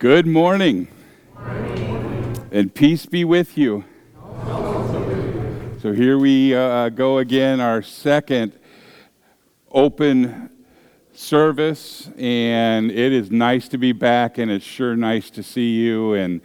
Good 0.00 0.26
morning. 0.26 0.88
And 2.50 2.74
peace 2.74 3.04
be 3.04 3.22
with 3.22 3.58
you. 3.58 3.84
So 5.82 5.92
here 5.94 6.18
we 6.18 6.54
uh, 6.54 6.88
go 6.88 7.18
again, 7.18 7.60
our 7.60 7.82
second 7.82 8.58
open 9.70 10.48
service, 11.12 12.08
and 12.16 12.90
it 12.90 13.12
is 13.12 13.30
nice 13.30 13.68
to 13.68 13.76
be 13.76 13.92
back, 13.92 14.38
and 14.38 14.50
it's 14.50 14.64
sure 14.64 14.96
nice 14.96 15.28
to 15.32 15.42
see 15.42 15.74
you. 15.74 16.14
And 16.14 16.40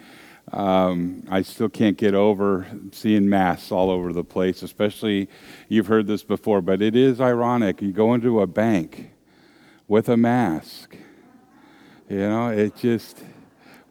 um, 0.51 1.23
I 1.29 1.41
still 1.41 1.69
can't 1.69 1.95
get 1.97 2.13
over 2.13 2.67
seeing 2.91 3.29
masks 3.29 3.71
all 3.71 3.89
over 3.89 4.11
the 4.11 4.25
place, 4.25 4.63
especially 4.63 5.29
you've 5.69 5.87
heard 5.87 6.07
this 6.07 6.23
before, 6.23 6.59
but 6.61 6.81
it 6.81 6.93
is 6.93 7.21
ironic. 7.21 7.81
You 7.81 7.93
go 7.93 8.15
into 8.15 8.41
a 8.41 8.47
bank 8.47 9.11
with 9.87 10.09
a 10.09 10.17
mask, 10.17 10.97
you 12.09 12.17
know, 12.17 12.49
it 12.49 12.75
just, 12.75 13.23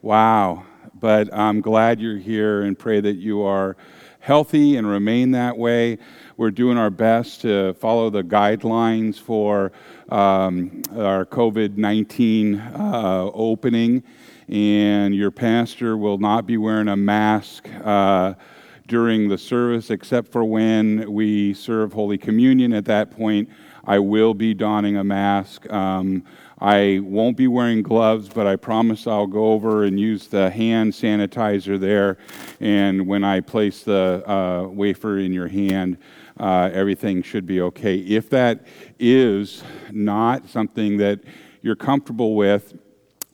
wow. 0.05 0.67
But 1.01 1.33
I'm 1.33 1.63
glad 1.63 1.99
you're 1.99 2.19
here 2.19 2.63
and 2.63 2.79
pray 2.79 3.01
that 3.01 3.17
you 3.17 3.43
are 3.43 3.75
healthy 4.21 4.77
and 4.77 4.87
remain 4.87 5.31
that 5.31 5.57
way. 5.57 5.99
We're 6.37 6.51
doing 6.51 6.77
our 6.77 6.91
best 6.91 7.41
to 7.41 7.73
follow 7.75 8.11
the 8.11 8.23
guidelines 8.23 9.19
for 9.19 9.73
um, 10.11 10.83
our 10.95 11.25
COVID 11.25 11.79
19 11.79 12.59
uh, 12.59 13.31
opening, 13.33 14.03
and 14.49 15.15
your 15.15 15.31
pastor 15.31 15.97
will 15.97 16.19
not 16.19 16.47
be 16.47 16.59
wearing 16.59 16.89
a 16.89 16.97
mask. 16.97 17.69
Uh, 17.83 18.35
during 18.87 19.31
the 19.31 19.39
service, 19.39 19.89
except 19.89 20.31
for 20.31 20.45
when 20.45 21.11
we 21.11 21.55
serve 21.55 21.91
Holy 21.95 22.19
Communion. 22.19 22.75
At 22.75 22.85
that 22.85 23.11
point, 23.11 23.49
I 23.87 23.99
will 23.99 24.35
be 24.35 24.53
donning 24.53 24.99
a 24.99 25.05
mask. 25.05 25.71
Um, 25.73 26.23
I 26.65 27.01
won't 27.01 27.37
be 27.37 27.47
wearing 27.47 27.83
gloves, 27.83 28.31
but 28.31 28.47
I 28.47 28.57
promise 28.57 29.07
I'll 29.07 29.27
go 29.27 29.53
over 29.53 29.85
and 29.85 30.01
use 30.01 30.29
the 30.29 30.49
hand 30.49 30.95
sanitizer 30.95 31.79
there. 31.79 32.17
And 32.59 33.07
when 33.07 33.23
I 33.23 33.41
place 33.41 33.83
the 33.83 34.23
uh, 34.27 34.69
wafer 34.69 35.19
in 35.19 35.35
your 35.35 35.47
hand, 35.47 35.99
uh, 36.41 36.71
everything 36.73 37.23
should 37.23 37.45
be 37.45 37.61
okay. 37.61 37.97
If 37.97 38.31
that 38.31 38.67
is 38.99 39.63
not 39.91 40.49
something 40.49 40.97
that 40.97 41.21
you're 41.61 41.77
comfortable 41.77 42.35
with, 42.35 42.73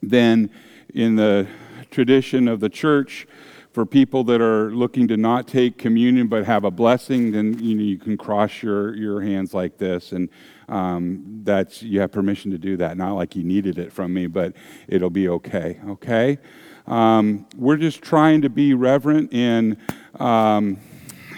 then 0.02 0.50
in 0.92 1.14
the 1.14 1.46
tradition 1.92 2.48
of 2.48 2.58
the 2.58 2.68
church, 2.68 3.28
for 3.72 3.86
people 3.86 4.24
that 4.24 4.40
are 4.40 4.72
looking 4.72 5.06
to 5.06 5.16
not 5.16 5.46
take 5.46 5.78
communion 5.78 6.26
but 6.26 6.44
have 6.44 6.64
a 6.64 6.70
blessing, 6.70 7.30
then 7.30 7.56
you, 7.60 7.76
know, 7.76 7.82
you 7.82 7.98
can 7.98 8.16
cross 8.16 8.62
your, 8.62 8.96
your 8.96 9.20
hands 9.20 9.54
like 9.54 9.78
this, 9.78 10.10
and 10.10 10.28
um, 10.70 11.40
that's 11.42 11.82
you 11.82 12.00
have 12.00 12.12
permission 12.12 12.50
to 12.52 12.58
do 12.58 12.76
that. 12.78 12.96
Not 12.96 13.14
like 13.14 13.34
you 13.34 13.42
needed 13.44 13.78
it 13.78 13.92
from 13.92 14.14
me, 14.14 14.26
but 14.26 14.54
it'll 14.88 15.10
be 15.10 15.28
okay. 15.28 15.80
Okay, 15.88 16.38
um, 16.86 17.46
we're 17.56 17.76
just 17.76 18.02
trying 18.02 18.42
to 18.42 18.48
be 18.48 18.72
reverent 18.74 19.32
and 19.34 19.76
um, 20.18 20.78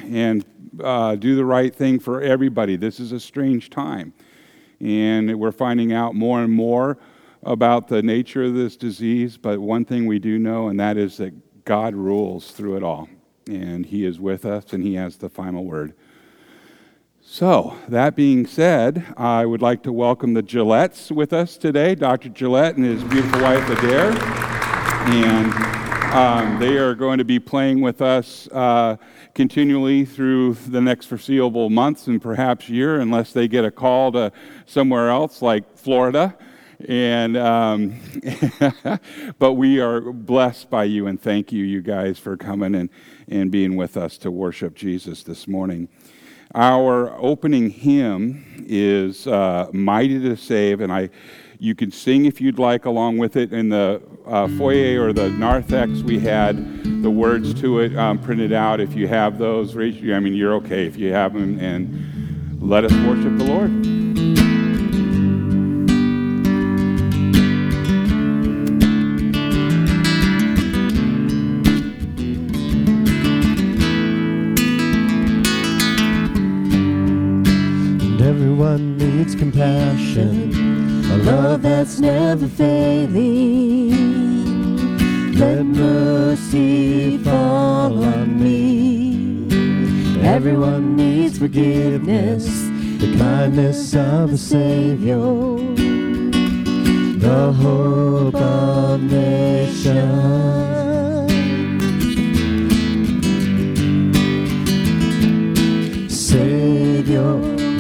and 0.05 0.45
uh, 0.83 1.17
do 1.17 1.35
the 1.35 1.45
right 1.45 1.75
thing 1.75 1.99
for 1.99 2.21
everybody. 2.21 2.77
This 2.77 3.01
is 3.01 3.13
a 3.13 3.21
strange 3.21 3.71
time, 3.71 4.13
and 4.81 5.39
we're 5.39 5.53
finding 5.53 5.93
out 5.93 6.15
more 6.15 6.43
and 6.43 6.53
more 6.53 6.99
about 7.45 7.89
the 7.89 8.03
nature 8.03 8.45
of 8.45 8.55
this 8.55 8.77
disease. 8.77 9.39
But 9.39 9.59
one 9.59 9.85
thing 9.85 10.07
we 10.07 10.19
do 10.19 10.39
know, 10.39 10.69
and 10.69 10.79
that 10.79 10.97
is 10.97 11.17
that 11.17 11.65
God 11.65 11.95
rules 11.95 12.51
through 12.51 12.77
it 12.77 12.83
all, 12.83 13.09
and 13.47 13.87
He 13.87 14.05
is 14.05 14.21
with 14.21 14.45
us, 14.45 14.75
and 14.75 14.85
He 14.85 14.95
has 14.95 15.17
the 15.17 15.31
final 15.31 15.65
word. 15.65 15.95
So, 17.33 17.79
that 17.89 18.15
being 18.15 18.47
said, 18.47 19.07
I 19.17 19.47
would 19.47 19.63
like 19.63 19.83
to 19.85 19.93
welcome 19.93 20.35
the 20.35 20.43
Gillettes 20.43 21.11
with 21.11 21.33
us 21.33 21.57
today, 21.57 21.95
Dr. 21.95 22.29
Gillette 22.29 22.77
and 22.77 22.85
his 22.85 23.03
beautiful 23.05 23.41
wife 23.41 23.67
Adair. 23.71 24.13
And 25.09 25.55
um, 26.13 26.61
they 26.61 26.77
are 26.77 26.95
going 26.95 27.17
to 27.17 27.25
be 27.25 27.39
playing 27.39 27.81
with 27.81 28.03
us 28.03 28.49
uh, 28.49 28.99
continually 29.35 30.05
through 30.05 30.53
the 30.69 30.83
next 30.83 31.07
foreseeable 31.07 31.71
months 31.71 32.07
and 32.07 32.21
perhaps 32.21 32.69
year, 32.69 33.01
unless 33.01 33.33
they 33.33 33.49
get 33.49 33.65
a 33.65 33.71
call 33.71 34.13
to 34.13 34.31
somewhere 34.67 35.09
else 35.09 35.41
like 35.41 35.79
Florida. 35.79 36.37
And 36.87 37.39
um, 37.39 37.99
but 39.39 39.55
we 39.55 39.81
are 39.81 40.03
blessed 40.03 40.69
by 40.69 40.85
you 40.85 41.07
and 41.07 41.19
thank 41.19 41.51
you, 41.51 41.65
you 41.65 41.81
guys, 41.81 42.19
for 42.19 42.37
coming 42.37 42.75
and, 42.75 42.91
and 43.27 43.51
being 43.51 43.75
with 43.75 43.97
us 43.97 44.19
to 44.19 44.31
worship 44.31 44.75
Jesus 44.75 45.23
this 45.23 45.49
morning. 45.49 45.89
Our 46.55 47.15
opening 47.19 47.71
hymn 47.71 48.65
is 48.67 49.27
uh, 49.27 49.69
"Mighty 49.73 50.21
to 50.21 50.37
Save," 50.37 50.81
and 50.81 50.93
I. 50.93 51.11
You 51.59 51.77
can 51.77 51.93
sing 51.93 52.25
if 52.25 52.41
you'd 52.41 52.59
like 52.59 52.87
along 52.87 53.19
with 53.19 53.37
it. 53.37 53.53
In 53.53 53.69
the 53.69 54.03
uh, 54.27 54.49
foyer 54.59 55.01
or 55.01 55.13
the 55.13 55.31
narthex, 55.31 56.01
we 56.01 56.19
had 56.19 57.03
the 57.05 57.11
words 57.11 57.55
to 57.61 57.79
it 57.79 57.97
um, 57.97 58.19
printed 58.19 58.53
out. 58.53 58.81
If 58.81 58.95
you 58.97 59.07
have 59.07 59.39
those, 59.39 59.77
I 59.77 60.19
mean, 60.19 60.35
you're 60.35 60.55
okay 60.55 60.89
if 60.89 60.97
you 60.97 61.13
have 61.13 61.35
them. 61.35 61.61
And 61.61 62.61
let 62.61 62.85
us 62.85 62.93
worship 63.07 63.39
the 63.39 63.45
Lord. 63.45 64.22
Everyone 78.63 78.97
needs 78.97 79.35
compassion, 79.35 80.55
a 81.11 81.17
love 81.25 81.63
that's 81.63 81.99
never 81.99 82.47
failing. 82.47 83.91
Let 85.37 85.67
mercy 85.67 87.19
fall 87.19 88.05
on 88.05 88.41
me. 88.41 89.49
Everyone 90.25 90.95
needs 90.95 91.39
forgiveness, 91.39 92.45
the 93.01 93.13
kindness 93.19 93.97
of 93.97 94.31
the 94.31 94.39
Savior, 94.39 95.19
the 97.19 97.53
hope 97.53 98.37
of 98.37 99.03
nations. 99.03 100.43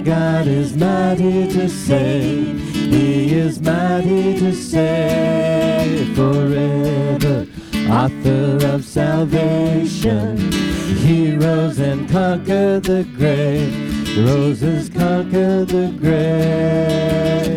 God 0.00 0.46
is 0.46 0.76
mighty 0.76 1.46
to 1.48 1.68
save. 1.68 2.58
He 2.74 3.34
is 3.34 3.60
mighty 3.60 4.38
to 4.38 4.52
save 4.54 6.16
forever. 6.16 7.46
Author 7.90 8.58
of 8.66 8.84
salvation. 8.84 10.36
He 10.98 11.36
rose 11.36 11.78
and 11.78 12.08
conquered 12.08 12.84
the 12.84 13.04
grave. 13.16 14.16
Roses 14.26 14.88
conquer 14.88 15.64
the 15.64 15.94
grave. 16.00 17.50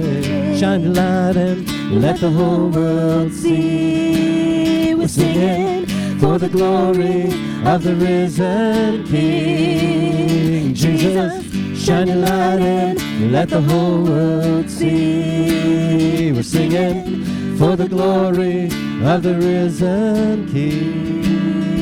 Shine 0.60 0.82
your 0.82 0.94
light 0.94 1.38
and 1.38 1.68
let 2.02 2.20
the 2.20 2.30
whole 2.30 2.70
world 2.70 3.32
see. 3.34 4.94
We're 4.94 5.08
singing 5.08 5.88
for 6.20 6.38
the 6.38 6.50
glory 6.50 7.32
of 7.66 7.84
the 7.84 7.96
risen 7.96 9.06
King. 9.08 10.74
Jesus, 10.74 11.43
Shine 11.84 12.08
your 12.08 12.16
light 12.16 12.62
and 12.62 13.34
let 13.34 13.50
the 13.50 13.60
whole 13.60 14.04
world 14.06 14.70
see. 14.70 16.32
We're 16.32 16.42
singing 16.42 17.58
for 17.58 17.76
the 17.76 17.90
glory 17.90 18.68
of 19.04 19.24
the 19.24 19.36
risen 19.36 20.48
King. 20.50 21.74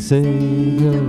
Savior, 0.00 1.00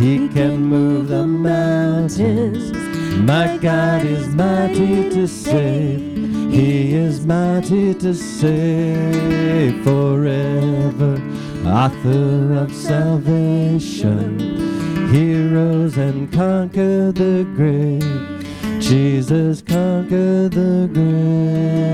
He 0.00 0.28
can 0.30 0.64
move 0.64 1.06
the 1.10 1.24
mountains. 1.28 2.72
My 3.20 3.56
God 3.58 4.04
is 4.04 4.26
mighty 4.34 5.08
to 5.10 5.28
save. 5.28 6.00
He 6.50 6.92
is 6.94 7.24
mighty 7.24 7.94
to 7.94 8.14
save 8.14 9.84
forever. 9.84 11.22
Author 11.64 12.54
of 12.54 12.74
salvation. 12.74 14.67
He 15.10 15.42
rose 15.48 15.96
and 15.96 16.30
conquered 16.30 17.14
the 17.14 17.44
grave. 17.56 18.44
Jesus 18.78 19.62
conquered 19.62 20.52
the 20.52 20.88
grave. 20.92 21.88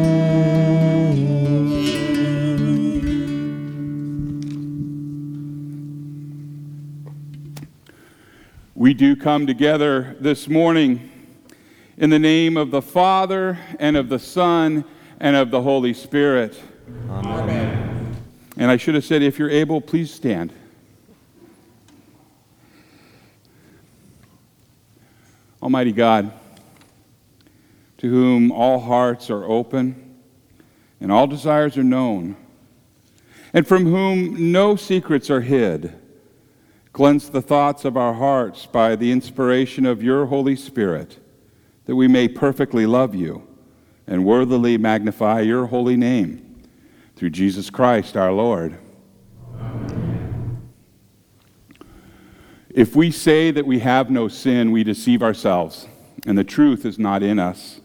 We 8.75 8.94
do 8.94 9.14
come 9.14 9.46
together 9.46 10.17
this 10.19 10.49
morning 10.49 11.08
in 11.96 12.10
the 12.10 12.19
name 12.19 12.56
of 12.56 12.72
the 12.72 12.82
Father 12.82 13.56
and 13.78 13.96
of 13.96 14.08
the 14.08 14.19
Son 14.19 14.84
and 15.20 15.37
of 15.37 15.52
the 15.52 15.62
Holy 15.62 15.94
Spirit. 15.94 16.60
Amen. 17.08 18.17
And 18.56 18.72
I 18.72 18.76
should 18.76 18.96
have 18.96 19.05
said, 19.05 19.22
if 19.22 19.38
you're 19.38 19.50
able, 19.50 19.81
please 19.81 20.12
stand. 20.12 20.52
Almighty 25.64 25.93
God, 25.93 26.31
to 27.96 28.11
whom 28.11 28.52
all 28.52 28.78
hearts 28.78 29.31
are 29.31 29.44
open 29.44 30.14
and 31.00 31.11
all 31.11 31.26
desires 31.26 31.78
are 31.78 31.82
known, 31.82 32.37
and 33.55 33.66
from 33.66 33.87
whom 33.87 34.52
no 34.52 34.76
secrets 34.76 35.31
are 35.31 35.40
hid, 35.40 35.94
cleanse 36.93 37.31
the 37.31 37.40
thoughts 37.40 37.87
of 37.87 37.96
our 37.96 38.12
hearts 38.12 38.66
by 38.66 38.94
the 38.94 39.11
inspiration 39.11 39.87
of 39.87 40.02
your 40.02 40.26
Holy 40.26 40.55
Spirit, 40.55 41.19
that 41.87 41.96
we 41.96 42.08
may 42.08 42.28
perfectly 42.28 42.84
love 42.84 43.14
you 43.14 43.46
and 44.06 44.22
worthily 44.22 44.76
magnify 44.76 45.40
your 45.40 45.64
holy 45.64 45.96
name 45.96 46.62
through 47.17 47.31
Jesus 47.31 47.70
Christ 47.70 48.19
our 48.19 48.32
Lord. 48.32 48.78
If 52.75 52.97
we 52.97 53.12
say 53.12 53.53
that 53.53 53.67
we 53.67 53.79
have 53.79 54.11
no 54.11 54.26
sin, 54.26 54.73
we 54.73 54.82
deceive 54.82 55.23
ourselves, 55.23 55.87
and 56.26 56.37
the 56.37 56.43
truth 56.43 56.85
is 56.85 56.99
not 56.99 57.23
in 57.23 57.38
us. 57.38 57.81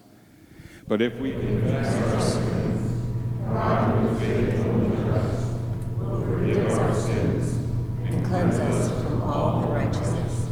But 0.88 1.00
if 1.00 1.15
we 1.19 1.31
confess 1.31 1.95
our 1.95 2.19
sins, 2.19 2.91
God 3.45 4.00
who 4.00 4.09
is 4.09 4.19
faithful 4.19 4.71
and 4.71 5.06
just 5.06 5.53
will 5.95 6.21
forgive 6.24 6.65
us 6.65 6.77
our 6.80 6.95
sins 6.95 7.53
and 8.06 8.25
cleanse 8.25 8.56
us 8.56 8.89
from 9.03 9.21
all 9.21 9.63
unrighteousness. 9.63 10.47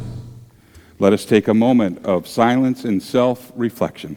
Let 1.00 1.12
us 1.12 1.24
take 1.24 1.48
a 1.48 1.54
moment 1.54 2.06
of 2.06 2.28
silence 2.28 2.84
and 2.84 3.02
self 3.02 3.50
reflection. 3.56 4.16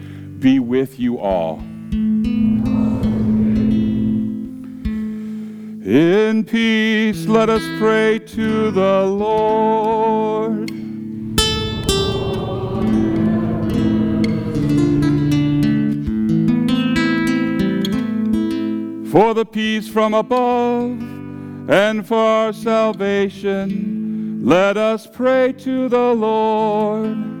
be 0.41 0.59
with 0.59 0.99
you 0.99 1.19
all. 1.19 1.59
In 5.85 6.43
peace, 6.43 7.27
let 7.27 7.47
us 7.47 7.61
pray 7.77 8.17
to 8.17 8.71
the 8.71 9.03
Lord. 9.05 10.69
For 19.11 19.33
the 19.35 19.45
peace 19.45 19.87
from 19.87 20.15
above 20.15 20.99
and 21.69 22.07
for 22.07 22.17
our 22.17 22.51
salvation, 22.53 24.39
let 24.43 24.75
us 24.75 25.05
pray 25.05 25.53
to 25.53 25.87
the 25.87 26.13
Lord. 26.13 27.40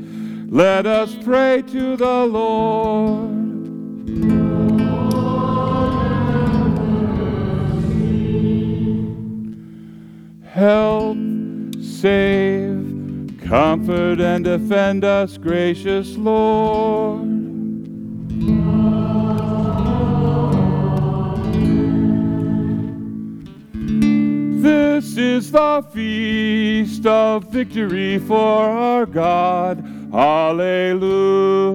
let 0.51 0.85
us 0.85 1.15
pray 1.23 1.63
to 1.65 1.95
the 1.95 2.25
Lord. 2.25 3.31
Help, 10.43 11.17
save, 11.81 13.39
comfort, 13.45 14.19
and 14.19 14.43
defend 14.43 15.05
us, 15.05 15.37
gracious 15.37 16.17
Lord. 16.17 17.29
This 24.61 25.15
is 25.15 25.49
the 25.53 25.81
feast 25.93 27.05
of 27.05 27.45
victory 27.45 28.19
for 28.19 28.69
our 28.69 29.05
God. 29.05 30.00
Hallelujah. 30.11 31.71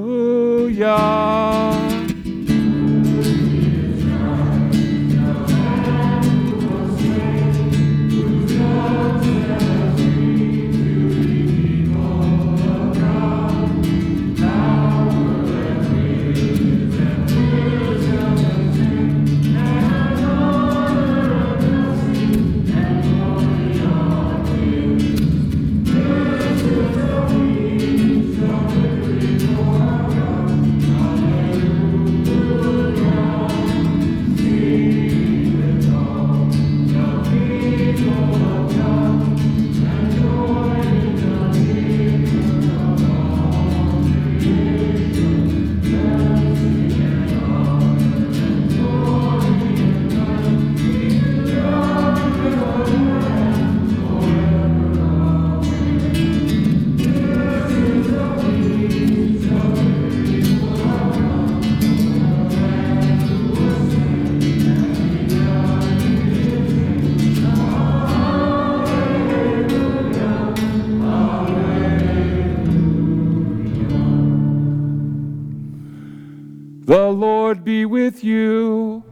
Lord 77.46 77.62
be 77.62 77.84
with 77.84 78.24
you. 78.24 79.04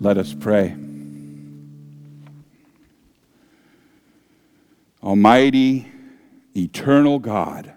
Let 0.00 0.18
us 0.18 0.34
pray. 0.34 0.74
Almighty, 5.00 5.86
eternal 6.56 7.20
God, 7.20 7.72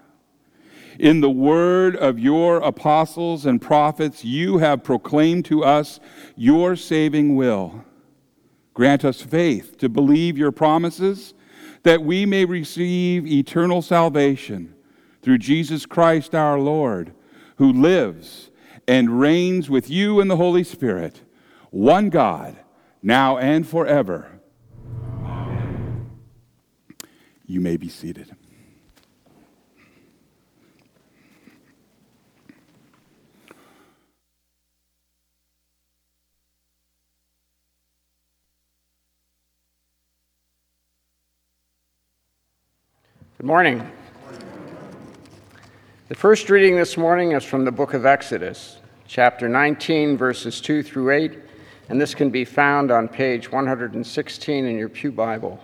in 0.98 1.20
the 1.20 1.30
word 1.30 1.94
of 1.94 2.18
your 2.18 2.56
apostles 2.56 3.46
and 3.46 3.62
prophets, 3.62 4.24
you 4.24 4.58
have 4.58 4.82
proclaimed 4.82 5.44
to 5.44 5.62
us 5.62 6.00
your 6.34 6.74
saving 6.74 7.36
will. 7.36 7.84
Grant 8.74 9.04
us 9.04 9.20
faith 9.20 9.78
to 9.78 9.88
believe 9.88 10.36
your 10.36 10.50
promises, 10.50 11.32
that 11.84 12.02
we 12.02 12.26
may 12.26 12.44
receive 12.44 13.24
eternal 13.24 13.82
salvation 13.82 14.72
through 15.26 15.38
Jesus 15.38 15.86
Christ 15.86 16.36
our 16.36 16.56
Lord, 16.56 17.12
who 17.56 17.72
lives 17.72 18.48
and 18.86 19.18
reigns 19.18 19.68
with 19.68 19.90
you 19.90 20.20
in 20.20 20.28
the 20.28 20.36
Holy 20.36 20.62
Spirit, 20.62 21.20
one 21.72 22.10
God, 22.10 22.56
now 23.02 23.36
and 23.36 23.66
forever. 23.66 24.38
Amen. 25.24 26.08
You 27.44 27.60
may 27.60 27.76
be 27.76 27.88
seated. 27.88 28.36
Good 43.38 43.46
morning. 43.46 43.95
The 46.08 46.14
first 46.14 46.50
reading 46.50 46.76
this 46.76 46.96
morning 46.96 47.32
is 47.32 47.42
from 47.42 47.64
the 47.64 47.72
book 47.72 47.92
of 47.92 48.06
Exodus, 48.06 48.78
chapter 49.08 49.48
19, 49.48 50.16
verses 50.16 50.60
2 50.60 50.84
through 50.84 51.10
8, 51.10 51.36
and 51.88 52.00
this 52.00 52.14
can 52.14 52.30
be 52.30 52.44
found 52.44 52.92
on 52.92 53.08
page 53.08 53.50
116 53.50 54.64
in 54.64 54.78
your 54.78 54.88
Pew 54.88 55.10
Bible. 55.10 55.58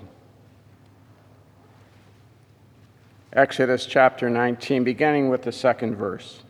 Exodus 3.33 3.87
chapter 3.87 4.29
19, 4.29 4.83
beginning 4.83 5.29
with 5.29 5.43
the 5.43 5.53
second 5.53 5.95
verse. 5.95 6.43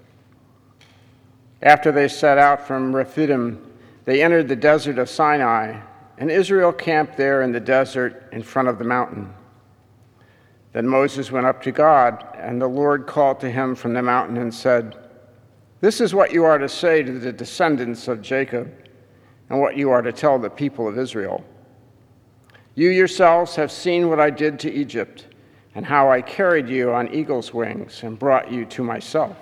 After 1.60 1.92
they 1.92 2.08
set 2.08 2.38
out 2.38 2.66
from 2.66 2.96
Rephidim, 2.96 3.74
they 4.06 4.22
entered 4.22 4.48
the 4.48 4.56
desert 4.56 4.98
of 4.98 5.10
Sinai, 5.10 5.78
and 6.16 6.30
Israel 6.30 6.72
camped 6.72 7.18
there 7.18 7.42
in 7.42 7.52
the 7.52 7.60
desert 7.60 8.26
in 8.32 8.42
front 8.42 8.68
of 8.68 8.78
the 8.78 8.84
mountain. 8.84 9.34
Then 10.72 10.86
Moses 10.88 11.30
went 11.30 11.46
up 11.46 11.62
to 11.62 11.72
God, 11.72 12.24
and 12.38 12.60
the 12.60 12.68
Lord 12.68 13.06
called 13.06 13.40
to 13.40 13.50
him 13.50 13.74
from 13.74 13.92
the 13.92 14.02
mountain 14.02 14.38
and 14.38 14.52
said, 14.52 14.96
This 15.80 16.00
is 16.00 16.14
what 16.14 16.32
you 16.32 16.44
are 16.44 16.58
to 16.58 16.68
say 16.68 17.02
to 17.02 17.18
the 17.18 17.32
descendants 17.32 18.08
of 18.08 18.22
Jacob, 18.22 18.72
and 19.50 19.60
what 19.60 19.76
you 19.76 19.90
are 19.90 20.00
to 20.00 20.12
tell 20.12 20.38
the 20.38 20.48
people 20.48 20.88
of 20.88 20.98
Israel. 20.98 21.44
You 22.74 22.88
yourselves 22.88 23.54
have 23.56 23.70
seen 23.70 24.08
what 24.08 24.18
I 24.18 24.30
did 24.30 24.58
to 24.60 24.72
Egypt, 24.72 25.26
and 25.74 25.84
how 25.84 26.10
I 26.10 26.22
carried 26.22 26.68
you 26.68 26.92
on 26.92 27.12
eagle's 27.12 27.52
wings 27.52 28.02
and 28.02 28.18
brought 28.18 28.50
you 28.50 28.64
to 28.66 28.82
myself. 28.82 29.36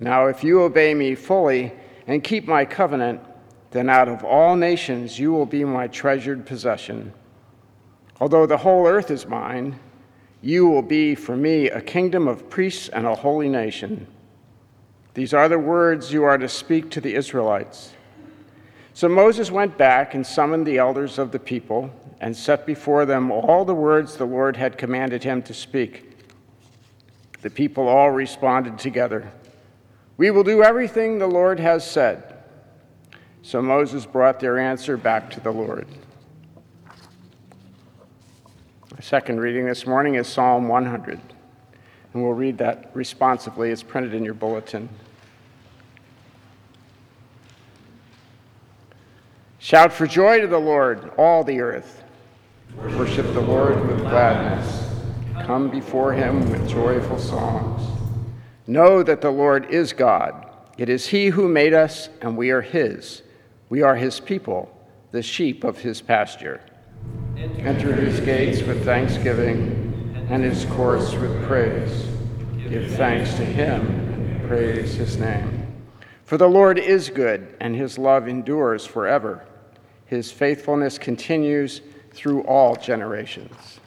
Now, 0.00 0.26
if 0.26 0.42
you 0.42 0.62
obey 0.62 0.94
me 0.94 1.14
fully 1.14 1.72
and 2.06 2.22
keep 2.22 2.46
my 2.46 2.64
covenant, 2.64 3.20
then 3.70 3.88
out 3.88 4.08
of 4.08 4.24
all 4.24 4.56
nations 4.56 5.18
you 5.18 5.32
will 5.32 5.46
be 5.46 5.64
my 5.64 5.86
treasured 5.88 6.46
possession. 6.46 7.12
Although 8.20 8.46
the 8.46 8.56
whole 8.56 8.86
earth 8.86 9.10
is 9.10 9.26
mine, 9.26 9.78
you 10.40 10.68
will 10.68 10.82
be 10.82 11.14
for 11.14 11.36
me 11.36 11.68
a 11.68 11.80
kingdom 11.80 12.28
of 12.28 12.48
priests 12.48 12.88
and 12.88 13.06
a 13.06 13.14
holy 13.14 13.48
nation. 13.48 14.06
These 15.14 15.34
are 15.34 15.48
the 15.48 15.58
words 15.58 16.12
you 16.12 16.22
are 16.24 16.38
to 16.38 16.48
speak 16.48 16.90
to 16.90 17.00
the 17.00 17.14
Israelites. 17.14 17.92
So 18.94 19.08
Moses 19.08 19.50
went 19.50 19.76
back 19.78 20.14
and 20.14 20.26
summoned 20.26 20.66
the 20.66 20.78
elders 20.78 21.18
of 21.18 21.32
the 21.32 21.38
people 21.38 21.90
and 22.20 22.36
set 22.36 22.66
before 22.66 23.06
them 23.06 23.30
all 23.30 23.64
the 23.64 23.74
words 23.74 24.16
the 24.16 24.24
Lord 24.24 24.56
had 24.56 24.78
commanded 24.78 25.24
him 25.24 25.42
to 25.42 25.54
speak. 25.54 26.16
The 27.42 27.50
people 27.50 27.86
all 27.86 28.10
responded 28.10 28.78
together 28.78 29.30
We 30.16 30.32
will 30.32 30.42
do 30.42 30.64
everything 30.64 31.18
the 31.18 31.28
Lord 31.28 31.60
has 31.60 31.88
said. 31.88 32.34
So 33.42 33.62
Moses 33.62 34.04
brought 34.04 34.40
their 34.40 34.58
answer 34.58 34.96
back 34.96 35.30
to 35.30 35.40
the 35.40 35.52
Lord. 35.52 35.86
Our 38.94 39.02
second 39.02 39.38
reading 39.40 39.66
this 39.66 39.86
morning 39.86 40.14
is 40.14 40.26
Psalm 40.26 40.66
100, 40.66 41.20
and 42.14 42.22
we'll 42.22 42.32
read 42.32 42.56
that 42.58 42.90
responsively. 42.94 43.70
It's 43.70 43.82
printed 43.82 44.14
in 44.14 44.24
your 44.24 44.32
bulletin. 44.32 44.88
Shout 49.58 49.92
for 49.92 50.06
joy 50.06 50.40
to 50.40 50.46
the 50.46 50.58
Lord, 50.58 51.12
all 51.18 51.44
the 51.44 51.60
earth. 51.60 52.02
Worship 52.76 53.26
the 53.34 53.42
Lord 53.42 53.86
with 53.86 54.00
gladness. 54.00 54.86
Come 55.44 55.68
before 55.68 56.14
him 56.14 56.50
with 56.50 56.66
joyful 56.66 57.18
songs. 57.18 57.86
Know 58.66 59.02
that 59.02 59.20
the 59.20 59.30
Lord 59.30 59.66
is 59.66 59.92
God. 59.92 60.46
It 60.78 60.88
is 60.88 61.08
he 61.08 61.26
who 61.26 61.46
made 61.46 61.74
us, 61.74 62.08
and 62.22 62.38
we 62.38 62.50
are 62.50 62.62
his. 62.62 63.22
We 63.68 63.82
are 63.82 63.96
his 63.96 64.18
people, 64.18 64.74
the 65.10 65.22
sheep 65.22 65.62
of 65.62 65.78
his 65.78 66.00
pasture. 66.00 66.62
Enter 67.36 67.92
his 67.92 68.20
gates 68.20 68.62
with 68.62 68.84
thanksgiving 68.84 70.26
and 70.30 70.42
his 70.42 70.64
courts 70.66 71.14
with 71.14 71.46
praise. 71.46 72.06
Give 72.68 72.90
thanks 72.92 73.34
to 73.34 73.44
him 73.44 73.86
and 73.86 74.48
praise 74.48 74.94
his 74.94 75.16
name. 75.16 75.66
For 76.24 76.36
the 76.36 76.48
Lord 76.48 76.78
is 76.78 77.08
good, 77.08 77.56
and 77.60 77.74
his 77.74 77.96
love 77.96 78.28
endures 78.28 78.84
forever. 78.84 79.46
His 80.06 80.30
faithfulness 80.30 80.98
continues 80.98 81.80
through 82.12 82.42
all 82.42 82.76
generations. 82.76 83.80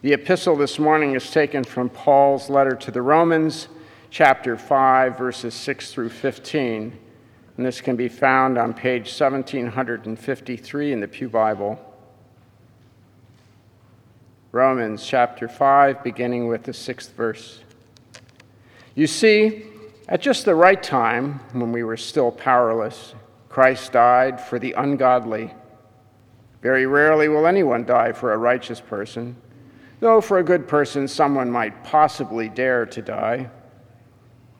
The 0.00 0.14
epistle 0.14 0.56
this 0.56 0.78
morning 0.78 1.14
is 1.14 1.30
taken 1.30 1.64
from 1.64 1.88
Paul's 1.88 2.50
letter 2.50 2.74
to 2.76 2.90
the 2.90 3.02
Romans, 3.02 3.68
chapter 4.10 4.56
5, 4.56 5.18
verses 5.18 5.54
6 5.54 5.92
through 5.92 6.08
15 6.08 6.98
and 7.56 7.66
this 7.66 7.80
can 7.80 7.96
be 7.96 8.08
found 8.08 8.56
on 8.56 8.72
page 8.72 9.04
1753 9.04 10.92
in 10.92 11.00
the 11.00 11.08
Pew 11.08 11.28
Bible. 11.28 11.78
Romans 14.52 15.04
chapter 15.06 15.48
5, 15.48 16.02
beginning 16.02 16.46
with 16.46 16.62
the 16.64 16.72
sixth 16.72 17.12
verse. 17.14 17.60
You 18.94 19.06
see, 19.06 19.64
at 20.08 20.20
just 20.20 20.44
the 20.44 20.54
right 20.54 20.82
time, 20.82 21.40
when 21.52 21.72
we 21.72 21.82
were 21.82 21.96
still 21.96 22.30
powerless, 22.30 23.14
Christ 23.48 23.92
died 23.92 24.40
for 24.40 24.58
the 24.58 24.72
ungodly. 24.72 25.54
Very 26.62 26.86
rarely 26.86 27.28
will 27.28 27.46
anyone 27.46 27.84
die 27.84 28.12
for 28.12 28.32
a 28.32 28.38
righteous 28.38 28.80
person, 28.80 29.36
though 30.00 30.20
for 30.20 30.38
a 30.38 30.42
good 30.42 30.68
person, 30.68 31.08
someone 31.08 31.50
might 31.50 31.84
possibly 31.84 32.48
dare 32.48 32.86
to 32.86 33.02
die. 33.02 33.50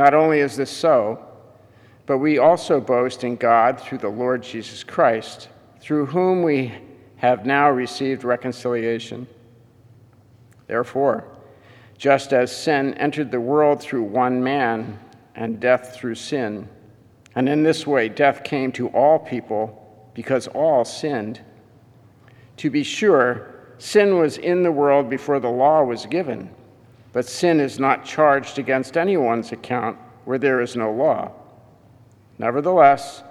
Not 0.00 0.14
only 0.14 0.40
is 0.40 0.56
this 0.56 0.70
so, 0.70 1.22
but 2.06 2.16
we 2.16 2.38
also 2.38 2.80
boast 2.80 3.22
in 3.22 3.36
God 3.36 3.78
through 3.78 3.98
the 3.98 4.08
Lord 4.08 4.42
Jesus 4.42 4.82
Christ, 4.82 5.50
through 5.78 6.06
whom 6.06 6.42
we 6.42 6.72
have 7.16 7.44
now 7.44 7.68
received 7.68 8.24
reconciliation. 8.24 9.26
Therefore, 10.66 11.26
just 11.98 12.32
as 12.32 12.50
sin 12.50 12.94
entered 12.94 13.30
the 13.30 13.42
world 13.42 13.82
through 13.82 14.04
one 14.04 14.42
man, 14.42 14.98
and 15.34 15.60
death 15.60 15.94
through 15.94 16.14
sin, 16.14 16.66
and 17.34 17.46
in 17.46 17.62
this 17.62 17.86
way 17.86 18.08
death 18.08 18.42
came 18.42 18.72
to 18.72 18.88
all 18.88 19.18
people 19.18 20.10
because 20.14 20.48
all 20.48 20.82
sinned. 20.82 21.42
To 22.56 22.70
be 22.70 22.84
sure, 22.84 23.54
sin 23.76 24.16
was 24.16 24.38
in 24.38 24.62
the 24.62 24.72
world 24.72 25.10
before 25.10 25.40
the 25.40 25.50
law 25.50 25.84
was 25.84 26.06
given, 26.06 26.48
but 27.12 27.26
sin 27.26 27.60
is 27.60 27.78
not 27.78 28.04
charged 28.04 28.58
against 28.58 28.96
anyone's 28.96 29.52
account 29.52 29.98
where 30.24 30.38
there 30.38 30.60
is 30.60 30.76
no 30.76 30.92
law. 30.92 31.32
Nevertheless, 32.38 33.22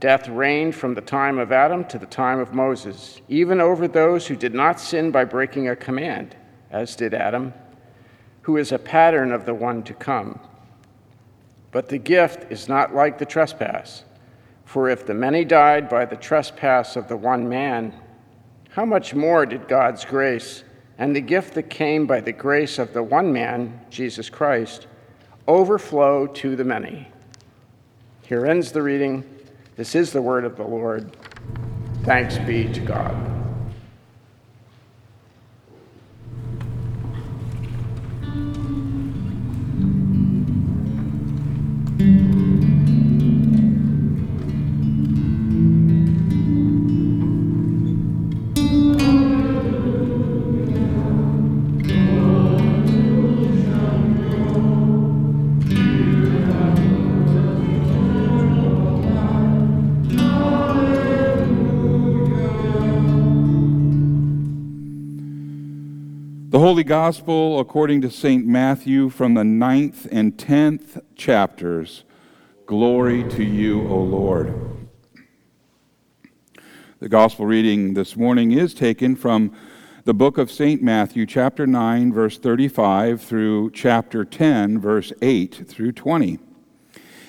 death 0.00 0.28
reigned 0.28 0.74
from 0.74 0.94
the 0.94 1.00
time 1.00 1.38
of 1.38 1.52
Adam 1.52 1.84
to 1.86 1.98
the 1.98 2.06
time 2.06 2.38
of 2.38 2.52
Moses, 2.52 3.20
even 3.28 3.60
over 3.60 3.88
those 3.88 4.26
who 4.26 4.36
did 4.36 4.54
not 4.54 4.80
sin 4.80 5.10
by 5.10 5.24
breaking 5.24 5.68
a 5.68 5.76
command, 5.76 6.36
as 6.70 6.96
did 6.96 7.14
Adam, 7.14 7.52
who 8.42 8.56
is 8.56 8.72
a 8.72 8.78
pattern 8.78 9.32
of 9.32 9.46
the 9.46 9.54
one 9.54 9.82
to 9.82 9.94
come. 9.94 10.38
But 11.72 11.88
the 11.88 11.98
gift 11.98 12.50
is 12.52 12.68
not 12.68 12.94
like 12.94 13.18
the 13.18 13.26
trespass. 13.26 14.04
For 14.64 14.88
if 14.88 15.06
the 15.06 15.14
many 15.14 15.44
died 15.44 15.88
by 15.88 16.04
the 16.04 16.16
trespass 16.16 16.96
of 16.96 17.08
the 17.08 17.16
one 17.16 17.48
man, 17.48 17.94
how 18.70 18.84
much 18.84 19.14
more 19.14 19.46
did 19.46 19.68
God's 19.68 20.04
grace 20.04 20.63
and 20.98 21.14
the 21.14 21.20
gift 21.20 21.54
that 21.54 21.70
came 21.70 22.06
by 22.06 22.20
the 22.20 22.32
grace 22.32 22.78
of 22.78 22.92
the 22.92 23.02
one 23.02 23.32
man, 23.32 23.80
Jesus 23.90 24.30
Christ, 24.30 24.86
overflow 25.48 26.26
to 26.26 26.56
the 26.56 26.64
many? 26.64 27.08
Here 28.22 28.46
ends 28.46 28.72
the 28.72 28.82
reading. 28.82 29.24
This 29.76 29.94
is 29.94 30.12
the 30.12 30.22
word 30.22 30.44
of 30.44 30.56
the 30.56 30.64
Lord. 30.64 31.14
Thanks 32.04 32.38
be 32.38 32.72
to 32.72 32.80
God. 32.80 33.33
Holy 66.74 66.82
Gospel 66.82 67.60
according 67.60 68.00
to 68.00 68.10
St. 68.10 68.44
Matthew 68.44 69.08
from 69.08 69.34
the 69.34 69.44
ninth 69.44 70.08
and 70.10 70.36
tenth 70.36 70.98
chapters. 71.14 72.02
Glory 72.66 73.22
to 73.30 73.44
you, 73.44 73.86
O 73.86 74.02
Lord. 74.02 74.88
The 76.98 77.08
Gospel 77.08 77.46
reading 77.46 77.94
this 77.94 78.16
morning 78.16 78.50
is 78.50 78.74
taken 78.74 79.14
from 79.14 79.56
the 80.02 80.14
book 80.14 80.36
of 80.36 80.50
St. 80.50 80.82
Matthew, 80.82 81.26
chapter 81.26 81.64
9, 81.64 82.12
verse 82.12 82.38
35, 82.38 83.22
through 83.22 83.70
chapter 83.70 84.24
10, 84.24 84.80
verse 84.80 85.12
8 85.22 85.68
through 85.68 85.92
20. 85.92 86.40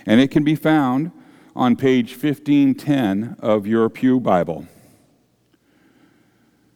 And 0.08 0.19
it 0.19 0.31
can 0.31 0.43
be 0.43 0.55
found 0.55 1.12
on 1.55 1.75
page 1.75 2.13
1510 2.13 3.36
of 3.38 3.67
your 3.67 3.89
Pew 3.91 4.19
Bible. 4.19 4.65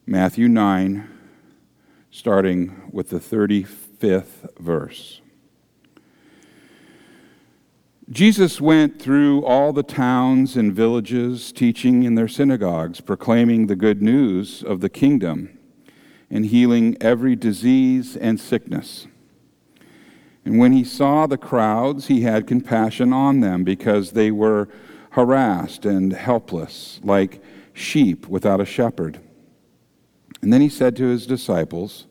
Matthew 0.06 0.48
9, 0.48 1.19
starting 2.12 2.90
with 2.92 3.10
the 3.10 3.20
35th 3.20 4.58
verse. 4.60 5.22
Jesus 8.10 8.60
went 8.60 9.00
through 9.00 9.46
all 9.46 9.72
the 9.72 9.84
towns 9.84 10.58
and 10.58 10.74
villages, 10.74 11.52
teaching 11.52 12.02
in 12.04 12.16
their 12.16 12.28
synagogues, 12.28 13.02
proclaiming 13.02 13.68
the 13.68 13.76
good 13.76 14.02
news 14.02 14.64
of 14.64 14.82
the 14.82 14.90
kingdom, 14.90 15.58
and 16.32 16.48
healing 16.48 16.98
every 17.00 17.36
disease 17.36 18.18
and 18.18 18.40
sickness. 18.40 19.06
And 20.44 20.58
when 20.58 20.72
he 20.72 20.84
saw 20.84 21.28
the 21.28 21.38
crowds, 21.38 22.08
he 22.08 22.22
had 22.22 22.48
compassion 22.48 23.14
on 23.14 23.42
them 23.42 23.64
because 23.64 24.12
they 24.12 24.32
were 24.32 24.70
harassed 25.12 25.86
and 25.86 26.12
helpless, 26.12 27.00
like 27.04 27.44
sheep 27.74 28.28
without 28.28 28.60
a 28.60 28.66
shepherd. 28.66 29.20
And 30.42 30.54
then 30.54 30.62
he 30.62 30.70
said 30.70 30.96
to 30.98 31.08
his 31.08 31.26
disciples, 31.26 32.08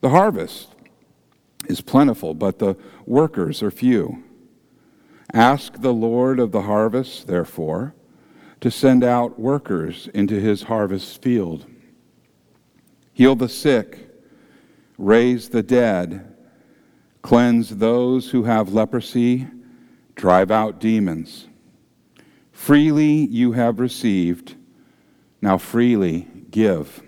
The 0.00 0.10
harvest 0.10 0.68
is 1.68 1.80
plentiful, 1.80 2.34
but 2.34 2.58
the 2.58 2.76
workers 3.06 3.62
are 3.62 3.70
few. 3.70 4.22
Ask 5.32 5.80
the 5.80 5.92
Lord 5.92 6.40
of 6.40 6.52
the 6.52 6.62
harvest, 6.62 7.26
therefore, 7.26 7.94
to 8.60 8.70
send 8.70 9.04
out 9.04 9.38
workers 9.38 10.08
into 10.12 10.40
his 10.40 10.64
harvest 10.64 11.22
field. 11.22 11.66
Heal 13.12 13.36
the 13.36 13.48
sick, 13.48 14.08
raise 14.98 15.48
the 15.48 15.62
dead, 15.62 16.34
cleanse 17.22 17.70
those 17.70 18.30
who 18.30 18.44
have 18.44 18.72
leprosy, 18.72 19.46
drive 20.14 20.50
out 20.50 20.80
demons. 20.80 21.48
Freely 22.52 23.26
you 23.26 23.52
have 23.52 23.80
received, 23.80 24.56
now 25.40 25.56
freely 25.56 26.28
give. 26.50 27.02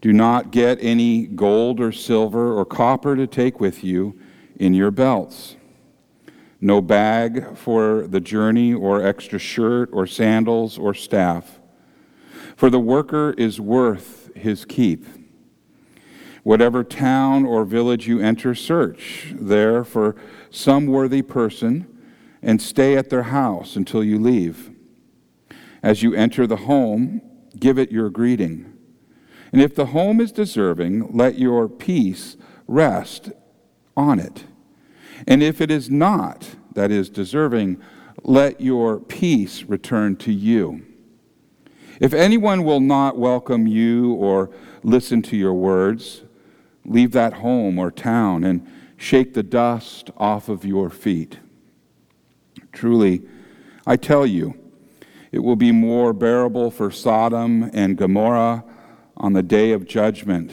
Do 0.00 0.12
not 0.12 0.52
get 0.52 0.78
any 0.80 1.26
gold 1.26 1.80
or 1.80 1.90
silver 1.90 2.56
or 2.56 2.64
copper 2.64 3.16
to 3.16 3.26
take 3.26 3.58
with 3.58 3.82
you 3.82 4.18
in 4.56 4.74
your 4.74 4.90
belts. 4.90 5.56
No 6.60 6.80
bag 6.80 7.56
for 7.56 8.06
the 8.08 8.20
journey, 8.20 8.74
or 8.74 9.04
extra 9.04 9.38
shirt, 9.38 9.90
or 9.92 10.06
sandals, 10.06 10.76
or 10.76 10.92
staff. 10.92 11.60
For 12.56 12.68
the 12.68 12.80
worker 12.80 13.32
is 13.38 13.60
worth 13.60 14.34
his 14.34 14.64
keep. 14.64 15.06
Whatever 16.42 16.82
town 16.82 17.44
or 17.44 17.64
village 17.64 18.08
you 18.08 18.20
enter, 18.20 18.54
search 18.54 19.34
there 19.38 19.84
for 19.84 20.16
some 20.50 20.86
worthy 20.86 21.22
person 21.22 21.86
and 22.42 22.60
stay 22.60 22.96
at 22.96 23.10
their 23.10 23.24
house 23.24 23.76
until 23.76 24.02
you 24.02 24.18
leave. 24.18 24.70
As 25.82 26.02
you 26.02 26.14
enter 26.14 26.46
the 26.46 26.56
home, 26.56 27.20
give 27.58 27.78
it 27.78 27.92
your 27.92 28.10
greeting. 28.10 28.77
And 29.52 29.62
if 29.62 29.74
the 29.74 29.86
home 29.86 30.20
is 30.20 30.32
deserving, 30.32 31.12
let 31.12 31.38
your 31.38 31.68
peace 31.68 32.36
rest 32.66 33.30
on 33.96 34.18
it. 34.20 34.44
And 35.26 35.42
if 35.42 35.60
it 35.60 35.70
is 35.70 35.90
not, 35.90 36.56
that 36.74 36.90
is 36.90 37.08
deserving, 37.08 37.80
let 38.22 38.60
your 38.60 39.00
peace 39.00 39.64
return 39.64 40.16
to 40.16 40.32
you. 40.32 40.84
If 42.00 42.14
anyone 42.14 42.62
will 42.62 42.80
not 42.80 43.18
welcome 43.18 43.66
you 43.66 44.12
or 44.14 44.50
listen 44.82 45.22
to 45.22 45.36
your 45.36 45.54
words, 45.54 46.22
leave 46.84 47.12
that 47.12 47.34
home 47.34 47.78
or 47.78 47.90
town 47.90 48.44
and 48.44 48.66
shake 48.96 49.34
the 49.34 49.42
dust 49.42 50.10
off 50.16 50.48
of 50.48 50.64
your 50.64 50.90
feet. 50.90 51.38
Truly, 52.72 53.22
I 53.86 53.96
tell 53.96 54.26
you, 54.26 54.54
it 55.32 55.40
will 55.40 55.56
be 55.56 55.72
more 55.72 56.12
bearable 56.12 56.70
for 56.70 56.90
Sodom 56.90 57.70
and 57.72 57.96
Gomorrah 57.96 58.64
on 59.18 59.32
the 59.32 59.42
day 59.42 59.72
of 59.72 59.86
judgment 59.86 60.52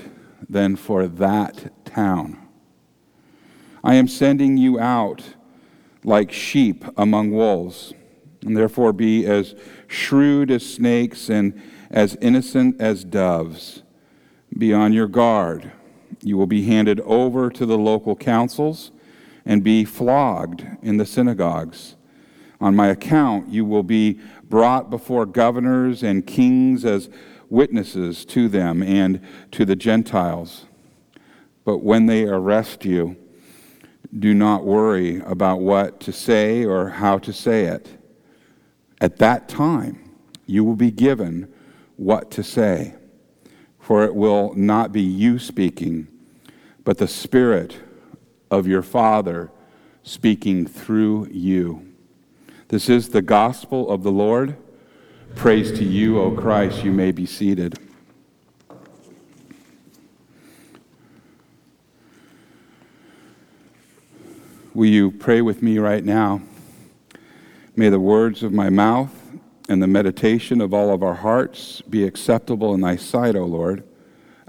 than 0.49 0.75
for 0.75 1.07
that 1.07 1.85
town. 1.85 2.37
I 3.83 3.95
am 3.95 4.07
sending 4.07 4.57
you 4.57 4.79
out 4.79 5.35
like 6.03 6.31
sheep 6.31 6.83
among 6.97 7.31
wolves, 7.31 7.93
and 8.43 8.57
therefore 8.57 8.93
be 8.93 9.25
as 9.25 9.55
shrewd 9.87 10.51
as 10.51 10.65
snakes 10.65 11.29
and 11.29 11.59
as 11.91 12.17
innocent 12.21 12.81
as 12.81 13.03
doves. 13.03 13.83
Be 14.57 14.73
on 14.73 14.93
your 14.93 15.07
guard. 15.07 15.71
You 16.21 16.37
will 16.37 16.47
be 16.47 16.63
handed 16.63 16.99
over 17.01 17.49
to 17.49 17.65
the 17.65 17.77
local 17.77 18.15
councils 18.15 18.91
and 19.45 19.63
be 19.63 19.85
flogged 19.85 20.65
in 20.81 20.97
the 20.97 21.05
synagogues. 21.05 21.95
On 22.59 22.75
my 22.75 22.87
account, 22.87 23.49
you 23.49 23.65
will 23.65 23.83
be 23.83 24.19
brought 24.43 24.89
before 24.89 25.25
governors 25.25 26.03
and 26.03 26.25
kings 26.25 26.85
as 26.85 27.09
witnesses 27.49 28.25
to 28.25 28.47
them 28.47 28.81
and 28.81 29.21
to 29.51 29.65
the 29.65 29.75
Gentiles. 29.75 30.65
But 31.63 31.79
when 31.79 32.05
they 32.05 32.25
arrest 32.25 32.85
you, 32.85 33.17
do 34.17 34.33
not 34.33 34.63
worry 34.63 35.19
about 35.21 35.59
what 35.59 35.99
to 36.01 36.11
say 36.13 36.63
or 36.63 36.89
how 36.89 37.17
to 37.19 37.33
say 37.33 37.65
it. 37.65 37.89
At 39.01 39.17
that 39.17 39.49
time, 39.49 40.11
you 40.45 40.63
will 40.63 40.75
be 40.75 40.91
given 40.91 41.51
what 41.97 42.31
to 42.31 42.43
say, 42.43 42.93
for 43.79 44.03
it 44.03 44.15
will 44.15 44.53
not 44.53 44.91
be 44.91 45.01
you 45.01 45.39
speaking, 45.39 46.07
but 46.83 46.97
the 46.97 47.07
Spirit 47.07 47.77
of 48.51 48.67
your 48.67 48.83
Father 48.83 49.51
speaking 50.03 50.67
through 50.67 51.27
you. 51.31 51.93
This 52.67 52.89
is 52.89 53.09
the 53.09 53.21
gospel 53.21 53.89
of 53.89 54.03
the 54.03 54.11
Lord. 54.11 54.55
Praise 55.35 55.71
to 55.73 55.83
you, 55.83 56.19
O 56.19 56.31
Christ. 56.31 56.83
You 56.83 56.91
may 56.91 57.11
be 57.11 57.25
seated. 57.25 57.77
Will 64.73 64.89
you 64.89 65.11
pray 65.11 65.41
with 65.41 65.61
me 65.61 65.77
right 65.77 66.03
now? 66.03 66.41
May 67.75 67.89
the 67.89 67.99
words 67.99 68.43
of 68.43 68.53
my 68.53 68.69
mouth 68.69 69.11
and 69.69 69.83
the 69.83 69.87
meditation 69.87 70.61
of 70.61 70.73
all 70.73 70.91
of 70.91 71.03
our 71.03 71.13
hearts 71.13 71.81
be 71.81 72.05
acceptable 72.05 72.73
in 72.73 72.81
thy 72.81 72.95
sight, 72.95 73.35
O 73.35 73.45
Lord, 73.45 73.83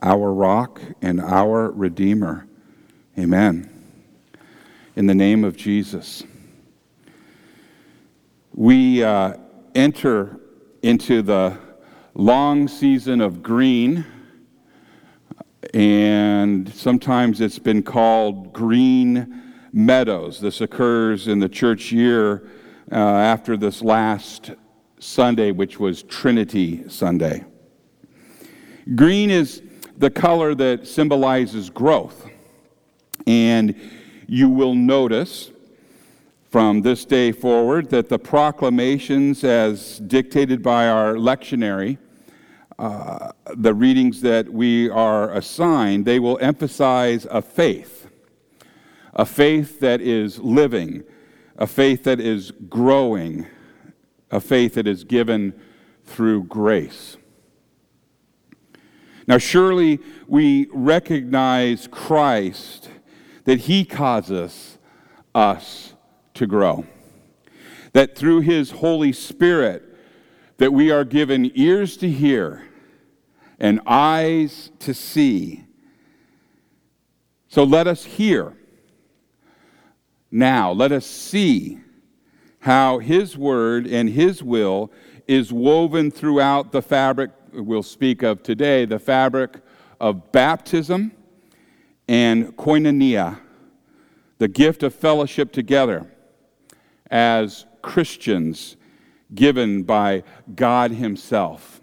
our 0.03 0.33
rock 0.33 0.81
and 1.03 1.21
our 1.21 1.71
redeemer. 1.73 2.47
Amen. 3.19 3.69
In 4.95 5.07
the 5.07 5.15
name 5.15 5.45
of 5.45 5.57
Jesus. 5.57 6.23
We 8.55 9.03
uh, 9.03 9.37
enter 9.75 10.41
into 10.87 11.21
the 11.21 11.59
long 12.15 12.69
season 12.69 13.21
of 13.21 13.43
green 13.43 14.07
and 15.75 16.73
sometimes 16.73 17.41
it's 17.41 17.59
been 17.59 17.83
called 17.83 18.53
Green 18.53 19.43
Meadows. 19.73 20.41
This 20.41 20.61
occurs 20.61 21.27
in 21.27 21.41
the 21.41 21.49
church 21.49 21.91
year 21.91 22.49
uh, 22.93 22.95
after 22.95 23.57
this 23.57 23.83
last 23.83 24.53
Sunday, 25.01 25.51
which 25.51 25.81
was 25.81 26.05
Trinity 26.05 26.89
Sunday. 26.89 27.45
Green 28.95 29.29
is 29.29 29.63
the 29.99 30.09
color 30.09 30.55
that 30.55 30.87
symbolizes 30.87 31.69
growth. 31.69 32.29
And 33.27 33.75
you 34.29 34.49
will 34.49 34.77
notice 34.77 35.51
from 36.49 36.83
this 36.83 37.05
day 37.05 37.33
forward 37.33 37.91
that 37.91 38.09
the 38.09 38.19
proclamations, 38.19 39.43
as 39.43 39.99
dictated 39.99 40.63
by 40.63 40.89
our 40.89 41.15
lectionary, 41.15 41.99
uh, 42.79 43.33
the 43.55 43.75
readings 43.75 44.21
that 44.21 44.49
we 44.53 44.89
are 44.91 45.33
assigned, 45.33 46.05
they 46.05 46.19
will 46.19 46.39
emphasize 46.41 47.27
a 47.31 47.43
faith, 47.43 48.09
a 49.15 49.25
faith 49.25 49.81
that 49.81 50.01
is 50.01 50.39
living, 50.39 51.03
a 51.57 51.67
faith 51.67 52.05
that 52.05 52.21
is 52.21 52.53
growing, 52.69 53.47
a 54.31 54.41
faith 54.41 54.75
that 54.75 54.87
is 54.87 55.05
given 55.05 55.53
through 56.05 56.45
grace. 56.45 57.17
Now, 59.27 59.39
surely 59.39 59.99
we 60.29 60.69
recognize 60.73 61.89
Christ, 61.89 62.91
that 63.45 63.61
He 63.61 63.85
causes 63.85 64.79
us 65.35 65.95
to 66.37 66.47
grow. 66.47 66.87
That 67.93 68.17
through 68.17 68.41
His 68.41 68.71
Holy 68.71 69.13
Spirit, 69.13 69.83
that 70.59 70.73
we 70.73 70.91
are 70.91 71.05
given 71.05 71.51
ears 71.55 71.97
to 71.99 72.09
hear 72.09 72.67
and 73.59 73.81
eyes 73.87 74.71
to 74.81 74.95
see. 74.95 75.65
So 77.49 77.65
let 77.65 77.87
us 77.87 78.05
hear 78.05 78.55
now. 80.31 80.73
Let 80.73 80.93
us 80.93 81.07
see 81.07 81.79
how 82.61 82.99
His 82.99 83.37
Word 83.37 83.87
and 83.87 84.11
His 84.11 84.43
will 84.43 84.93
is 85.27 85.53
woven 85.53 86.11
throughout 86.11 86.73
the 86.73 86.83
fabric 86.83 87.31
we'll 87.53 87.83
speak 87.83 88.23
of 88.23 88.43
today 88.43 88.85
the 88.85 88.99
fabric 88.99 89.61
of 90.01 90.31
baptism 90.33 91.13
and 92.09 92.57
koinonia, 92.57 93.41
the 94.39 94.49
gift 94.49 94.83
of 94.83 94.95
fellowship 94.95 95.53
together 95.53 96.07
as 97.11 97.67
Christians 97.83 98.77
given 99.35 99.83
by 99.83 100.23
God 100.55 100.91
Himself. 100.93 101.81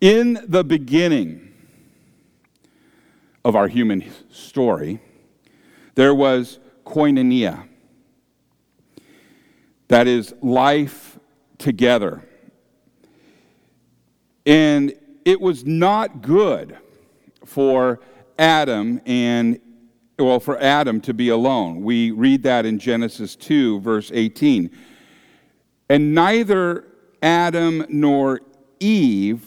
In 0.00 0.38
the 0.46 0.64
beginning 0.64 1.52
of 3.44 3.56
our 3.56 3.68
human 3.68 4.04
story, 4.30 5.00
there 5.94 6.14
was 6.14 6.58
koinonia. 6.84 7.66
That 9.88 10.06
is 10.06 10.34
life 10.42 11.18
together. 11.58 12.22
And 14.44 14.94
it 15.24 15.40
was 15.40 15.64
not 15.64 16.22
good 16.22 16.76
for 17.44 18.00
Adam 18.38 19.00
and 19.06 19.60
well 20.18 20.40
for 20.40 20.58
Adam 20.62 21.00
to 21.02 21.12
be 21.12 21.28
alone. 21.28 21.82
We 21.82 22.10
read 22.10 22.42
that 22.44 22.64
in 22.64 22.78
Genesis 22.78 23.36
2 23.36 23.80
verse 23.80 24.10
18. 24.14 24.70
And 25.88 26.14
neither 26.14 26.84
Adam 27.22 27.84
nor 27.88 28.40
Eve 28.80 29.44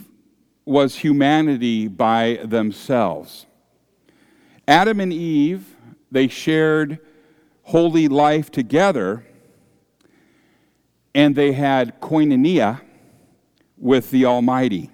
was 0.65 0.95
humanity 0.95 1.87
by 1.87 2.39
themselves. 2.43 3.47
Adam 4.67 4.99
and 4.99 5.11
Eve, 5.11 5.75
they 6.11 6.27
shared 6.27 6.99
holy 7.63 8.07
life 8.07 8.51
together 8.51 9.25
and 11.15 11.35
they 11.35 11.51
had 11.51 11.99
koinonia 11.99 12.81
with 13.77 14.11
the 14.11 14.25
Almighty. 14.25 14.91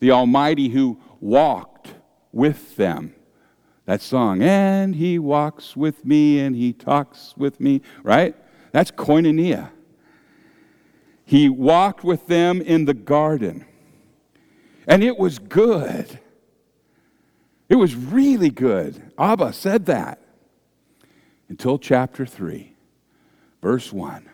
The 0.00 0.10
Almighty 0.10 0.68
who 0.68 1.00
walked 1.20 1.94
with 2.32 2.76
them. 2.76 3.14
That 3.84 4.00
song, 4.00 4.42
and 4.42 4.94
he 4.94 5.18
walks 5.18 5.76
with 5.76 6.04
me 6.04 6.38
and 6.38 6.54
he 6.54 6.72
talks 6.72 7.34
with 7.36 7.60
me, 7.60 7.82
right? 8.04 8.36
That's 8.70 8.92
koinonia. 8.92 9.70
He 11.24 11.48
walked 11.48 12.04
with 12.04 12.26
them 12.26 12.60
in 12.60 12.84
the 12.84 12.94
garden, 12.94 13.64
and 14.86 15.02
it 15.02 15.18
was 15.18 15.38
good. 15.38 16.20
It 17.68 17.76
was 17.76 17.96
really 17.96 18.50
good. 18.50 19.10
Abba 19.18 19.52
said 19.52 19.86
that 19.86 20.20
until 21.48 21.78
chapter 21.78 22.24
3, 22.26 22.74
verse 23.62 23.92
1 23.92 24.28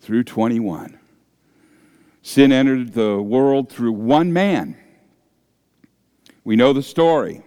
through 0.00 0.24
21. 0.24 0.98
Sin 2.22 2.50
entered 2.50 2.94
the 2.94 3.22
world 3.22 3.70
through 3.70 3.92
one 3.92 4.32
man. 4.32 4.76
We 6.44 6.56
know 6.56 6.72
the 6.72 6.82
story. 6.82 7.42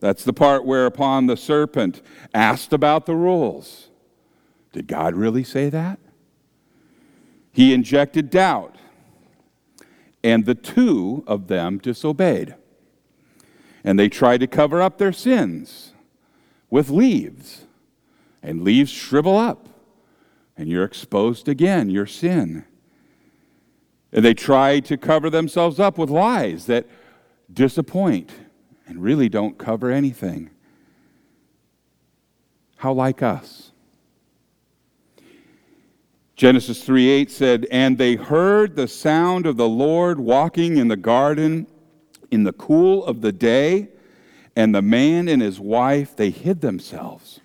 That's 0.00 0.24
the 0.24 0.32
part 0.32 0.64
whereupon 0.64 1.26
the 1.26 1.36
serpent 1.36 2.02
asked 2.32 2.72
about 2.72 3.06
the 3.06 3.16
rules. 3.16 3.88
Did 4.72 4.86
God 4.86 5.14
really 5.14 5.44
say 5.44 5.68
that? 5.70 5.98
He 7.52 7.72
injected 7.72 8.30
doubt, 8.30 8.76
and 10.22 10.44
the 10.44 10.54
two 10.54 11.24
of 11.26 11.48
them 11.48 11.78
disobeyed. 11.78 12.54
And 13.82 13.98
they 13.98 14.08
tried 14.08 14.38
to 14.38 14.46
cover 14.46 14.80
up 14.80 14.98
their 14.98 15.12
sins 15.12 15.92
with 16.70 16.90
leaves, 16.90 17.64
and 18.42 18.62
leaves 18.62 18.90
shrivel 18.90 19.36
up, 19.36 19.68
and 20.56 20.68
you're 20.68 20.84
exposed 20.84 21.48
again, 21.48 21.90
your 21.90 22.06
sin. 22.06 22.64
And 24.12 24.24
they 24.24 24.34
try 24.34 24.80
to 24.80 24.96
cover 24.96 25.30
themselves 25.30 25.80
up 25.80 25.98
with 25.98 26.10
lies 26.10 26.66
that 26.66 26.86
disappoint 27.52 28.30
and 28.88 29.02
really 29.02 29.28
don't 29.28 29.58
cover 29.58 29.90
anything. 29.90 30.50
How 32.76 32.92
like 32.92 33.22
us? 33.22 33.70
Genesis 36.34 36.82
3 36.84 37.08
8 37.08 37.30
said, 37.30 37.66
And 37.70 37.98
they 37.98 38.14
heard 38.14 38.76
the 38.76 38.88
sound 38.88 39.46
of 39.46 39.56
the 39.56 39.68
Lord 39.68 40.18
walking 40.18 40.76
in 40.76 40.88
the 40.88 40.96
garden 40.96 41.66
in 42.30 42.44
the 42.44 42.52
cool 42.52 43.04
of 43.04 43.20
the 43.20 43.32
day, 43.32 43.88
and 44.56 44.74
the 44.74 44.82
man 44.82 45.28
and 45.28 45.42
his 45.42 45.60
wife, 45.60 46.16
they 46.16 46.30
hid 46.30 46.60
themselves 46.60 47.40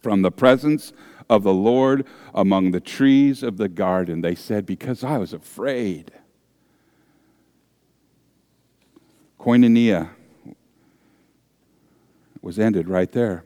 from 0.00 0.22
the 0.22 0.30
presence 0.30 0.92
of 1.28 1.42
the 1.42 1.52
Lord 1.52 2.06
among 2.34 2.70
the 2.70 2.80
trees 2.80 3.42
of 3.42 3.56
the 3.56 3.68
garden. 3.68 4.20
They 4.20 4.34
said, 4.34 4.66
Because 4.66 5.02
I 5.02 5.18
was 5.18 5.32
afraid. 5.32 6.12
Koinonia 9.40 10.10
was 12.46 12.60
ended 12.60 12.88
right 12.88 13.10
there. 13.10 13.44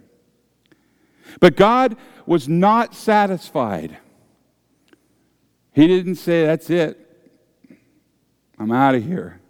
But 1.41 1.57
God 1.57 1.97
was 2.27 2.49
not 2.49 2.95
satisfied. 2.95 3.97
He 5.73 5.87
didn't 5.87 6.17
say, 6.17 6.45
That's 6.45 6.69
it. 6.69 6.99
I'm 8.59 8.71
out 8.71 8.95
of 8.95 9.03
here. 9.03 9.41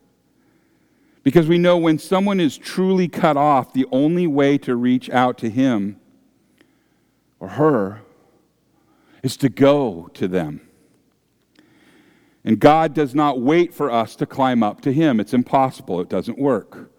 Because 1.24 1.48
we 1.48 1.58
know 1.58 1.76
when 1.76 1.98
someone 1.98 2.38
is 2.38 2.56
truly 2.56 3.08
cut 3.08 3.36
off, 3.36 3.72
the 3.72 3.86
only 3.90 4.26
way 4.26 4.56
to 4.58 4.76
reach 4.76 5.10
out 5.10 5.36
to 5.38 5.50
him 5.50 6.00
or 7.40 7.48
her 7.48 8.02
is 9.22 9.36
to 9.38 9.48
go 9.48 10.08
to 10.14 10.28
them. 10.28 10.60
And 12.44 12.58
God 12.58 12.94
does 12.94 13.14
not 13.14 13.40
wait 13.40 13.74
for 13.74 13.90
us 13.90 14.14
to 14.16 14.26
climb 14.26 14.62
up 14.62 14.80
to 14.82 14.92
Him. 14.92 15.20
It's 15.20 15.34
impossible. 15.34 16.00
It 16.00 16.08
doesn't 16.08 16.38
work. 16.38 16.89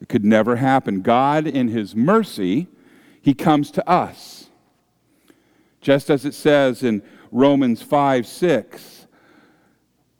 It 0.00 0.08
could 0.08 0.24
never 0.24 0.56
happen. 0.56 1.00
God, 1.00 1.46
in 1.46 1.68
His 1.68 1.94
mercy, 1.94 2.68
He 3.20 3.34
comes 3.34 3.70
to 3.72 3.88
us. 3.88 4.48
Just 5.80 6.10
as 6.10 6.24
it 6.24 6.34
says 6.34 6.82
in 6.82 7.02
Romans 7.30 7.82
5 7.82 8.26
6, 8.26 9.06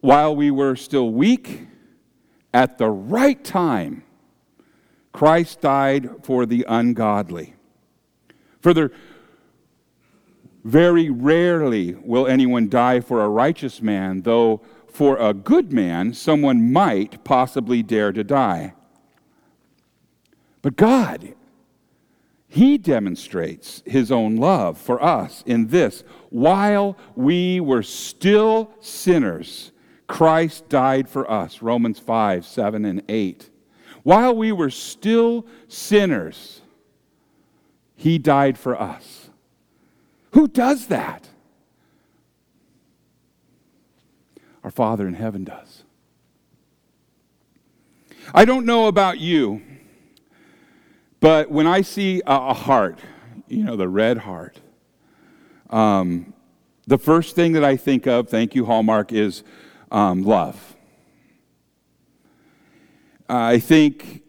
while 0.01 0.37
we 0.37 0.51
were 0.51 0.77
still 0.77 1.11
weak, 1.11 1.67
at 2.53 2.79
the 2.79 2.89
right 2.89 3.43
time, 3.43 4.05
Christ 5.13 5.61
died 5.61 6.11
for 6.23 6.45
the 6.45 6.65
ungodly. 6.69 7.55
Further, 8.61 8.93
very 10.65 11.11
rarely 11.11 11.95
will 11.95 12.27
anyone 12.27 12.69
die 12.69 13.01
for 13.01 13.23
a 13.23 13.29
righteous 13.29 13.83
man, 13.83 14.23
though 14.23 14.63
for 14.89 15.17
a 15.19 15.35
good 15.35 15.73
man, 15.73 16.15
someone 16.15 16.73
might 16.73 17.25
possibly 17.25 17.83
dare 17.83 18.13
to 18.13 18.25
die. 18.25 18.75
But 20.64 20.77
God, 20.77 21.35
He 22.48 22.79
demonstrates 22.79 23.83
His 23.85 24.11
own 24.11 24.37
love 24.37 24.79
for 24.79 25.03
us 25.03 25.44
in 25.44 25.66
this 25.66 26.03
while 26.31 26.96
we 27.14 27.61
were 27.61 27.83
still 27.83 28.70
sinners, 28.81 29.72
Christ 30.07 30.70
died 30.70 31.07
for 31.07 31.31
us. 31.31 31.61
Romans 31.61 31.98
5, 31.98 32.46
7, 32.46 32.87
and 32.87 33.03
8. 33.11 33.50
While 34.05 34.35
we 34.35 34.53
were 34.53 34.70
still 34.70 35.46
sinners, 35.68 36.62
he 37.94 38.16
died 38.16 38.57
for 38.57 38.81
us. 38.81 39.29
Who 40.33 40.48
does 40.48 40.87
that? 40.87 41.29
Our 44.62 44.70
Father 44.70 45.07
in 45.07 45.14
heaven 45.14 45.44
does. 45.44 45.83
I 48.33 48.46
don't 48.46 48.64
know 48.64 48.87
about 48.88 49.18
you, 49.18 49.61
but 51.25 51.51
when 51.51 51.67
I 51.67 51.81
see 51.81 52.21
a, 52.27 52.53
heart, 52.53 52.99
you 53.49 53.65
know, 53.65 53.77
the 53.77 53.89
red 53.89 54.19
heart, 54.19 54.61
um, 55.71 56.35
the 56.87 56.99
first 56.99 57.35
thing 57.35 57.55
that 57.55 57.65
I 57.65 57.79
think 57.79 58.07
of, 58.07 58.29
thank 58.29 58.55
you, 58.55 58.67
Hallmark, 58.67 59.11
is 59.11 59.43
um, 59.91 60.23
love. 60.23 60.77
I 63.27 63.59
think 63.59 64.23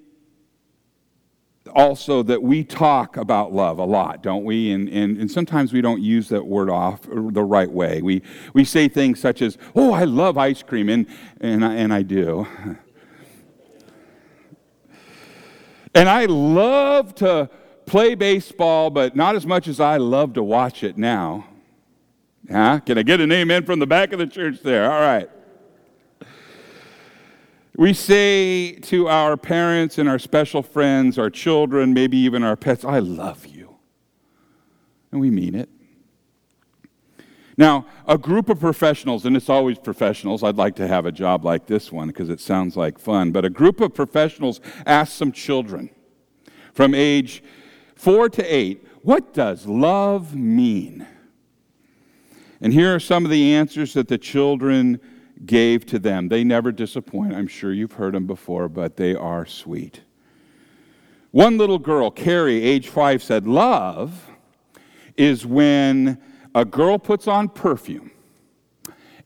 also 1.75 2.23
that 2.23 2.41
we 2.41 2.63
talk 2.63 3.17
about 3.17 3.51
love 3.51 3.77
a 3.77 3.84
lot, 3.84 4.23
don't 4.23 4.45
we? 4.45 4.71
And, 4.71 4.88
and, 4.88 5.17
and 5.17 5.29
sometimes 5.29 5.73
we 5.73 5.81
don't 5.81 6.01
use 6.01 6.29
that 6.29 6.47
word 6.47 6.69
off 6.69 7.01
the 7.01 7.43
right 7.43 7.69
way. 7.69 8.01
We, 8.01 8.21
we 8.53 8.63
say 8.63 8.88
things 8.88 9.19
such 9.19 9.41
as, 9.41 9.58
oh, 9.75 9.91
I 9.91 10.05
love 10.05 10.38
ice 10.38 10.63
cream, 10.63 10.88
and, 10.88 11.08
and, 11.41 11.65
I, 11.65 11.75
and 11.75 11.93
I 11.93 12.03
do. 12.03 12.47
And 15.95 16.10
I 16.10 16.25
love 16.25 17.15
to 17.15 17.49
play 17.86 18.15
baseball, 18.15 18.89
but 18.89 19.15
not 19.15 19.36
as 19.36 19.45
much 19.45 19.67
as 19.69 19.79
I 19.79 19.97
love 19.97 20.34
to 20.34 20.43
watch 20.43 20.84
it 20.84 20.97
now. 20.97 21.47
Huh? 22.51 22.81
Can 22.81 22.97
I 22.97 23.03
get 23.03 23.21
an 23.21 23.31
amen 23.31 23.65
from 23.65 23.79
the 23.79 23.88
back 23.88 24.12
of 24.12 24.19
the 24.19 24.27
church 24.27 24.62
there? 24.62 24.91
All 24.91 24.99
right. 24.99 25.29
We 27.77 27.93
say 27.93 28.73
to 28.73 29.08
our 29.08 29.36
parents 29.36 29.97
and 29.97 30.08
our 30.08 30.19
special 30.19 30.62
friends, 30.62 31.17
our 31.17 31.29
children, 31.29 31.93
maybe 31.93 32.17
even 32.17 32.43
our 32.43 32.55
pets, 32.55 32.86
I 32.86 32.99
love 32.99 33.45
you. 33.45 33.75
And 35.12 35.19
we 35.19 35.29
mean 35.29 35.55
it. 35.55 35.69
Now, 37.57 37.85
a 38.07 38.17
group 38.17 38.49
of 38.49 38.59
professionals, 38.59 39.25
and 39.25 39.35
it's 39.37 39.49
always 39.49 39.79
professionals, 39.79 40.43
I'd 40.43 40.57
like 40.57 40.75
to 40.75 40.87
have 40.87 41.05
a 41.05 41.11
job 41.11 41.45
like 41.45 41.67
this 41.67 41.91
one 41.91 42.07
because 42.07 42.29
it 42.29 42.41
sounds 42.41 42.75
like 42.75 42.99
fun, 42.99 43.31
but 43.31 43.45
a 43.45 43.49
group 43.49 43.79
of 43.79 43.93
professionals 43.93 44.59
asked 44.85 45.15
some 45.15 45.31
children 45.31 45.89
from 46.73 46.93
age 46.93 47.43
four 47.95 48.29
to 48.29 48.43
eight, 48.43 48.85
What 49.01 49.33
does 49.33 49.65
love 49.65 50.35
mean? 50.35 51.07
And 52.59 52.73
here 52.73 52.93
are 52.93 52.99
some 52.99 53.25
of 53.25 53.31
the 53.31 53.53
answers 53.53 53.93
that 53.93 54.07
the 54.07 54.17
children 54.17 54.99
gave 55.45 55.85
to 55.87 55.99
them. 55.99 56.29
They 56.29 56.43
never 56.43 56.71
disappoint. 56.71 57.33
I'm 57.33 57.47
sure 57.47 57.73
you've 57.73 57.93
heard 57.93 58.13
them 58.13 58.27
before, 58.27 58.67
but 58.69 58.97
they 58.97 59.15
are 59.15 59.45
sweet. 59.45 60.01
One 61.31 61.57
little 61.57 61.79
girl, 61.79 62.11
Carrie, 62.11 62.63
age 62.63 62.87
five, 62.87 63.21
said, 63.21 63.47
Love 63.47 64.29
is 65.17 65.45
when 65.45 66.17
a 66.55 66.65
girl 66.65 66.97
puts 66.97 67.27
on 67.27 67.49
perfume 67.49 68.09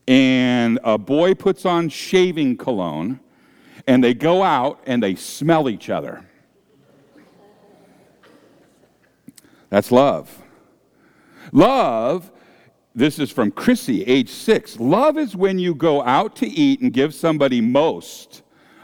and 0.08 0.80
a 0.82 0.98
boy 0.98 1.32
puts 1.32 1.64
on 1.64 1.88
shaving 1.88 2.56
cologne 2.56 3.20
and 3.86 4.02
they 4.02 4.12
go 4.12 4.42
out 4.42 4.82
and 4.84 5.02
they 5.02 5.14
smell 5.14 5.68
each 5.68 5.88
other. 5.88 6.26
That's 9.70 9.92
love. 9.92 10.42
Love 11.52 12.30
this 12.92 13.20
is 13.20 13.30
from 13.30 13.52
Chrissy, 13.52 14.02
age 14.02 14.28
six. 14.28 14.80
Love 14.80 15.16
is 15.16 15.36
when 15.36 15.60
you 15.60 15.76
go 15.76 16.02
out 16.02 16.34
to 16.36 16.46
eat 16.48 16.80
and 16.80 16.92
give 16.92 17.14
somebody 17.14 17.60
most 17.60 18.42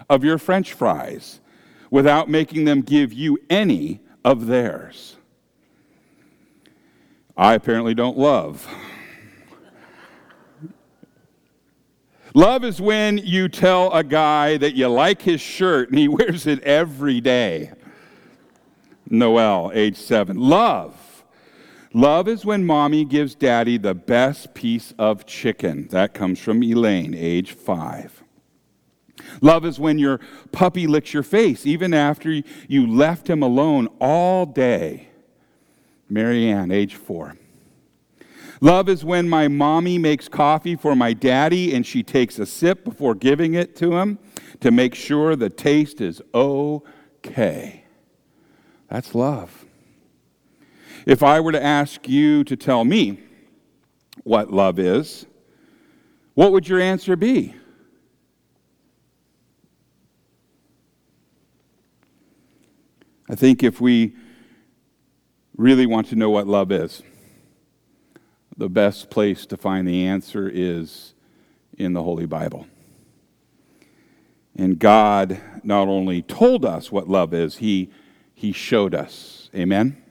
of 0.08 0.22
your 0.22 0.38
french 0.38 0.72
fries 0.72 1.40
without 1.90 2.30
making 2.30 2.64
them 2.64 2.82
give 2.82 3.12
you 3.12 3.36
any 3.50 4.00
of 4.24 4.46
theirs. 4.46 5.16
I 7.36 7.54
apparently 7.54 7.94
don't 7.94 8.16
love. 8.16 8.66
Love 12.34 12.64
is 12.64 12.80
when 12.80 13.18
you 13.18 13.48
tell 13.48 13.92
a 13.92 14.04
guy 14.04 14.56
that 14.58 14.74
you 14.74 14.88
like 14.88 15.22
his 15.22 15.40
shirt 15.40 15.90
and 15.90 15.98
he 15.98 16.08
wears 16.08 16.46
it 16.46 16.62
every 16.62 17.20
day. 17.20 17.72
Noel, 19.08 19.70
age 19.74 19.96
seven. 19.96 20.36
Love 20.38 21.06
Love 21.96 22.28
is 22.28 22.44
when 22.44 22.66
mommy 22.66 23.06
gives 23.06 23.34
daddy 23.34 23.78
the 23.78 23.94
best 23.94 24.52
piece 24.52 24.92
of 24.98 25.24
chicken. 25.24 25.88
That 25.88 26.12
comes 26.12 26.38
from 26.38 26.62
Elaine, 26.62 27.14
age 27.14 27.52
five. 27.52 28.22
Love 29.40 29.64
is 29.64 29.80
when 29.80 29.98
your 29.98 30.20
puppy 30.52 30.86
licks 30.86 31.14
your 31.14 31.22
face, 31.22 31.64
even 31.64 31.94
after 31.94 32.42
you 32.68 32.86
left 32.86 33.30
him 33.30 33.42
alone 33.42 33.88
all 33.98 34.44
day. 34.44 35.08
Marianne, 36.08 36.70
age 36.70 36.94
four. 36.94 37.36
Love 38.60 38.88
is 38.88 39.04
when 39.04 39.28
my 39.28 39.48
mommy 39.48 39.98
makes 39.98 40.28
coffee 40.28 40.76
for 40.76 40.96
my 40.96 41.12
daddy 41.12 41.74
and 41.74 41.84
she 41.86 42.02
takes 42.02 42.38
a 42.38 42.46
sip 42.46 42.84
before 42.84 43.14
giving 43.14 43.54
it 43.54 43.76
to 43.76 43.96
him 43.96 44.18
to 44.60 44.70
make 44.70 44.94
sure 44.94 45.36
the 45.36 45.50
taste 45.50 46.00
is 46.00 46.22
okay. 46.34 47.84
That's 48.88 49.14
love. 49.14 49.66
If 51.04 51.22
I 51.22 51.40
were 51.40 51.52
to 51.52 51.62
ask 51.62 52.08
you 52.08 52.44
to 52.44 52.56
tell 52.56 52.84
me 52.84 53.20
what 54.24 54.52
love 54.52 54.78
is, 54.78 55.26
what 56.34 56.52
would 56.52 56.68
your 56.68 56.80
answer 56.80 57.14
be? 57.14 57.54
I 63.28 63.34
think 63.34 63.62
if 63.62 63.80
we 63.80 64.14
really 65.56 65.86
want 65.86 66.08
to 66.08 66.16
know 66.16 66.30
what 66.30 66.46
love 66.46 66.70
is, 66.70 67.02
the 68.56 68.68
best 68.68 69.10
place 69.10 69.46
to 69.46 69.56
find 69.56 69.86
the 69.86 70.06
answer 70.06 70.50
is 70.52 71.14
in 71.76 71.92
the 71.92 72.02
Holy 72.02 72.26
Bible. 72.26 72.66
And 74.54 74.78
God 74.78 75.40
not 75.62 75.88
only 75.88 76.22
told 76.22 76.64
us 76.64 76.90
what 76.90 77.08
love 77.08 77.34
is, 77.34 77.56
He, 77.56 77.90
he 78.34 78.52
showed 78.52 78.94
us. 78.94 79.50
Amen? 79.54 80.02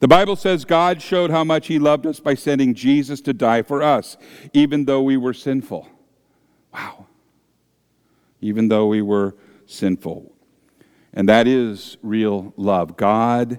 The 0.00 0.08
Bible 0.08 0.36
says 0.36 0.64
God 0.64 1.00
showed 1.02 1.30
how 1.30 1.44
much 1.44 1.66
He 1.66 1.78
loved 1.78 2.06
us 2.06 2.20
by 2.20 2.34
sending 2.34 2.74
Jesus 2.74 3.20
to 3.22 3.32
die 3.32 3.62
for 3.62 3.82
us, 3.82 4.16
even 4.52 4.84
though 4.84 5.02
we 5.02 5.16
were 5.16 5.34
sinful. 5.34 5.88
Wow. 6.72 7.06
Even 8.40 8.68
though 8.68 8.86
we 8.86 9.02
were 9.02 9.34
sinful. 9.66 10.32
And 11.12 11.28
that 11.28 11.46
is 11.46 11.96
real 12.02 12.52
love. 12.56 12.96
God 12.96 13.58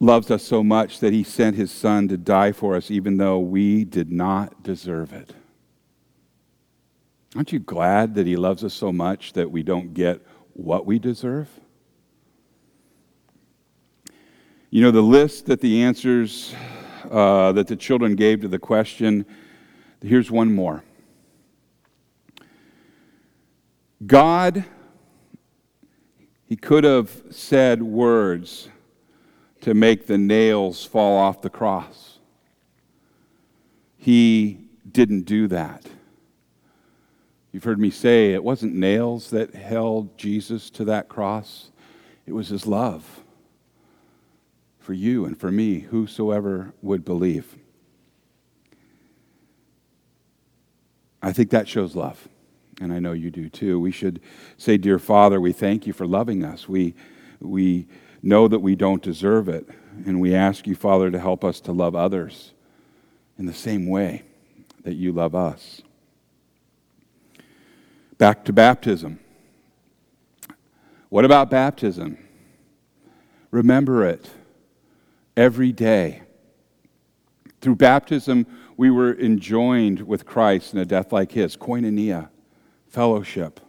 loves 0.00 0.30
us 0.30 0.42
so 0.42 0.62
much 0.62 1.00
that 1.00 1.12
He 1.12 1.22
sent 1.22 1.56
His 1.56 1.70
Son 1.70 2.08
to 2.08 2.16
die 2.16 2.52
for 2.52 2.76
us, 2.76 2.90
even 2.90 3.16
though 3.16 3.38
we 3.38 3.84
did 3.84 4.12
not 4.12 4.62
deserve 4.62 5.12
it. 5.12 5.34
Aren't 7.34 7.52
you 7.52 7.58
glad 7.58 8.14
that 8.14 8.26
He 8.26 8.36
loves 8.36 8.64
us 8.64 8.74
so 8.74 8.92
much 8.92 9.32
that 9.32 9.50
we 9.50 9.62
don't 9.62 9.94
get 9.94 10.20
what 10.54 10.86
we 10.86 10.98
deserve? 10.98 11.48
You 14.70 14.82
know, 14.82 14.90
the 14.90 15.02
list 15.02 15.46
that 15.46 15.60
the 15.60 15.82
answers 15.82 16.54
uh, 17.10 17.52
that 17.52 17.66
the 17.66 17.76
children 17.76 18.16
gave 18.16 18.42
to 18.42 18.48
the 18.48 18.58
question, 18.58 19.24
here's 20.02 20.30
one 20.30 20.54
more. 20.54 20.84
God, 24.06 24.64
He 26.44 26.56
could 26.56 26.84
have 26.84 27.22
said 27.30 27.82
words 27.82 28.68
to 29.68 29.74
make 29.74 30.06
the 30.06 30.16
nails 30.16 30.86
fall 30.86 31.18
off 31.18 31.42
the 31.42 31.50
cross. 31.50 32.20
He 33.98 34.60
didn't 34.90 35.24
do 35.24 35.46
that. 35.48 35.84
You've 37.52 37.64
heard 37.64 37.78
me 37.78 37.90
say 37.90 38.32
it 38.32 38.42
wasn't 38.42 38.74
nails 38.74 39.28
that 39.28 39.54
held 39.54 40.16
Jesus 40.16 40.70
to 40.70 40.86
that 40.86 41.10
cross, 41.10 41.70
it 42.24 42.32
was 42.32 42.48
His 42.48 42.66
love 42.66 43.20
for 44.78 44.94
you 44.94 45.26
and 45.26 45.38
for 45.38 45.52
me, 45.52 45.80
whosoever 45.80 46.72
would 46.80 47.04
believe. 47.04 47.54
I 51.20 51.34
think 51.34 51.50
that 51.50 51.68
shows 51.68 51.94
love, 51.94 52.26
and 52.80 52.90
I 52.90 53.00
know 53.00 53.12
you 53.12 53.30
do 53.30 53.50
too. 53.50 53.78
We 53.78 53.90
should 53.90 54.22
say, 54.56 54.78
Dear 54.78 54.98
Father, 54.98 55.38
we 55.42 55.52
thank 55.52 55.86
you 55.86 55.92
for 55.92 56.06
loving 56.06 56.42
us. 56.42 56.66
We, 56.66 56.94
we 57.38 57.86
know 58.22 58.48
that 58.48 58.58
we 58.58 58.76
don't 58.76 59.02
deserve 59.02 59.48
it, 59.48 59.68
and 60.06 60.20
we 60.20 60.34
ask 60.34 60.66
you, 60.66 60.74
Father, 60.74 61.10
to 61.10 61.18
help 61.18 61.44
us 61.44 61.60
to 61.60 61.72
love 61.72 61.94
others 61.94 62.52
in 63.38 63.46
the 63.46 63.54
same 63.54 63.88
way 63.88 64.22
that 64.82 64.94
you 64.94 65.12
love 65.12 65.34
us. 65.34 65.82
Back 68.16 68.44
to 68.46 68.52
baptism. 68.52 69.20
What 71.08 71.24
about 71.24 71.50
baptism? 71.50 72.18
Remember 73.50 74.04
it 74.04 74.28
every 75.36 75.72
day. 75.72 76.22
Through 77.60 77.76
baptism, 77.76 78.46
we 78.76 78.90
were 78.90 79.18
enjoined 79.18 80.00
with 80.02 80.26
Christ 80.26 80.74
in 80.74 80.80
a 80.80 80.84
death 80.84 81.12
like 81.12 81.32
his, 81.32 81.56
koinonia, 81.56 82.28
fellowship. 82.88 83.60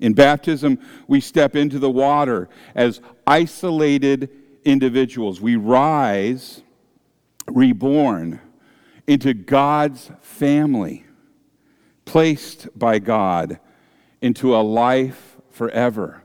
In 0.00 0.14
baptism, 0.14 0.78
we 1.06 1.20
step 1.20 1.56
into 1.56 1.78
the 1.78 1.90
water 1.90 2.48
as 2.74 3.00
isolated 3.26 4.28
individuals. 4.64 5.40
We 5.40 5.56
rise, 5.56 6.62
reborn 7.46 8.40
into 9.06 9.34
God's 9.34 10.10
family, 10.20 11.04
placed 12.04 12.68
by 12.78 12.98
God 12.98 13.60
into 14.20 14.56
a 14.56 14.62
life 14.62 15.36
forever. 15.50 16.24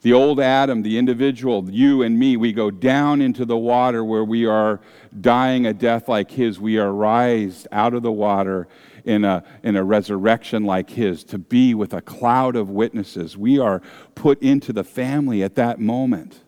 The 0.00 0.12
old 0.12 0.38
Adam, 0.38 0.82
the 0.82 0.96
individual, 0.96 1.68
you 1.68 2.02
and 2.02 2.18
me, 2.18 2.36
we 2.36 2.52
go 2.52 2.70
down 2.70 3.20
into 3.20 3.44
the 3.44 3.58
water 3.58 4.04
where 4.04 4.24
we 4.24 4.46
are 4.46 4.80
dying 5.20 5.66
a 5.66 5.74
death 5.74 6.08
like 6.08 6.30
his. 6.30 6.60
We 6.60 6.78
are 6.78 6.92
raised 6.92 7.66
out 7.72 7.94
of 7.94 8.02
the 8.02 8.12
water 8.12 8.68
in 9.08 9.24
a, 9.24 9.42
in 9.62 9.74
a 9.74 9.82
resurrection 9.82 10.64
like 10.64 10.90
his 10.90 11.24
to 11.24 11.38
be 11.38 11.74
with 11.74 11.94
a 11.94 12.02
cloud 12.02 12.56
of 12.56 12.68
witnesses. 12.68 13.38
We 13.38 13.58
are 13.58 13.80
put 14.14 14.40
into 14.42 14.70
the 14.72 14.84
family 14.84 15.42
at 15.42 15.54
that 15.54 15.80
moment. 15.80 16.40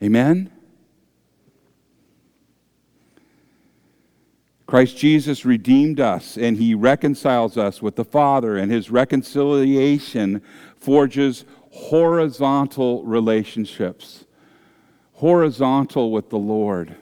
Amen? 0.00 0.52
Christ 4.66 4.96
Jesus 4.96 5.44
redeemed 5.44 5.98
us 5.98 6.36
and 6.36 6.56
he 6.56 6.72
reconciles 6.74 7.56
us 7.56 7.82
with 7.82 7.96
the 7.96 8.04
Father, 8.04 8.56
and 8.56 8.70
his 8.70 8.90
reconciliation 8.90 10.42
forges 10.76 11.44
horizontal 11.70 13.02
relationships, 13.02 14.24
horizontal 15.14 16.12
with 16.12 16.30
the 16.30 16.38
Lord. 16.38 16.96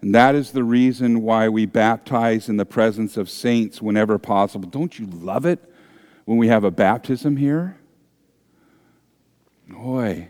And 0.00 0.14
that 0.14 0.34
is 0.34 0.52
the 0.52 0.64
reason 0.64 1.22
why 1.22 1.48
we 1.48 1.66
baptize 1.66 2.48
in 2.48 2.56
the 2.56 2.66
presence 2.66 3.16
of 3.16 3.30
saints 3.30 3.80
whenever 3.80 4.18
possible. 4.18 4.68
Don't 4.68 4.98
you 4.98 5.06
love 5.06 5.46
it 5.46 5.72
when 6.26 6.38
we 6.38 6.48
have 6.48 6.64
a 6.64 6.70
baptism 6.70 7.36
here? 7.36 7.78
Boy. 9.68 10.28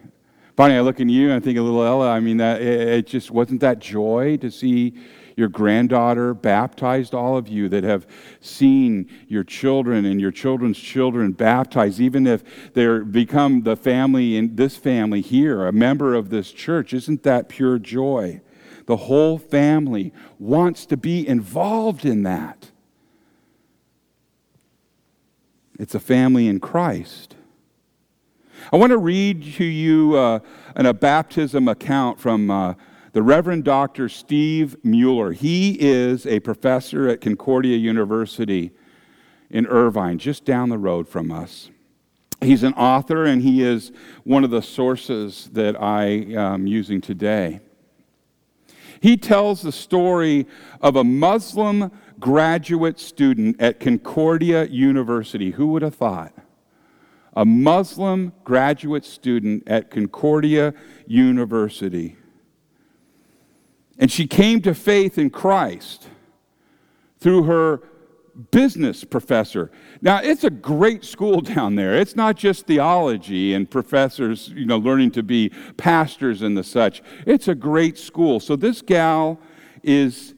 Bonnie, 0.55 0.75
I 0.75 0.81
look 0.81 1.01
at 1.01 1.09
you 1.09 1.27
and 1.31 1.35
I 1.35 1.41
think 1.41 1.59
of 1.59 1.65
little 1.65 1.85
Ella. 1.85 2.11
I 2.11 2.21
mean, 2.21 2.39
that, 2.39 2.63
it, 2.63 2.89
it 2.89 3.07
just 3.07 3.31
wasn't 3.31 3.61
that 3.61 3.79
joy 3.79 4.39
to 4.39 4.51
see 4.51 4.95
your 5.37 5.49
granddaughter 5.49 6.33
baptized, 6.33 7.13
all 7.15 7.37
of 7.37 7.47
you 7.47 7.69
that 7.69 7.85
have 7.85 8.07
seen 8.41 9.11
your 9.29 9.45
children 9.45 10.07
and 10.07 10.19
your 10.19 10.31
children's 10.31 10.79
children 10.79 11.33
baptized, 11.33 12.01
even 12.01 12.27
if 12.27 12.73
they're 12.73 13.05
become 13.05 13.61
the 13.63 13.77
family 13.77 14.37
in 14.37 14.57
this 14.57 14.79
family 14.79 15.21
here, 15.21 15.67
a 15.67 15.73
member 15.73 16.15
of 16.15 16.31
this 16.31 16.51
church. 16.51 16.95
Isn't 16.95 17.23
that 17.25 17.51
pure 17.51 17.79
joy? 17.79 18.41
The 18.87 18.97
whole 18.97 19.39
family 19.39 20.13
wants 20.39 20.87
to 20.87 20.97
be 20.97 21.27
involved 21.27 22.05
in 22.05 22.23
that. 22.23 22.71
It's 25.79 25.95
a 25.95 26.01
family 26.01 26.47
in 26.47 26.61
Christ. 26.61 27.35
I 28.73 28.77
want 28.77 28.91
to 28.91 28.99
read 28.99 29.55
to 29.55 29.65
you 29.65 30.17
uh, 30.17 30.39
an, 30.75 30.87
a 30.87 30.95
baptism 30.95 31.69
account 31.69 32.19
from 32.19 32.51
uh, 32.51 32.75
the 33.13 33.23
Reverend 33.23 33.65
Dr. 33.65 34.09
Steve 34.09 34.77
Mueller. 34.83 35.33
He 35.33 35.77
is 35.81 36.27
a 36.27 36.41
professor 36.41 37.09
at 37.09 37.21
Concordia 37.21 37.77
University 37.77 38.73
in 39.51 39.67
Irvine, 39.67 40.19
just 40.19 40.45
down 40.45 40.69
the 40.69 40.79
road 40.79 41.09
from 41.09 41.31
us. 41.31 41.71
He's 42.41 42.63
an 42.63 42.75
author, 42.75 43.25
and 43.25 43.43
he 43.43 43.63
is 43.63 43.93
one 44.25 44.45
of 44.45 44.51
the 44.51 44.63
sources 44.63 45.49
that 45.53 45.81
I 45.81 46.05
am 46.05 46.67
using 46.67 47.01
today. 47.01 47.61
He 49.01 49.17
tells 49.17 49.63
the 49.63 49.73
story 49.73 50.47
of 50.81 50.97
a 50.97 51.05
Muslim 51.05 51.91
graduate 52.19 52.99
student 52.99 53.61
at 53.61 53.81
Concordia 53.81 54.67
University. 54.67 55.51
Who 55.51 55.69
would 55.69 55.83
have 55.83 55.95
thought? 55.95 56.33
A 57.35 57.45
Muslim 57.45 58.33
graduate 58.45 59.05
student 59.05 59.65
at 59.67 59.91
Concordia 59.91 60.73
University 61.07 62.17
and 63.99 64.11
she 64.11 64.27
came 64.27 64.61
to 64.63 64.75
faith 64.75 65.19
in 65.19 65.31
Christ 65.31 66.09
through 67.19 67.45
her 67.45 67.81
business 68.37 69.05
professor. 69.05 69.71
Now, 70.03 70.21
it's 70.23 70.45
a 70.45 70.51
great 70.51 71.05
school 71.05 71.41
down 71.55 71.75
there. 71.77 71.95
It's 71.95 72.17
not 72.17 72.37
just 72.37 72.67
theology 72.67 73.55
and 73.55 73.71
professors, 73.71 74.49
you 74.49 74.67
know, 74.67 74.79
learning 74.79 75.13
to 75.13 75.23
be 75.23 75.51
pastors 75.77 76.43
and 76.43 76.57
the 76.57 76.65
such. 76.65 77.03
It's 77.27 77.49
a 77.49 77.55
great 77.55 77.99
school. 77.99 78.41
So 78.41 78.57
this 78.57 78.83
gal 78.83 79.41
is 79.83 80.35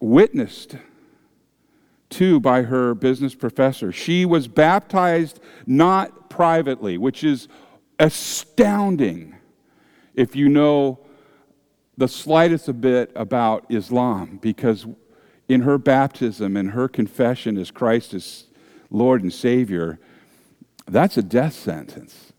witnessed 0.00 0.76
to 2.10 2.40
by 2.40 2.62
her 2.62 2.94
business 2.94 3.34
professor. 3.34 3.92
She 3.92 4.24
was 4.24 4.48
baptized 4.48 5.40
not 5.66 6.28
privately, 6.28 6.98
which 6.98 7.24
is 7.24 7.48
astounding 7.98 9.36
if 10.14 10.36
you 10.36 10.48
know 10.48 10.98
the 11.96 12.08
slightest 12.08 12.80
bit 12.80 13.12
about 13.14 13.64
Islam, 13.70 14.38
because 14.42 14.86
in 15.48 15.62
her 15.62 15.78
baptism 15.78 16.56
and 16.56 16.70
her 16.70 16.88
confession 16.88 17.58
as 17.58 17.70
Christ 17.70 18.14
as 18.14 18.44
Lord 18.90 19.22
and 19.22 19.32
Savior, 19.32 19.98
that's 20.86 21.16
a 21.16 21.22
death 21.22 21.54
sentence 21.54 22.32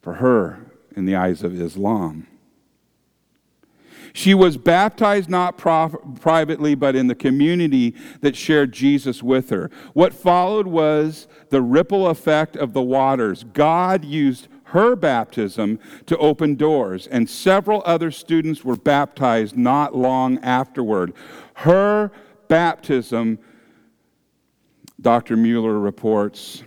for 0.00 0.14
her 0.14 0.72
in 0.96 1.06
the 1.06 1.16
eyes 1.16 1.42
of 1.42 1.58
Islam. 1.60 2.26
She 4.12 4.34
was 4.34 4.58
baptized 4.58 5.30
not 5.30 5.56
prof- 5.56 5.96
privately, 6.20 6.74
but 6.74 6.94
in 6.94 7.06
the 7.06 7.14
community 7.14 7.94
that 8.20 8.36
shared 8.36 8.72
Jesus 8.72 9.22
with 9.22 9.48
her. 9.50 9.70
What 9.94 10.12
followed 10.12 10.66
was 10.66 11.26
the 11.48 11.62
ripple 11.62 12.08
effect 12.08 12.56
of 12.56 12.74
the 12.74 12.82
waters. 12.82 13.44
God 13.44 14.04
used 14.04 14.48
her 14.72 14.96
baptism 14.96 15.78
to 16.06 16.16
open 16.16 16.54
doors, 16.54 17.06
and 17.06 17.28
several 17.28 17.82
other 17.84 18.10
students 18.10 18.64
were 18.64 18.76
baptized 18.76 19.54
not 19.54 19.94
long 19.94 20.38
afterward. 20.38 21.12
Her 21.52 22.10
baptism, 22.48 23.38
Dr. 24.98 25.36
Mueller 25.36 25.78
reports, 25.78 26.62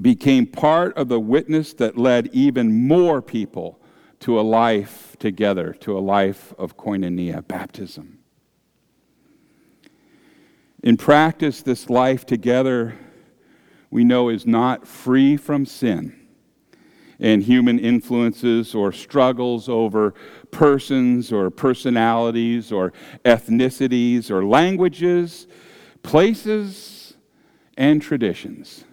became 0.00 0.46
part 0.46 0.96
of 0.96 1.08
the 1.08 1.18
witness 1.18 1.72
that 1.74 1.98
led 1.98 2.28
even 2.32 2.86
more 2.86 3.20
people 3.20 3.80
to 4.20 4.38
a 4.38 4.42
life 4.42 5.16
together, 5.18 5.72
to 5.80 5.98
a 5.98 6.00
life 6.00 6.54
of 6.56 6.76
koinonia, 6.76 7.44
baptism. 7.48 8.20
In 10.84 10.96
practice, 10.96 11.62
this 11.62 11.90
life 11.90 12.24
together 12.24 12.96
we 13.90 14.04
know 14.04 14.28
is 14.28 14.46
not 14.46 14.86
free 14.86 15.36
from 15.36 15.66
sin 15.66 16.17
and 17.20 17.42
human 17.42 17.78
influences 17.78 18.74
or 18.74 18.92
struggles 18.92 19.68
over 19.68 20.14
persons 20.50 21.32
or 21.32 21.50
personalities 21.50 22.70
or 22.70 22.92
ethnicities 23.24 24.30
or 24.30 24.44
languages, 24.44 25.46
places, 26.02 27.14
and 27.76 28.00
traditions. 28.02 28.84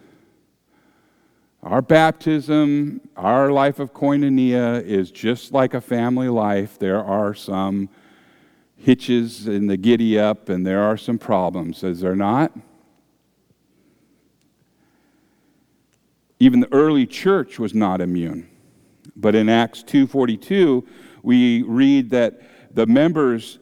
Our 1.62 1.82
baptism, 1.82 3.00
our 3.16 3.50
life 3.50 3.80
of 3.80 3.92
koinonia 3.92 4.82
is 4.84 5.10
just 5.10 5.52
like 5.52 5.74
a 5.74 5.80
family 5.80 6.28
life. 6.28 6.78
There 6.78 7.02
are 7.02 7.34
some 7.34 7.88
hitches 8.76 9.48
in 9.48 9.66
the 9.66 9.76
giddy 9.76 10.18
up, 10.18 10.48
and 10.48 10.64
there 10.64 10.82
are 10.82 10.96
some 10.96 11.18
problems, 11.18 11.82
is 11.82 12.00
there 12.00 12.14
not? 12.14 12.52
Even 16.38 16.60
the 16.60 16.72
early 16.72 17.06
church 17.06 17.58
was 17.58 17.74
not 17.74 18.00
immune. 18.00 18.48
But 19.16 19.34
in 19.34 19.48
Acts 19.48 19.82
2:42, 19.82 20.86
we 21.22 21.62
read 21.62 22.10
that 22.10 22.40
the 22.74 22.86
members 22.86 23.58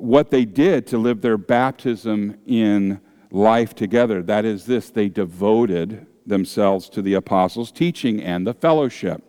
what 0.00 0.30
they 0.30 0.44
did 0.44 0.86
to 0.86 0.98
live 0.98 1.20
their 1.20 1.36
baptism 1.36 2.36
in 2.46 3.00
life 3.30 3.74
together. 3.74 4.22
That 4.22 4.44
is 4.44 4.64
this, 4.64 4.90
they 4.90 5.08
devoted 5.08 6.06
themselves 6.26 6.88
to 6.90 7.02
the 7.02 7.14
apostles' 7.14 7.70
teaching 7.70 8.22
and 8.22 8.46
the 8.46 8.54
fellowship, 8.54 9.22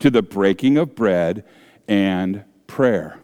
to 0.00 0.10
the 0.10 0.22
breaking 0.22 0.76
of 0.76 0.94
bread 0.94 1.44
and 1.86 2.44
prayer. 2.66 3.20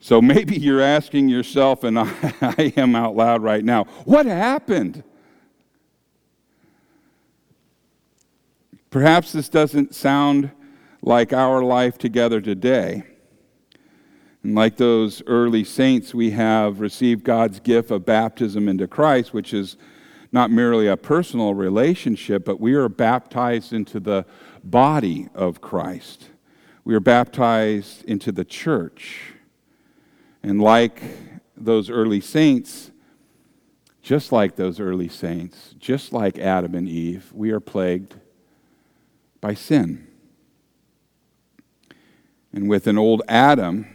So 0.00 0.20
maybe 0.20 0.56
you're 0.56 0.82
asking 0.82 1.28
yourself, 1.28 1.84
and 1.84 1.98
I, 1.98 2.12
I 2.40 2.72
am 2.76 2.94
out 2.94 3.16
loud 3.16 3.42
right 3.42 3.64
now, 3.64 3.84
what 4.04 4.26
happened? 4.26 5.02
Perhaps 8.96 9.32
this 9.32 9.50
doesn't 9.50 9.94
sound 9.94 10.50
like 11.02 11.34
our 11.34 11.62
life 11.62 11.98
together 11.98 12.40
today. 12.40 13.02
And 14.42 14.54
like 14.54 14.78
those 14.78 15.22
early 15.26 15.64
saints, 15.64 16.14
we 16.14 16.30
have 16.30 16.80
received 16.80 17.22
God's 17.22 17.60
gift 17.60 17.90
of 17.90 18.06
baptism 18.06 18.70
into 18.70 18.88
Christ, 18.88 19.34
which 19.34 19.52
is 19.52 19.76
not 20.32 20.50
merely 20.50 20.86
a 20.86 20.96
personal 20.96 21.52
relationship, 21.52 22.46
but 22.46 22.58
we 22.58 22.72
are 22.72 22.88
baptized 22.88 23.74
into 23.74 24.00
the 24.00 24.24
body 24.64 25.28
of 25.34 25.60
Christ. 25.60 26.30
We 26.82 26.94
are 26.94 27.00
baptized 27.00 28.02
into 28.04 28.32
the 28.32 28.46
church. 28.46 29.34
And 30.42 30.58
like 30.58 31.02
those 31.54 31.90
early 31.90 32.22
saints, 32.22 32.92
just 34.00 34.32
like 34.32 34.56
those 34.56 34.80
early 34.80 35.10
saints, 35.10 35.74
just 35.78 36.14
like 36.14 36.38
Adam 36.38 36.74
and 36.74 36.88
Eve, 36.88 37.30
we 37.34 37.50
are 37.50 37.60
plagued 37.60 38.14
by 39.40 39.54
sin. 39.54 40.06
And 42.52 42.68
with 42.68 42.86
an 42.86 42.96
old 42.96 43.22
Adam, 43.28 43.86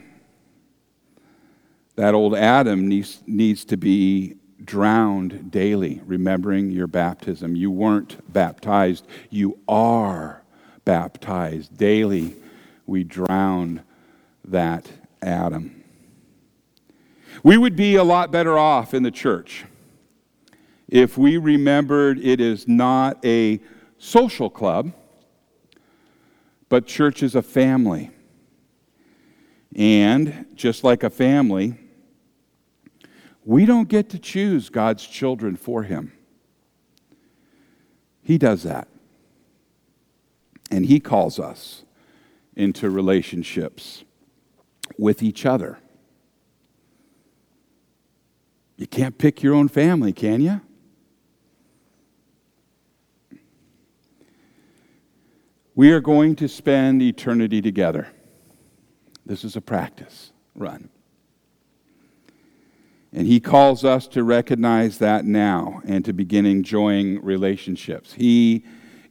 that 1.95 2.13
old 2.13 2.35
Adam 2.35 2.87
needs, 2.87 3.21
needs 3.25 3.65
to 3.65 3.77
be 3.77 4.35
drowned 4.63 5.51
daily, 5.51 6.01
remembering 6.05 6.69
your 6.69 6.87
baptism. 6.87 7.55
You 7.55 7.71
weren't 7.71 8.31
baptized, 8.31 9.07
you 9.29 9.59
are 9.67 10.43
baptized. 10.85 11.77
Daily, 11.77 12.35
we 12.85 13.03
drown 13.03 13.83
that 14.45 14.89
Adam. 15.21 15.83
We 17.43 17.57
would 17.57 17.75
be 17.75 17.95
a 17.95 18.03
lot 18.03 18.31
better 18.31 18.57
off 18.57 18.93
in 18.93 19.03
the 19.03 19.11
church 19.11 19.65
if 20.91 21.17
we 21.17 21.37
remembered 21.37 22.19
it 22.19 22.41
is 22.41 22.67
not 22.67 23.25
a 23.25 23.59
social 23.97 24.49
club, 24.49 24.91
but 26.71 26.87
church 26.87 27.21
is 27.21 27.35
a 27.35 27.41
family. 27.41 28.11
And 29.75 30.45
just 30.55 30.85
like 30.85 31.03
a 31.03 31.09
family, 31.09 31.75
we 33.43 33.65
don't 33.65 33.89
get 33.89 34.09
to 34.11 34.17
choose 34.17 34.69
God's 34.69 35.05
children 35.05 35.57
for 35.57 35.83
Him. 35.83 36.13
He 38.23 38.37
does 38.37 38.63
that. 38.63 38.87
And 40.71 40.85
He 40.85 41.01
calls 41.01 41.39
us 41.39 41.83
into 42.55 42.89
relationships 42.89 44.05
with 44.97 45.21
each 45.21 45.45
other. 45.45 45.77
You 48.77 48.87
can't 48.87 49.17
pick 49.17 49.43
your 49.43 49.55
own 49.55 49.67
family, 49.67 50.13
can 50.13 50.39
you? 50.39 50.61
We 55.73 55.91
are 55.91 56.01
going 56.01 56.35
to 56.37 56.49
spend 56.49 57.01
eternity 57.01 57.61
together. 57.61 58.09
This 59.25 59.43
is 59.45 59.55
a 59.55 59.61
practice 59.61 60.33
run. 60.53 60.89
And 63.13 63.27
he 63.27 63.39
calls 63.39 63.83
us 63.85 64.07
to 64.09 64.23
recognize 64.23 64.97
that 64.97 65.25
now 65.25 65.81
and 65.85 66.03
to 66.05 66.13
begin 66.13 66.45
enjoying 66.45 67.23
relationships. 67.23 68.13
He 68.13 68.65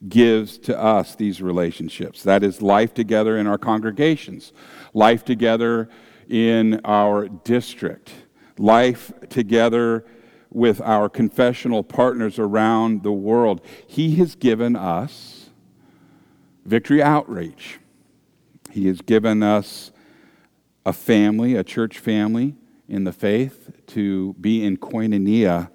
gives 0.09 0.59
to 0.59 0.79
us 0.79 1.15
these 1.15 1.43
relationships. 1.43 2.23
That 2.23 2.43
is 2.43 2.63
life 2.63 2.95
together 2.95 3.37
in 3.37 3.47
our 3.47 3.59
congregations, 3.59 4.53
life 4.95 5.25
together 5.25 5.89
in 6.29 6.81
our 6.85 7.29
district, 7.29 8.13
life 8.59 9.13
together 9.29 10.07
with 10.51 10.81
our 10.81 11.09
confessional 11.09 11.83
partners 11.83 12.39
around 12.39 13.03
the 13.03 13.13
world. 13.13 13.61
He 13.87 14.17
has 14.17 14.35
given 14.35 14.77
us 14.77 15.39
victory 16.65 17.03
outreach. 17.03 17.79
He 18.71 18.87
has 18.87 19.01
given 19.01 19.43
us 19.43 19.91
a 20.87 20.93
family, 20.93 21.55
a 21.55 21.65
church 21.65 21.99
family 21.99 22.55
in 22.89 23.05
the 23.05 23.13
faith 23.13 23.71
to 23.89 24.35
be 24.35 24.65
in 24.65 24.77
koinonia 24.77 25.71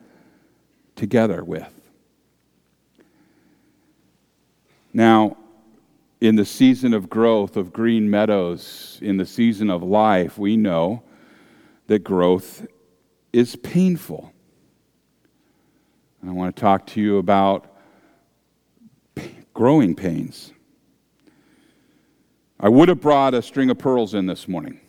together 0.95 1.43
with. 1.43 1.71
Now, 4.93 5.37
in 6.21 6.37
the 6.37 6.45
season 6.45 6.93
of 6.93 7.09
growth 7.09 7.57
of 7.57 7.73
green 7.73 8.09
meadows, 8.09 8.97
in 9.01 9.17
the 9.17 9.25
season 9.25 9.69
of 9.69 9.83
life, 9.83 10.37
we 10.37 10.55
know 10.55 11.03
that 11.87 11.99
growth 11.99 12.65
is 13.33 13.55
painful. 13.57 14.31
And 16.21 16.29
I 16.29 16.33
want 16.33 16.55
to 16.55 16.59
talk 16.59 16.87
to 16.87 17.01
you 17.01 17.17
about 17.17 17.67
growing 19.53 19.95
pains. 19.95 20.53
I 22.59 22.69
would 22.69 22.89
have 22.89 23.01
brought 23.01 23.33
a 23.33 23.41
string 23.41 23.69
of 23.69 23.77
pearls 23.77 24.13
in 24.13 24.25
this 24.25 24.47
morning, 24.47 24.79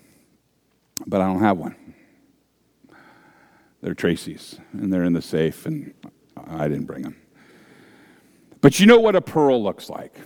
but 1.07 1.21
I 1.21 1.27
don't 1.27 1.41
have 1.41 1.59
one. 1.59 1.75
They're 3.83 3.95
Tracy's, 3.95 4.59
and 4.73 4.93
they're 4.93 5.05
in 5.05 5.13
the 5.13 5.23
safe, 5.23 5.67
and 5.67 5.93
I 6.49 6.69
didn't 6.69 6.87
bring 6.87 7.03
them. 7.03 7.17
But 8.61 8.81
you 8.81 8.87
know 8.87 9.01
what 9.01 9.17
a 9.17 9.21
pearl 9.21 9.63
looks 9.63 9.91
like. 9.91 10.17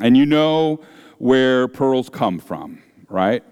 And 0.00 0.16
you 0.16 0.26
know 0.26 0.80
where 1.18 1.68
pearls 1.68 2.08
come 2.08 2.38
from, 2.38 2.82
right? 3.08 3.44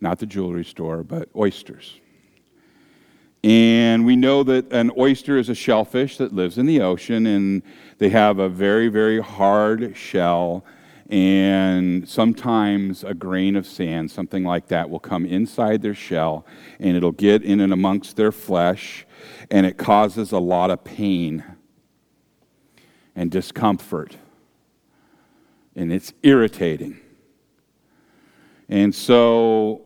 Not 0.00 0.18
the 0.18 0.26
jewelry 0.26 0.64
store, 0.64 1.02
but 1.02 1.28
oysters. 1.36 2.00
And 3.44 4.06
we 4.06 4.16
know 4.16 4.42
that 4.42 4.72
an 4.72 4.90
oyster 4.98 5.36
is 5.36 5.48
a 5.48 5.54
shellfish 5.54 6.16
that 6.16 6.32
lives 6.32 6.58
in 6.58 6.66
the 6.66 6.80
ocean, 6.80 7.26
and 7.26 7.62
they 7.98 8.08
have 8.08 8.38
a 8.38 8.48
very, 8.48 8.88
very 8.88 9.20
hard 9.20 9.96
shell. 9.96 10.64
And 11.10 12.08
sometimes 12.08 13.04
a 13.04 13.12
grain 13.12 13.56
of 13.56 13.66
sand, 13.66 14.10
something 14.10 14.42
like 14.42 14.68
that, 14.68 14.88
will 14.88 15.00
come 15.00 15.26
inside 15.26 15.82
their 15.82 15.94
shell 15.94 16.46
and 16.80 16.96
it'll 16.96 17.12
get 17.12 17.42
in 17.42 17.60
and 17.60 17.72
amongst 17.72 18.16
their 18.16 18.32
flesh, 18.32 19.06
and 19.50 19.66
it 19.66 19.76
causes 19.76 20.32
a 20.32 20.38
lot 20.38 20.70
of 20.70 20.82
pain 20.82 21.44
and 23.14 23.30
discomfort. 23.30 24.16
And 25.76 25.92
it's 25.92 26.12
irritating. 26.22 27.00
And 28.68 28.94
so 28.94 29.82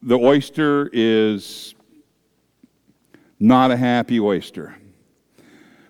the 0.00 0.16
oyster 0.16 0.88
is 0.92 1.74
not 3.40 3.70
a 3.70 3.76
happy 3.76 4.20
oyster. 4.20 4.76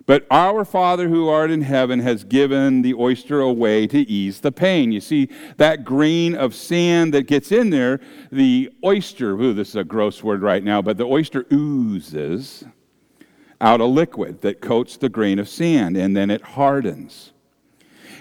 But 0.07 0.25
our 0.31 0.63
Father 0.63 1.09
who 1.09 1.27
art 1.27 1.51
in 1.51 1.61
heaven 1.61 1.99
has 1.99 2.23
given 2.23 2.81
the 2.81 2.93
oyster 2.93 3.41
away 3.41 3.87
to 3.87 3.99
ease 4.09 4.39
the 4.39 4.53
pain. 4.53 4.93
You 4.93 5.01
see, 5.01 5.27
that 5.57 5.83
grain 5.83 6.33
of 6.33 6.55
sand 6.55 7.13
that 7.13 7.27
gets 7.27 7.51
in 7.51 7.71
there, 7.71 7.99
the 8.31 8.71
oyster, 8.85 9.33
ooh, 9.33 9.53
this 9.53 9.69
is 9.69 9.75
a 9.75 9.83
gross 9.83 10.23
word 10.23 10.41
right 10.41 10.63
now, 10.63 10.81
but 10.81 10.97
the 10.97 11.05
oyster 11.05 11.45
oozes 11.51 12.63
out 13.59 13.81
a 13.81 13.85
liquid 13.85 14.41
that 14.41 14.61
coats 14.61 14.95
the 14.95 15.09
grain 15.09 15.39
of 15.39 15.49
sand, 15.49 15.97
and 15.97 16.15
then 16.15 16.31
it 16.31 16.41
hardens. 16.41 17.33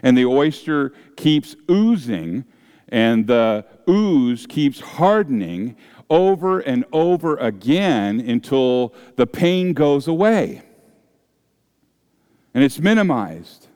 And 0.02 0.18
the 0.18 0.26
oyster 0.26 0.92
keeps 1.14 1.54
oozing, 1.70 2.46
and 2.88 3.28
the 3.28 3.64
ooze 3.88 4.44
keeps 4.48 4.80
hardening 4.80 5.76
over 6.10 6.58
and 6.58 6.84
over 6.92 7.36
again 7.36 8.18
until 8.18 8.92
the 9.14 9.26
pain 9.26 9.72
goes 9.72 10.08
away. 10.08 10.62
And 12.56 12.64
it's 12.64 12.78
minimized. 12.78 13.68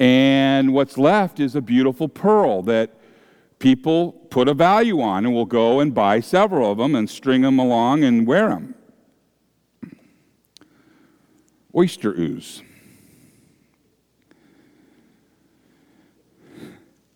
And 0.00 0.74
what's 0.74 0.98
left 0.98 1.38
is 1.38 1.54
a 1.54 1.60
beautiful 1.60 2.08
pearl 2.08 2.62
that 2.62 2.90
people 3.60 4.10
put 4.10 4.48
a 4.48 4.54
value 4.54 5.00
on 5.00 5.24
and 5.24 5.32
will 5.32 5.46
go 5.46 5.78
and 5.78 5.94
buy 5.94 6.18
several 6.18 6.72
of 6.72 6.78
them 6.78 6.96
and 6.96 7.08
string 7.08 7.42
them 7.42 7.60
along 7.60 8.02
and 8.02 8.26
wear 8.26 8.48
them 8.48 8.74
oyster 11.76 12.12
ooze. 12.18 12.60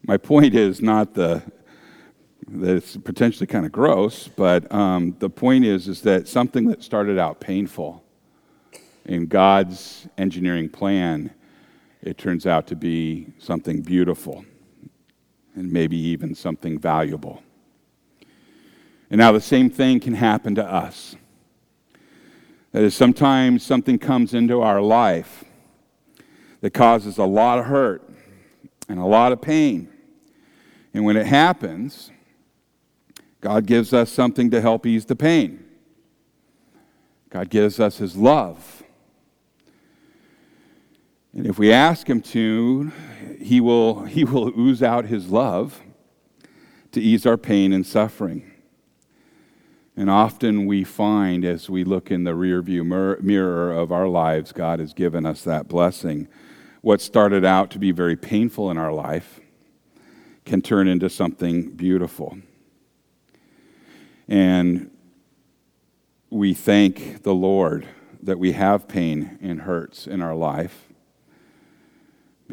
My 0.07 0.19
point 0.19 0.55
is 0.55 0.81
not 0.81 1.15
the 1.15 1.43
that 2.47 2.77
it's 2.77 2.97
potentially 2.97 3.49
kind 3.49 3.67
of 3.67 3.73
gross, 3.73 4.29
but 4.29 4.73
um, 4.73 5.17
the 5.19 5.29
point 5.29 5.65
is 5.65 5.89
is 5.89 6.03
that 6.03 6.29
something 6.29 6.69
that 6.69 6.85
started 6.85 7.19
out 7.19 7.41
painful 7.41 8.04
in 9.07 9.27
God's 9.27 10.09
engineering 10.17 10.69
plan, 10.69 11.31
it 12.03 12.19
turns 12.19 12.47
out 12.47 12.67
to 12.69 12.77
be 12.77 13.29
something 13.39 13.83
beautiful 13.83 14.45
and 15.55 15.73
maybe 15.73 15.97
even 15.97 16.35
something 16.35 16.79
valuable. 16.79 17.43
And 19.11 19.19
now 19.19 19.33
the 19.33 19.41
same 19.41 19.71
thing 19.71 20.01
can 20.01 20.15
happen 20.15 20.55
to 20.57 20.65
us. 20.65 21.17
That 22.73 22.83
is, 22.83 22.95
sometimes 22.95 23.63
something 23.63 23.99
comes 23.99 24.35
into 24.35 24.61
our 24.61 24.81
life 24.81 25.45
that 26.61 26.71
causes 26.71 27.19
a 27.19 27.25
lot 27.25 27.59
of 27.59 27.67
hurt 27.67 28.09
and 28.89 28.99
a 28.99 29.05
lot 29.05 29.33
of 29.33 29.41
pain. 29.41 29.89
And 30.93 31.05
when 31.05 31.17
it 31.17 31.27
happens, 31.27 32.11
God 33.41 33.67
gives 33.67 33.93
us 33.93 34.11
something 34.11 34.51
to 34.51 34.61
help 34.61 34.87
ease 34.87 35.05
the 35.05 35.15
pain. 35.15 35.65
God 37.31 37.51
gives 37.51 37.79
us 37.79 37.99
His 37.99 38.17
love. 38.17 38.84
And 41.35 41.47
if 41.47 41.59
we 41.59 41.73
ask 41.73 42.09
Him 42.09 42.21
to, 42.23 42.93
He 43.41 43.61
will, 43.61 44.05
he 44.05 44.25
will 44.25 44.49
ooze 44.59 44.83
out 44.83 45.07
His 45.07 45.31
love 45.31 45.83
to 46.93 47.01
ease 47.01 47.27
our 47.27 47.37
pain 47.37 47.73
and 47.73 47.85
suffering. 47.85 48.51
And 49.97 50.09
often 50.09 50.67
we 50.67 50.85
find 50.85 51.45
as 51.45 51.69
we 51.69 51.85
look 51.85 52.11
in 52.11 52.25
the 52.25 52.33
rearview 52.33 53.21
mirror 53.21 53.73
of 53.73 53.93
our 53.93 54.09
lives, 54.09 54.53
God 54.53 54.79
has 54.79 54.95
given 54.95 55.27
us 55.27 55.43
that 55.43 55.69
blessing. 55.69 56.29
What 56.83 57.01
started 57.01 57.45
out 57.45 57.71
to 57.73 57.79
be 57.79 57.91
very 57.91 58.17
painful 58.17 58.71
in 58.71 58.79
our 58.79 58.93
life 58.93 59.41
can 60.45 60.63
turn 60.63 60.89
into 60.89 61.09
something 61.09 61.71
beautiful. 61.71 62.39
And 64.29 64.91
we 66.31 66.55
thank 66.55 67.23
the 67.23 67.35
Lord 67.35 67.87
that 68.23 68.39
we 68.39 68.53
have 68.53 68.89
pain 68.89 69.39
and 69.41 69.63
hurts 69.63 70.07
in 70.07 70.21
our 70.21 70.35
life 70.35 70.94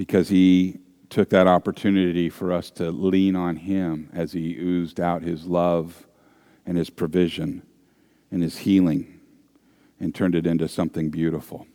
because 0.01 0.29
He 0.29 0.79
took 1.11 1.29
that 1.29 1.45
opportunity 1.45 2.27
for 2.27 2.51
us 2.51 2.71
to 2.71 2.89
lean 2.89 3.35
on 3.35 3.55
Him 3.55 4.09
as 4.11 4.31
He 4.31 4.57
oozed 4.57 4.99
out 4.99 5.21
His 5.21 5.45
love 5.45 6.07
and 6.65 6.75
His 6.75 6.89
provision 6.89 7.61
and 8.31 8.41
His 8.41 8.57
healing 8.57 9.19
and 9.99 10.15
turned 10.15 10.33
it 10.33 10.47
into 10.47 10.67
something 10.67 11.11
beautiful. 11.11 11.67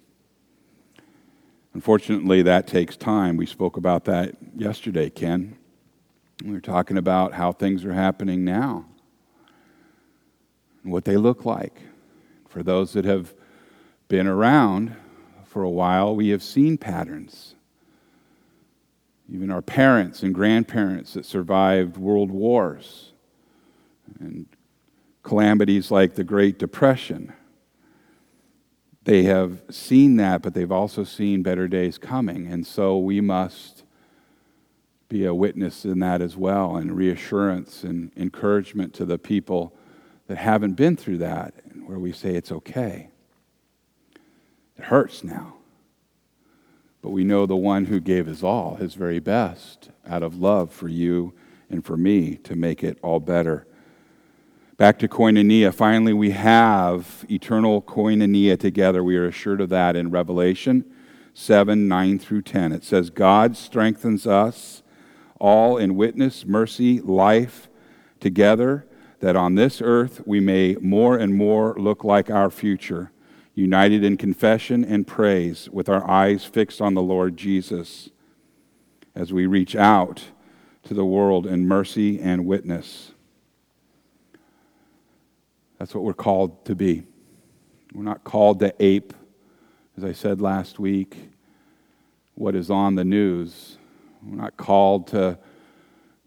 Unfortunately, 1.73 2.43
that 2.43 2.67
takes 2.67 2.97
time. 2.97 3.37
We 3.37 3.47
spoke 3.47 3.77
about 3.77 4.07
that 4.07 4.35
yesterday, 4.57 5.09
Ken. 5.09 5.57
We 6.45 6.51
were 6.51 6.61
talking 6.61 6.97
about 6.99 7.33
how 7.33 7.53
things 7.53 7.85
are 7.85 7.93
happening 7.93 8.45
now 8.45 8.87
and 10.83 10.91
what 10.91 11.05
they 11.05 11.17
look 11.17 11.45
like. 11.45 11.81
For 12.49 12.65
those 12.65 12.93
that 12.95 13.05
have 13.05 13.33
been 14.09 14.27
around 14.27 14.97
for 15.45 15.63
a 15.63 15.71
while, 15.71 16.17
we 16.17 16.31
have 16.31 16.43
seen 16.43 16.77
patterns. 16.77 17.53
Even 19.33 19.51
our 19.51 19.63
parents 19.63 20.23
and 20.23 20.35
grandparents 20.35 21.15
that 21.15 21.27
survived 21.27 21.97
world 21.97 22.31
wars 22.31 23.13
and 24.21 24.47
calamities 25.23 25.91
like 25.91 26.15
the 26.15 26.25
Great 26.25 26.59
Depression. 26.59 27.33
They 29.03 29.25
have 29.25 29.63
seen 29.71 30.17
that, 30.17 30.43
but 30.43 30.55
they've 30.55 30.71
also 30.71 31.03
seen 31.03 31.43
better 31.43 31.67
days 31.67 31.99
coming. 31.99 32.47
And 32.47 32.67
so 32.67 32.99
we 32.99 33.21
must 33.21 33.83
be 35.09 35.25
a 35.25 35.35
witness 35.35 35.85
in 35.85 35.99
that 36.01 36.21
as 36.21 36.37
well, 36.37 36.77
and 36.77 36.97
reassurance 36.97 37.85
and 37.85 38.13
encouragement 38.17 38.95
to 38.95 39.05
the 39.05 39.19
people 39.19 39.73
that 40.27 40.39
haven't 40.39 40.75
been 40.75 40.97
through 40.97 41.19
that, 41.19 41.55
where 41.85 41.99
we 41.99 42.13
say 42.13 42.35
it's 42.35 42.51
okay. 42.51 43.09
It 44.77 44.85
hurts 44.85 45.23
now. 45.23 45.56
But 47.07 47.13
we 47.13 47.23
know 47.23 47.47
the 47.47 47.55
one 47.55 47.85
who 47.85 48.01
gave 48.01 48.27
his 48.27 48.43
all, 48.43 48.75
his 48.75 48.95
very 48.95 49.21
best, 49.21 49.91
out 50.09 50.25
of 50.25 50.41
love 50.41 50.73
for 50.73 50.89
you 50.89 51.35
and 51.71 51.85
for 51.85 51.97
me 51.97 52.35
to 52.39 52.57
make 52.57 52.83
it 52.83 52.99
all 53.01 53.21
better. 53.21 53.65
Back 54.77 54.99
to 54.99 55.07
koinonia. 55.07 55.73
Finally, 55.73 56.15
we 56.15 56.33
have 56.33 57.25
eternal 57.31 57.81
koinonia 57.81 58.59
together. 58.59 59.05
We 59.05 59.17
are 59.19 59.25
assured 59.25 59.61
of 59.61 59.69
that 59.69 59.95
in 59.95 60.11
Revelation 60.11 60.85
7 61.33 61.87
9 61.87 62.19
through 62.19 62.43
10. 62.43 62.73
It 62.73 62.83
says, 62.83 63.11
God 63.11 63.57
strengthens 63.57 64.27
us 64.27 64.83
all 65.39 65.77
in 65.77 65.95
witness, 65.95 66.45
mercy, 66.45 67.01
life 67.01 67.69
together, 68.19 68.85
that 69.21 69.37
on 69.37 69.55
this 69.55 69.81
earth 69.81 70.23
we 70.27 70.41
may 70.41 70.75
more 70.81 71.17
and 71.17 71.37
more 71.37 71.77
look 71.79 72.03
like 72.03 72.31
our 72.31 72.51
future 72.51 73.13
united 73.57 74.05
in 74.05 74.19
confession 74.19 74.85
and 74.85 75.07
praise, 75.07 75.69
with 75.73 75.89
our 75.89 76.09
eyes 76.09 76.45
fixed 76.45 76.81
on 76.81 76.95
the 76.95 77.03
Lord 77.03 77.37
Jesus 77.37 78.11
as 79.15 79.33
we 79.33 79.47
reach 79.47 79.75
out 79.75 80.25
to 80.85 80.93
the 80.93 81.07
world 81.07 81.47
in 81.47 81.67
mercy 81.67 82.21
and 82.21 82.45
witness. 82.45 83.13
That's 85.79 85.95
what 85.95 86.05
we're 86.05 86.13
called 86.13 86.67
to 86.67 86.75
be. 86.75 87.05
We're 87.95 88.05
not 88.05 88.25
called 88.25 88.61
to 88.61 88.75
ape, 88.79 89.15
as 89.97 90.05
I 90.05 90.13
said 90.13 90.43
last 90.43 90.79
week, 90.79 91.31
what 92.35 92.55
is 92.55 92.71
on 92.71 92.95
the 92.95 93.05
news. 93.05 93.79
We're 94.23 94.37
not 94.37 94.59
called 94.59 95.07
to 95.09 95.39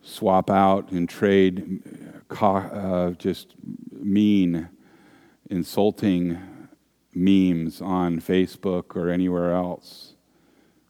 swap 0.01 0.49
out 0.49 0.91
and 0.91 1.07
trade 1.07 1.84
uh, 2.41 3.11
just 3.19 3.53
mean, 3.91 4.67
insulting 5.51 6.39
memes 7.20 7.82
on 7.82 8.20
Facebook 8.20 8.95
or 8.95 9.09
anywhere 9.09 9.53
else. 9.53 10.13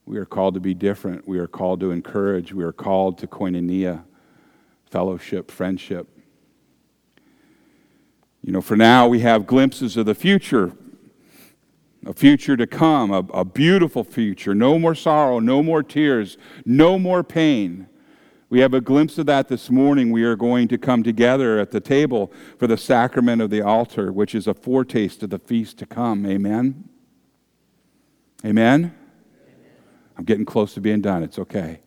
We 0.05 0.17
are 0.17 0.25
called 0.25 0.53
to 0.53 0.59
be 0.59 0.73
different. 0.73 1.27
We 1.27 1.39
are 1.39 1.47
called 1.47 1.79
to 1.81 1.91
encourage. 1.91 2.53
We 2.53 2.63
are 2.63 2.71
called 2.71 3.17
to 3.19 3.27
koinonia, 3.27 4.03
fellowship, 4.85 5.51
friendship. 5.51 6.07
You 8.41 8.53
know, 8.53 8.61
for 8.61 8.77
now, 8.77 9.07
we 9.07 9.19
have 9.19 9.45
glimpses 9.45 9.97
of 9.97 10.05
the 10.05 10.15
future, 10.15 10.71
a 12.05 12.13
future 12.13 12.55
to 12.55 12.65
come, 12.65 13.11
a, 13.11 13.19
a 13.33 13.43
beautiful 13.43 14.03
future. 14.03 14.55
No 14.55 14.79
more 14.79 14.95
sorrow, 14.95 15.39
no 15.39 15.61
more 15.61 15.83
tears, 15.83 16.37
no 16.65 16.97
more 16.97 17.23
pain. 17.23 17.88
We 18.49 18.61
have 18.61 18.73
a 18.73 18.81
glimpse 18.81 19.19
of 19.19 19.27
that 19.27 19.47
this 19.47 19.69
morning. 19.69 20.11
We 20.11 20.23
are 20.23 20.35
going 20.35 20.67
to 20.69 20.77
come 20.77 21.03
together 21.03 21.59
at 21.59 21.69
the 21.69 21.79
table 21.79 22.31
for 22.57 22.65
the 22.65 22.77
sacrament 22.77 23.43
of 23.43 23.51
the 23.51 23.61
altar, 23.61 24.11
which 24.11 24.33
is 24.33 24.47
a 24.47 24.55
foretaste 24.55 25.21
of 25.21 25.29
the 25.29 25.37
feast 25.37 25.77
to 25.79 25.85
come. 25.85 26.25
Amen? 26.25 26.89
Amen? 28.43 28.95
I'm 30.17 30.25
getting 30.25 30.45
close 30.45 30.73
to 30.73 30.81
being 30.81 31.01
done. 31.01 31.21
It's 31.21 31.37
okay. 31.37 31.79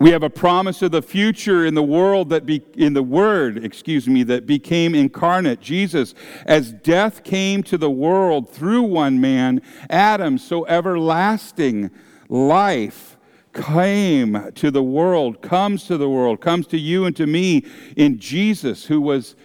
We 0.00 0.10
have 0.10 0.22
a 0.24 0.30
promise 0.30 0.82
of 0.82 0.90
the 0.90 1.02
future 1.02 1.64
in 1.64 1.74
the 1.74 1.82
world 1.82 2.30
that 2.30 2.44
be, 2.44 2.62
in 2.74 2.94
the 2.94 3.04
word, 3.04 3.64
excuse 3.64 4.08
me, 4.08 4.24
that 4.24 4.46
became 4.46 4.96
incarnate, 4.96 5.60
Jesus. 5.60 6.14
As 6.44 6.72
death 6.72 7.22
came 7.22 7.62
to 7.64 7.78
the 7.78 7.90
world 7.90 8.50
through 8.50 8.82
one 8.82 9.20
man, 9.20 9.62
Adam, 9.90 10.38
so 10.38 10.66
everlasting 10.66 11.90
life 12.28 13.16
came 13.52 14.50
to 14.54 14.70
the 14.70 14.82
world, 14.82 15.42
comes 15.42 15.84
to 15.84 15.96
the 15.96 16.08
world, 16.08 16.40
comes 16.40 16.66
to 16.68 16.78
you 16.78 17.04
and 17.04 17.14
to 17.16 17.26
me 17.26 17.64
in 17.96 18.18
Jesus, 18.18 18.86
who 18.86 19.00
was 19.00 19.36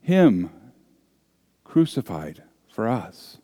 Him 0.00 0.50
crucified 1.64 2.42
for 2.72 2.88
us. 2.88 3.38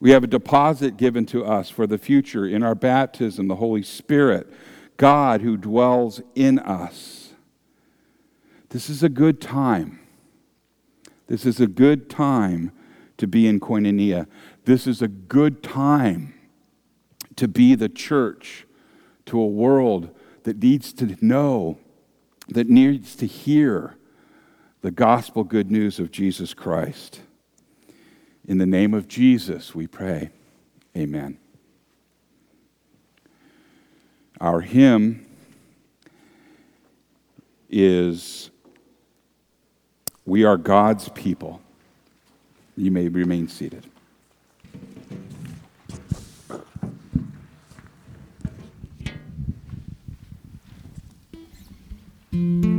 We 0.00 0.10
have 0.10 0.24
a 0.24 0.28
deposit 0.28 0.96
given 0.96 1.26
to 1.26 1.44
us 1.44 1.70
for 1.70 1.86
the 1.86 1.98
future 1.98 2.46
in 2.46 2.62
our 2.62 2.74
baptism, 2.74 3.46
the 3.46 3.56
Holy 3.56 3.82
Spirit, 3.82 4.52
God 4.96 5.42
who 5.42 5.56
dwells 5.56 6.20
in 6.34 6.58
us. 6.58 7.34
This 8.70 8.90
is 8.90 9.02
a 9.02 9.08
good 9.08 9.40
time. 9.40 10.00
This 11.28 11.46
is 11.46 11.60
a 11.60 11.66
good 11.66 12.10
time 12.10 12.72
to 13.18 13.26
be 13.26 13.46
in 13.46 13.60
koinonia. 13.60 14.26
This 14.64 14.86
is 14.86 15.02
a 15.02 15.08
good 15.08 15.62
time 15.62 16.34
to 17.36 17.48
be 17.48 17.74
the 17.74 17.88
church 17.88 18.66
to 19.26 19.40
a 19.40 19.46
world 19.46 20.14
that 20.44 20.62
needs 20.62 20.92
to 20.94 21.16
know, 21.20 21.78
that 22.48 22.68
needs 22.68 23.14
to 23.16 23.26
hear 23.26 23.96
the 24.82 24.90
gospel 24.90 25.44
good 25.44 25.70
news 25.70 25.98
of 25.98 26.10
Jesus 26.10 26.54
Christ. 26.54 27.20
In 28.46 28.58
the 28.58 28.66
name 28.66 28.94
of 28.94 29.06
Jesus, 29.06 29.74
we 29.74 29.86
pray. 29.86 30.30
Amen. 30.96 31.38
Our 34.40 34.60
hymn 34.60 35.24
is 37.70 38.50
We 40.26 40.44
Are 40.44 40.56
God's 40.56 41.08
People. 41.10 41.60
You 42.76 42.90
may 42.90 43.06
remain 43.08 43.46
seated. 43.46 43.91
We 52.32 52.71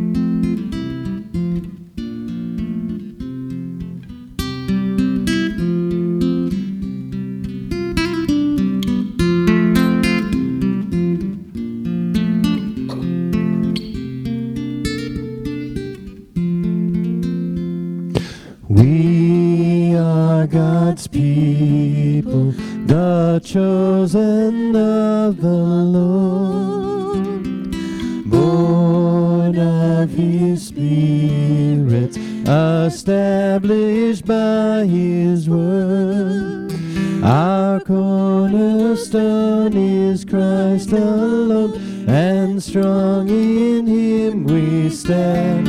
strong 42.63 43.29
in 43.29 43.85
him 43.85 44.45
we 44.45 44.89
stand. 44.89 45.67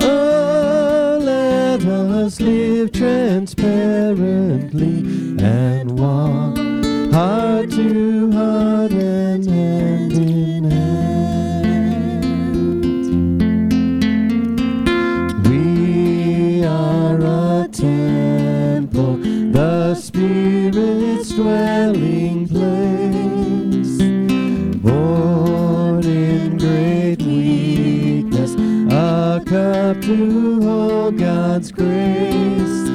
Oh, 0.00 1.18
let 1.20 1.84
us 1.84 2.40
live 2.40 2.92
transparently 2.92 5.00
and 5.44 5.98
walk 5.98 6.56
heart 7.12 7.72
to 7.72 8.30
heart 8.30 8.92
and 8.92 9.44
hand 9.46 10.12
in 10.12 10.70
hand. 10.70 12.24
We 15.48 16.64
are 16.64 17.18
a 17.18 17.66
temple, 17.68 19.16
the 19.50 19.96
Spirit's 19.96 21.30
dwelling. 21.30 22.17
To 30.08 30.60
hold 30.62 31.18
God's 31.18 31.70
grace. 31.70 32.88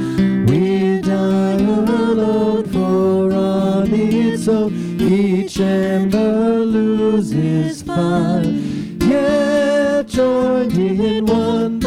We 0.49 0.99
die 0.99 1.53
alone 1.53 2.63
for 2.65 3.31
our 3.31 3.85
needs, 3.85 4.45
so 4.45 4.71
each 4.99 5.59
ember 5.59 6.65
loses 6.65 7.83
fire. 7.83 8.41
Yet 8.41 10.07
joined 10.07 10.75
in 10.75 11.27
one, 11.27 11.82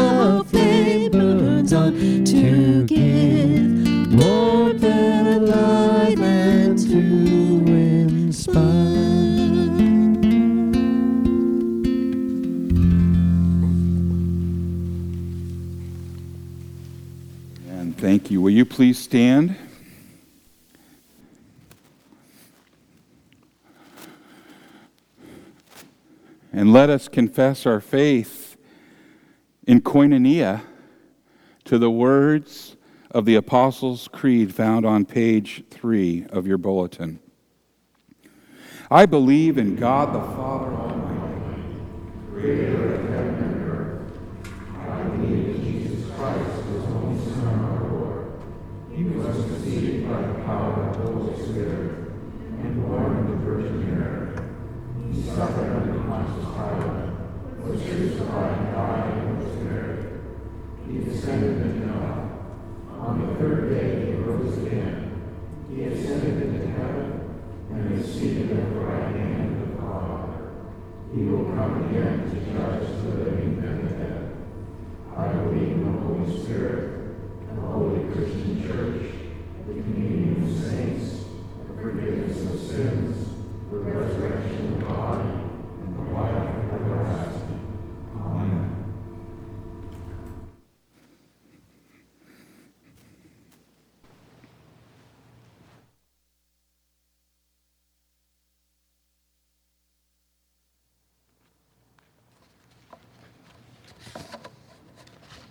thank 18.16 18.30
you. 18.30 18.40
Will 18.40 18.48
you 18.48 18.64
please 18.64 18.98
stand? 18.98 19.54
And 26.50 26.72
let 26.72 26.88
us 26.88 27.08
confess 27.08 27.66
our 27.66 27.78
faith 27.78 28.56
in 29.66 29.82
koinonia 29.82 30.62
to 31.66 31.78
the 31.78 31.90
words 31.90 32.76
of 33.10 33.26
the 33.26 33.34
Apostles' 33.34 34.08
Creed 34.08 34.54
found 34.54 34.86
on 34.86 35.04
page 35.04 35.64
three 35.68 36.24
of 36.30 36.46
your 36.46 36.56
bulletin. 36.56 37.20
I 38.90 39.04
believe 39.04 39.58
in 39.58 39.76
God 39.76 40.14
the 40.14 40.20
Father 40.20 40.72
Almighty. 40.72 41.16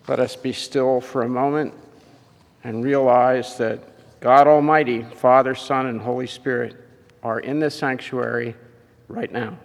Let 0.08 0.20
us 0.20 0.36
be 0.36 0.54
still 0.54 1.02
for 1.02 1.24
a 1.24 1.30
moment 1.30 1.74
and 2.64 2.84
realize 2.84 3.58
that 3.58 4.20
God 4.20 4.48
Almighty, 4.48 5.02
Father, 5.04 5.56
Son, 5.56 5.88
and 5.88 6.00
Holy 6.00 6.28
Spirit 6.28 6.76
are 7.24 7.40
in 7.40 7.60
this 7.60 7.76
sanctuary 7.76 8.56
right 9.08 9.32
now. 9.32 9.58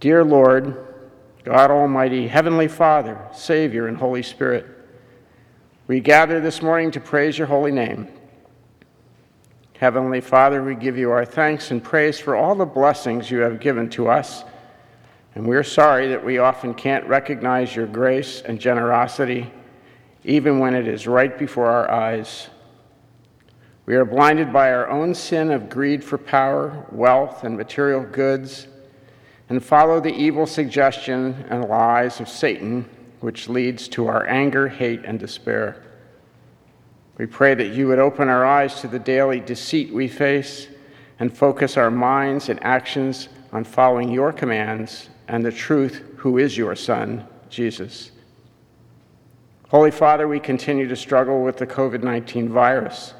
Dear 0.00 0.24
Lord, 0.24 0.86
God 1.44 1.70
Almighty, 1.70 2.28
Heavenly 2.28 2.68
Father, 2.68 3.18
Savior, 3.34 3.88
and 3.88 3.96
Holy 3.96 4.22
Spirit, 4.22 4.66
we 5.86 6.00
gather 6.00 6.40
this 6.40 6.62
morning 6.62 6.90
to 6.92 7.00
praise 7.00 7.38
your 7.38 7.46
holy 7.46 7.72
name. 7.72 8.08
Heavenly 9.78 10.20
Father, 10.20 10.62
we 10.62 10.74
give 10.74 10.96
you 10.96 11.10
our 11.10 11.24
thanks 11.24 11.70
and 11.70 11.84
praise 11.84 12.18
for 12.18 12.34
all 12.34 12.54
the 12.54 12.64
blessings 12.64 13.30
you 13.30 13.38
have 13.40 13.60
given 13.60 13.88
to 13.90 14.08
us. 14.08 14.44
And 15.36 15.46
we're 15.46 15.64
sorry 15.64 16.08
that 16.08 16.24
we 16.24 16.38
often 16.38 16.72
can't 16.72 17.06
recognize 17.06 17.76
your 17.76 17.86
grace 17.86 18.40
and 18.40 18.58
generosity, 18.58 19.52
even 20.24 20.60
when 20.60 20.74
it 20.74 20.88
is 20.88 21.06
right 21.06 21.38
before 21.38 21.66
our 21.66 21.90
eyes. 21.90 22.48
We 23.84 23.96
are 23.96 24.06
blinded 24.06 24.50
by 24.50 24.72
our 24.72 24.88
own 24.88 25.14
sin 25.14 25.50
of 25.50 25.68
greed 25.68 26.02
for 26.02 26.16
power, 26.16 26.86
wealth, 26.90 27.44
and 27.44 27.54
material 27.54 28.02
goods, 28.02 28.66
and 29.50 29.62
follow 29.62 30.00
the 30.00 30.14
evil 30.14 30.46
suggestion 30.46 31.44
and 31.50 31.68
lies 31.68 32.18
of 32.18 32.30
Satan, 32.30 32.88
which 33.20 33.46
leads 33.46 33.88
to 33.88 34.06
our 34.06 34.26
anger, 34.26 34.68
hate, 34.68 35.04
and 35.04 35.20
despair. 35.20 35.82
We 37.18 37.26
pray 37.26 37.52
that 37.52 37.74
you 37.74 37.88
would 37.88 37.98
open 37.98 38.30
our 38.30 38.46
eyes 38.46 38.80
to 38.80 38.88
the 38.88 38.98
daily 38.98 39.40
deceit 39.40 39.92
we 39.92 40.08
face 40.08 40.68
and 41.18 41.36
focus 41.36 41.76
our 41.76 41.90
minds 41.90 42.48
and 42.48 42.58
actions 42.64 43.28
on 43.52 43.64
following 43.64 44.10
your 44.10 44.32
commands 44.32 45.10
and 45.28 45.44
the 45.44 45.52
truth, 45.52 46.02
who 46.16 46.38
is 46.38 46.56
your 46.56 46.74
Son, 46.76 47.26
Jesus. 47.48 48.10
Holy 49.68 49.90
Father, 49.90 50.28
we 50.28 50.38
continue 50.38 50.86
to 50.86 50.96
struggle 50.96 51.42
with 51.42 51.56
the 51.56 51.66
COVID 51.66 52.02
19 52.02 52.48
virus. 52.48 53.14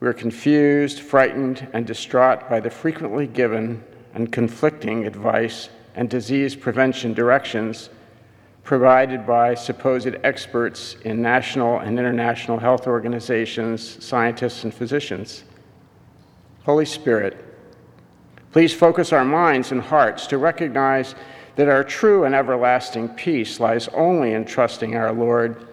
We 0.00 0.06
are 0.06 0.12
confused, 0.12 1.00
frightened, 1.00 1.66
and 1.72 1.84
distraught 1.84 2.48
by 2.48 2.60
the 2.60 2.70
frequently 2.70 3.26
given 3.26 3.82
and 4.14 4.30
conflicting 4.30 5.06
advice 5.06 5.68
and 5.94 6.08
disease 6.08 6.54
prevention 6.54 7.12
directions 7.12 7.90
provided 8.62 9.26
by 9.26 9.54
supposed 9.54 10.14
experts 10.22 10.94
in 11.04 11.22
national 11.22 11.78
and 11.78 11.98
international 11.98 12.58
health 12.58 12.86
organizations, 12.86 14.04
scientists, 14.04 14.62
and 14.62 14.74
physicians. 14.74 15.42
Holy 16.64 16.84
Spirit, 16.84 17.47
Please 18.52 18.72
focus 18.72 19.12
our 19.12 19.24
minds 19.24 19.72
and 19.72 19.80
hearts 19.80 20.26
to 20.28 20.38
recognize 20.38 21.14
that 21.56 21.68
our 21.68 21.84
true 21.84 22.24
and 22.24 22.34
everlasting 22.34 23.08
peace 23.10 23.60
lies 23.60 23.88
only 23.88 24.32
in 24.32 24.44
trusting 24.44 24.96
our 24.96 25.12
Lord 25.12 25.66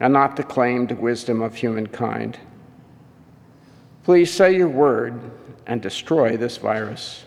and 0.00 0.12
not 0.12 0.36
the 0.36 0.42
claimed 0.42 0.92
wisdom 0.92 1.42
of 1.42 1.54
humankind. 1.54 2.38
Please 4.04 4.32
say 4.32 4.56
your 4.56 4.68
word 4.68 5.20
and 5.66 5.82
destroy 5.82 6.36
this 6.36 6.58
virus. 6.58 7.24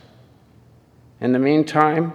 In 1.20 1.34
the 1.34 1.40
meantime, 1.40 2.14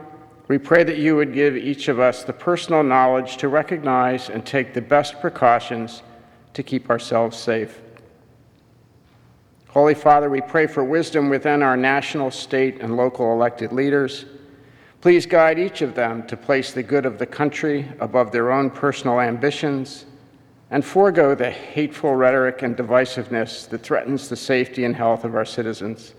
we 0.49 0.59
pray 0.59 0.85
that 0.85 0.99
you 0.99 1.16
would 1.16 1.35
give 1.35 1.57
each 1.57 1.89
of 1.89 2.01
us 2.01 2.25
the 2.25 2.33
personal 2.33 2.83
knowledge 2.83 3.37
to 3.39 3.49
recognize 3.49 4.31
and 4.31 4.45
take 4.45 4.72
the 4.72 4.81
best 4.81 5.20
precautions 5.20 6.03
to 6.55 6.62
keep 6.62 6.89
ourselves 6.91 7.37
safe. 7.37 7.81
Holy 9.75 9.95
Father, 9.95 10.31
we 10.31 10.41
pray 10.41 10.68
for 10.68 10.85
wisdom 10.85 11.29
within 11.29 11.61
our 11.61 11.77
national, 11.77 12.31
state, 12.31 12.81
and 12.81 12.97
local 12.97 13.33
elected 13.33 13.72
leaders. 13.72 14.25
Please 15.01 15.27
guide 15.27 15.59
each 15.59 15.83
of 15.83 15.97
them 15.97 16.25
to 16.29 16.37
place 16.37 16.70
the 16.70 16.83
good 16.85 17.05
of 17.05 17.18
the 17.18 17.27
country 17.27 17.91
above 17.99 18.31
their 18.31 18.53
own 18.53 18.70
personal 18.70 19.18
ambitions 19.18 20.07
and 20.70 20.85
forego 20.85 21.35
the 21.35 21.51
hateful 21.51 22.14
rhetoric 22.14 22.62
and 22.62 22.77
divisiveness 22.77 23.68
that 23.68 23.83
threatens 23.83 24.29
the 24.29 24.37
safety 24.37 24.85
and 24.85 24.95
health 24.95 25.25
of 25.25 25.35
our 25.35 25.45
citizens. 25.45 26.14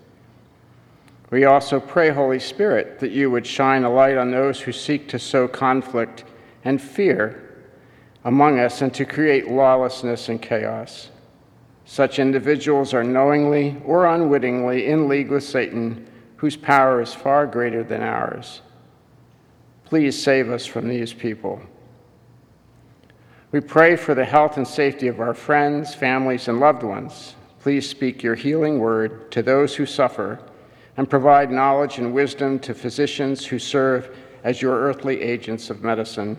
We 1.32 1.46
also 1.46 1.80
pray, 1.80 2.10
Holy 2.10 2.40
Spirit, 2.40 3.00
that 3.00 3.12
you 3.12 3.32
would 3.32 3.48
shine 3.48 3.86
a 3.86 3.90
light 3.90 4.18
on 4.18 4.32
those 4.32 4.60
who 4.60 4.74
seek 4.74 5.08
to 5.08 5.18
sow 5.18 5.48
conflict 5.48 6.26
and 6.66 6.82
fear 6.82 7.56
among 8.26 8.60
us 8.60 8.82
and 8.82 8.94
to 8.96 9.06
create 9.06 9.50
lawlessness 9.50 10.28
and 10.28 10.42
chaos. 10.42 11.10
Such 11.86 12.18
individuals 12.18 12.94
are 12.94 13.04
knowingly 13.04 13.78
or 13.86 14.08
unwittingly 14.08 14.88
in 14.88 15.08
league 15.08 15.30
with 15.30 15.44
Satan, 15.44 16.08
whose 16.38 16.58
power 16.58 17.00
is 17.00 17.14
far 17.14 17.46
greater 17.46 17.84
than 17.84 18.02
ours. 18.02 18.62
Please 19.86 20.22
save 20.22 20.50
us 20.50 20.66
from 20.66 20.90
these 20.90 21.14
people. 21.14 21.62
We 23.52 23.62
pray 23.62 23.96
for 23.96 24.16
the 24.16 24.26
health 24.26 24.58
and 24.58 24.68
safety 24.68 25.08
of 25.08 25.22
our 25.22 25.36
friends, 25.36 25.94
families, 25.94 26.48
and 26.48 26.60
loved 26.60 26.84
ones. 26.84 27.36
Please 27.60 27.88
speak 27.88 28.24
your 28.24 28.36
healing 28.36 28.80
word 28.80 29.32
to 29.32 29.44
those 29.44 29.76
who 29.76 29.86
suffer 29.86 30.40
and 30.98 31.10
provide 31.10 31.52
knowledge 31.52 32.00
and 32.00 32.14
wisdom 32.14 32.58
to 32.60 32.74
physicians 32.74 33.46
who 33.46 33.60
serve 33.60 34.18
as 34.44 34.62
your 34.62 34.76
earthly 34.76 35.22
agents 35.22 35.70
of 35.70 35.84
medicine. 35.84 36.38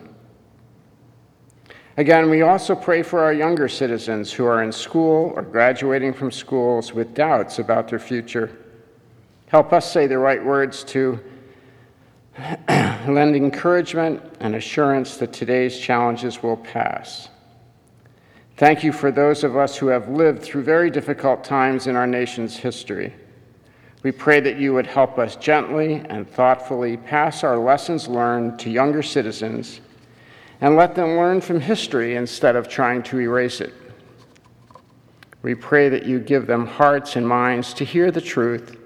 Again, 1.99 2.29
we 2.29 2.43
also 2.43 2.75
pray 2.75 3.03
for 3.03 3.21
our 3.21 3.33
younger 3.33 3.69
citizens 3.69 4.31
who 4.31 4.45
are 4.45 4.63
in 4.63 4.71
school 4.71 5.33
or 5.35 5.41
graduating 5.41 6.13
from 6.13 6.31
schools 6.31 6.93
with 6.93 7.15
doubts 7.15 7.59
about 7.59 7.89
their 7.89 7.99
future. 7.99 8.55
Help 9.47 9.73
us 9.73 9.91
say 9.91 10.07
the 10.07 10.19
right 10.19 10.45
words 10.45 10.85
to 10.85 11.19
lend 12.69 13.35
encouragement 13.35 14.23
and 14.41 14.55
assurance 14.55 15.17
that 15.17 15.33
today's 15.33 15.79
challenges 15.79 16.43
will 16.43 16.59
pass. 16.59 17.31
Thank 18.59 18.85
you 18.85 18.93
for 18.93 19.11
those 19.11 19.43
of 19.43 19.57
us 19.57 19.75
who 19.77 19.87
have 19.87 20.11
lived 20.11 20.43
through 20.43 20.65
very 20.65 20.91
difficult 20.91 21.45
times 21.45 21.87
in 21.87 21.97
our 21.97 22.07
nation's 22.07 22.57
history. 22.57 23.15
We 24.03 24.13
pray 24.13 24.41
that 24.41 24.59
you 24.59 24.75
would 24.75 24.87
help 24.87 25.19
us 25.19 25.35
gently 25.37 26.05
and 26.11 26.29
thoughtfully 26.29 26.99
pass 26.99 27.43
our 27.43 27.57
lessons 27.57 28.07
learned 28.07 28.59
to 28.61 28.71
younger 28.71 29.03
citizens 29.03 29.81
and 30.61 30.77
let 30.77 30.95
them 30.95 31.17
learn 31.17 31.41
from 31.41 31.61
history 31.61 32.17
instead 32.17 32.57
of 32.57 32.69
trying 32.69 33.03
to 33.05 33.21
erase 33.21 33.61
it. 33.61 33.75
We 35.43 35.55
pray 35.55 35.89
that 35.89 36.07
you 36.07 36.19
give 36.19 36.47
them 36.47 36.67
hearts 36.67 37.17
and 37.17 37.27
minds 37.27 37.75
to 37.75 37.85
hear 37.85 38.11
the 38.11 38.21
truth 38.21 38.77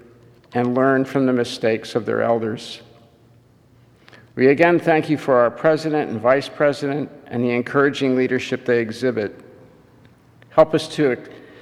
and 0.53 0.75
learn 0.75 1.05
from 1.05 1.25
the 1.25 1.33
mistakes 1.33 1.95
of 1.95 2.05
their 2.05 2.21
elders. 2.21 2.81
We 4.35 4.47
again 4.47 4.79
thank 4.79 5.09
you 5.09 5.17
for 5.17 5.35
our 5.35 5.51
president 5.51 6.11
and 6.11 6.21
vice 6.21 6.49
president 6.49 7.09
and 7.27 7.43
the 7.43 7.51
encouraging 7.51 8.15
leadership 8.15 8.65
they 8.65 8.79
exhibit. 8.79 9.43
Help 10.49 10.73
us 10.73 10.87
to 10.95 11.17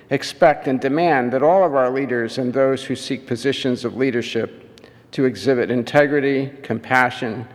expect 0.09 0.67
and 0.67 0.79
demand 0.79 1.31
that 1.33 1.43
all 1.43 1.63
of 1.63 1.75
our 1.75 1.91
leaders 1.91 2.37
and 2.37 2.53
those 2.53 2.83
who 2.83 2.95
seek 2.95 3.27
positions 3.27 3.85
of 3.85 3.95
leadership 3.95 4.81
to 5.11 5.25
exhibit 5.25 5.71
integrity, 5.71 6.51
compassion, 6.63 7.47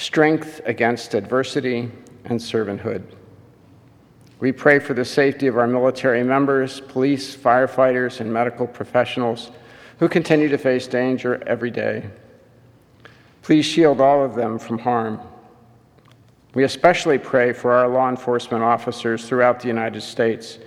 strength 0.00 0.62
against 0.64 1.14
adversity, 1.14 1.90
and 2.24 2.40
servanthood. 2.40 3.02
We 4.38 4.52
pray 4.52 4.78
for 4.78 4.94
the 4.94 5.04
safety 5.04 5.46
of 5.46 5.58
our 5.58 5.66
military 5.66 6.22
members, 6.22 6.80
police, 6.80 7.36
firefighters, 7.36 8.20
and 8.20 8.32
medical 8.32 8.66
professionals 8.66 9.50
who 9.98 10.08
continue 10.08 10.48
to 10.48 10.56
face 10.56 10.86
danger 10.86 11.42
every 11.46 11.70
day. 11.70 12.08
Please 13.42 13.66
shield 13.66 14.00
all 14.00 14.24
of 14.24 14.34
them 14.34 14.58
from 14.58 14.78
harm. 14.78 15.20
We 16.54 16.64
especially 16.64 17.18
pray 17.18 17.52
for 17.52 17.72
our 17.72 17.86
law 17.86 18.08
enforcement 18.08 18.64
officers 18.64 19.28
throughout 19.28 19.60
the 19.60 19.68
United 19.68 20.00
States, 20.00 20.58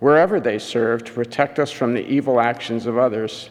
wherever 0.00 0.38
they 0.38 0.58
serve, 0.58 1.02
to 1.04 1.12
protect 1.12 1.58
us 1.58 1.70
from 1.70 1.94
the 1.94 2.06
evil 2.06 2.38
actions 2.38 2.84
of 2.84 2.98
others. 2.98 3.48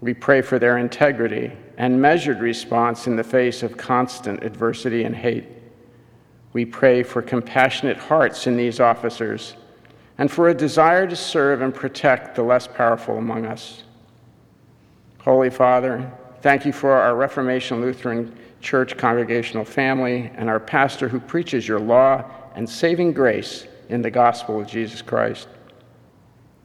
We 0.00 0.14
pray 0.14 0.42
for 0.42 0.58
their 0.58 0.78
integrity 0.78 1.52
and 1.78 2.00
measured 2.00 2.40
response 2.40 3.06
in 3.06 3.16
the 3.16 3.24
face 3.24 3.62
of 3.62 3.76
constant 3.76 4.42
adversity 4.42 5.04
and 5.04 5.14
hate. 5.14 5.46
We 6.52 6.64
pray 6.64 7.02
for 7.02 7.22
compassionate 7.22 7.96
hearts 7.96 8.46
in 8.46 8.56
these 8.56 8.80
officers 8.80 9.56
and 10.18 10.30
for 10.30 10.48
a 10.48 10.54
desire 10.54 11.06
to 11.06 11.16
serve 11.16 11.60
and 11.60 11.74
protect 11.74 12.34
the 12.34 12.42
less 12.42 12.66
powerful 12.66 13.18
among 13.18 13.46
us. 13.46 13.82
Holy 15.18 15.50
Father, 15.50 16.10
thank 16.40 16.64
you 16.64 16.72
for 16.72 16.92
our 16.92 17.16
Reformation 17.16 17.80
Lutheran 17.80 18.34
Church 18.60 18.96
congregational 18.96 19.64
family 19.64 20.30
and 20.34 20.48
our 20.48 20.60
pastor 20.60 21.08
who 21.08 21.20
preaches 21.20 21.68
your 21.68 21.80
law 21.80 22.24
and 22.54 22.68
saving 22.68 23.12
grace 23.12 23.66
in 23.88 24.02
the 24.02 24.10
gospel 24.10 24.60
of 24.60 24.66
Jesus 24.66 25.02
Christ. 25.02 25.48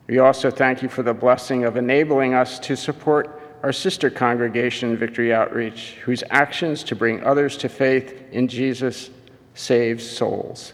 We 0.08 0.20
also 0.20 0.52
thank 0.52 0.82
you 0.82 0.90
for 0.90 1.04
the 1.04 1.14
blessing 1.14 1.64
of 1.64 1.78
enabling 1.78 2.34
us 2.34 2.60
to 2.60 2.76
support 2.76 3.42
our 3.64 3.72
sister 3.72 4.10
congregation, 4.10 4.98
Victory 4.98 5.34
Outreach, 5.34 5.98
whose 6.04 6.24
actions 6.30 6.84
to 6.86 6.96
bring 6.96 7.24
others 7.24 7.58
to 7.58 7.70
faith 7.70 8.22
in 8.32 8.48
Jesus 8.48 9.10
saves 9.54 10.10
souls. 10.10 10.74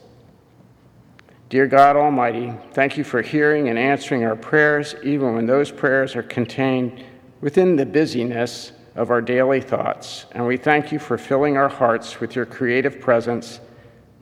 Dear 1.50 1.68
God 1.68 1.96
Almighty, 1.96 2.54
thank 2.74 2.98
you 2.98 3.04
for 3.04 3.22
hearing 3.22 3.70
and 3.70 3.80
answering 3.80 4.26
our 4.26 4.36
prayers, 4.36 4.96
even 5.04 5.34
when 5.36 5.46
those 5.46 5.72
prayers 5.72 6.16
are 6.16 6.24
contained 6.24 7.04
within 7.42 7.76
the 7.76 7.86
busyness 7.86 8.72
of 8.96 9.12
our 9.12 9.22
daily 9.22 9.62
thoughts. 9.62 10.26
And 10.32 10.46
we 10.46 10.58
thank 10.58 10.92
you 10.92 11.00
for 11.00 11.18
filling 11.18 11.56
our 11.56 11.70
hearts 11.70 12.20
with 12.20 12.36
your 12.36 12.46
creative 12.46 13.00
presence 13.00 13.62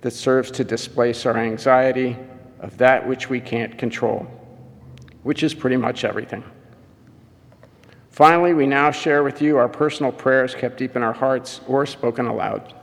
that 0.02 0.12
serves 0.12 0.52
to 0.52 0.64
displace 0.64 1.26
our 1.26 1.38
anxiety 1.38 2.18
of 2.60 2.78
that 2.78 3.08
which 3.08 3.30
we 3.30 3.40
can't 3.40 3.78
control, 3.78 4.28
which 5.26 5.42
is 5.42 5.56
pretty 5.56 5.76
much 5.76 6.06
everything. 6.06 6.44
Finally, 8.12 8.54
we 8.54 8.68
now 8.68 8.92
share 8.92 9.24
with 9.24 9.42
you 9.42 9.58
our 9.58 9.68
personal 9.68 10.12
prayers 10.12 10.54
kept 10.54 10.78
deep 10.78 10.96
in 10.96 11.02
our 11.02 11.14
hearts 11.14 11.62
or 11.68 11.84
spoken 11.88 12.28
aloud. 12.28 12.76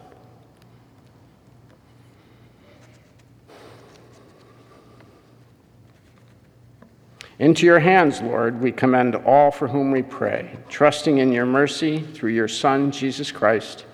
Into 7.38 7.64
your 7.64 7.78
hands, 7.78 8.20
Lord, 8.20 8.60
we 8.60 8.72
commend 8.72 9.14
all 9.14 9.52
for 9.52 9.68
whom 9.68 9.92
we 9.92 10.02
pray, 10.02 10.56
trusting 10.68 11.18
in 11.18 11.30
your 11.30 11.46
mercy 11.46 12.00
through 12.00 12.32
your 12.32 12.48
Son, 12.48 12.90
Jesus 12.90 13.30
Christ. 13.30 13.84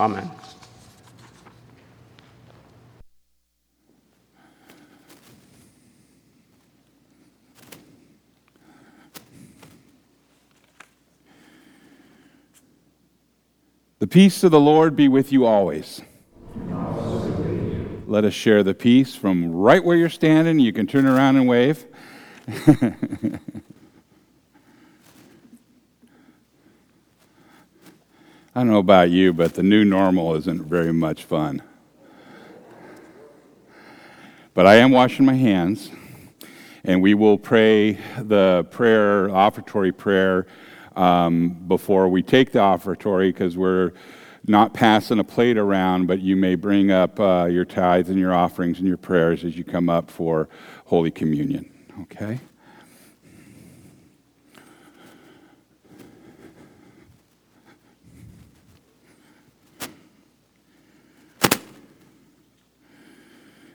Amen. 0.00 0.28
The 14.02 14.08
peace 14.08 14.42
of 14.42 14.50
the 14.50 14.58
Lord 14.58 14.96
be 14.96 15.06
with 15.06 15.30
you 15.30 15.46
always. 15.46 16.02
Let 18.04 18.24
us 18.24 18.34
share 18.34 18.64
the 18.64 18.74
peace 18.74 19.14
from 19.14 19.52
right 19.52 19.84
where 19.84 19.96
you're 19.96 20.08
standing. 20.08 20.58
You 20.58 20.72
can 20.72 20.88
turn 20.88 21.06
around 21.06 21.36
and 21.36 21.46
wave. 21.46 21.86
I 22.48 22.82
don't 28.56 28.66
know 28.66 28.78
about 28.78 29.10
you, 29.10 29.32
but 29.32 29.54
the 29.54 29.62
new 29.62 29.84
normal 29.84 30.34
isn't 30.34 30.62
very 30.62 30.92
much 30.92 31.22
fun. 31.22 31.62
But 34.52 34.66
I 34.66 34.78
am 34.78 34.90
washing 34.90 35.26
my 35.26 35.34
hands, 35.34 35.92
and 36.82 37.02
we 37.02 37.14
will 37.14 37.38
pray 37.38 38.00
the 38.18 38.66
prayer, 38.72 39.28
offertory 39.28 39.96
prayer, 39.96 40.48
um, 40.96 41.50
before 41.66 42.08
we 42.08 42.22
take 42.22 42.52
the 42.52 42.60
offertory 42.60 43.32
because 43.32 43.56
we're 43.56 43.92
not 44.46 44.74
passing 44.74 45.18
a 45.18 45.24
plate 45.24 45.56
around, 45.56 46.06
but 46.06 46.20
you 46.20 46.36
may 46.36 46.54
bring 46.54 46.90
up 46.90 47.18
uh, 47.20 47.46
your 47.50 47.64
tithes 47.64 48.08
and 48.08 48.18
your 48.18 48.34
offerings 48.34 48.78
and 48.78 48.88
your 48.88 48.96
prayers 48.96 49.44
as 49.44 49.56
you 49.56 49.64
come 49.64 49.88
up 49.88 50.10
for 50.10 50.48
Holy 50.86 51.10
Communion. 51.10 51.70
Okay? 52.02 52.40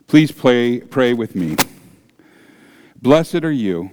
Please 0.08 0.32
pray, 0.32 0.80
pray 0.80 1.14
with 1.14 1.36
me. 1.36 1.58
Blessed 3.02 3.44
are 3.44 3.52
you, 3.52 3.92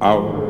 our. 0.00 0.49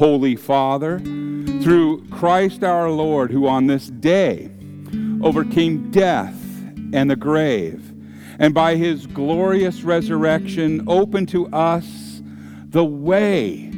Holy 0.00 0.34
Father, 0.34 0.98
through 0.98 2.02
Christ 2.08 2.64
our 2.64 2.88
Lord, 2.88 3.30
who 3.30 3.46
on 3.46 3.66
this 3.66 3.88
day 3.88 4.50
overcame 5.22 5.90
death 5.90 6.34
and 6.94 7.10
the 7.10 7.16
grave, 7.16 7.92
and 8.38 8.54
by 8.54 8.76
his 8.76 9.06
glorious 9.06 9.82
resurrection 9.82 10.84
opened 10.86 11.28
to 11.28 11.48
us 11.48 12.22
the 12.70 12.82
way 12.82 13.70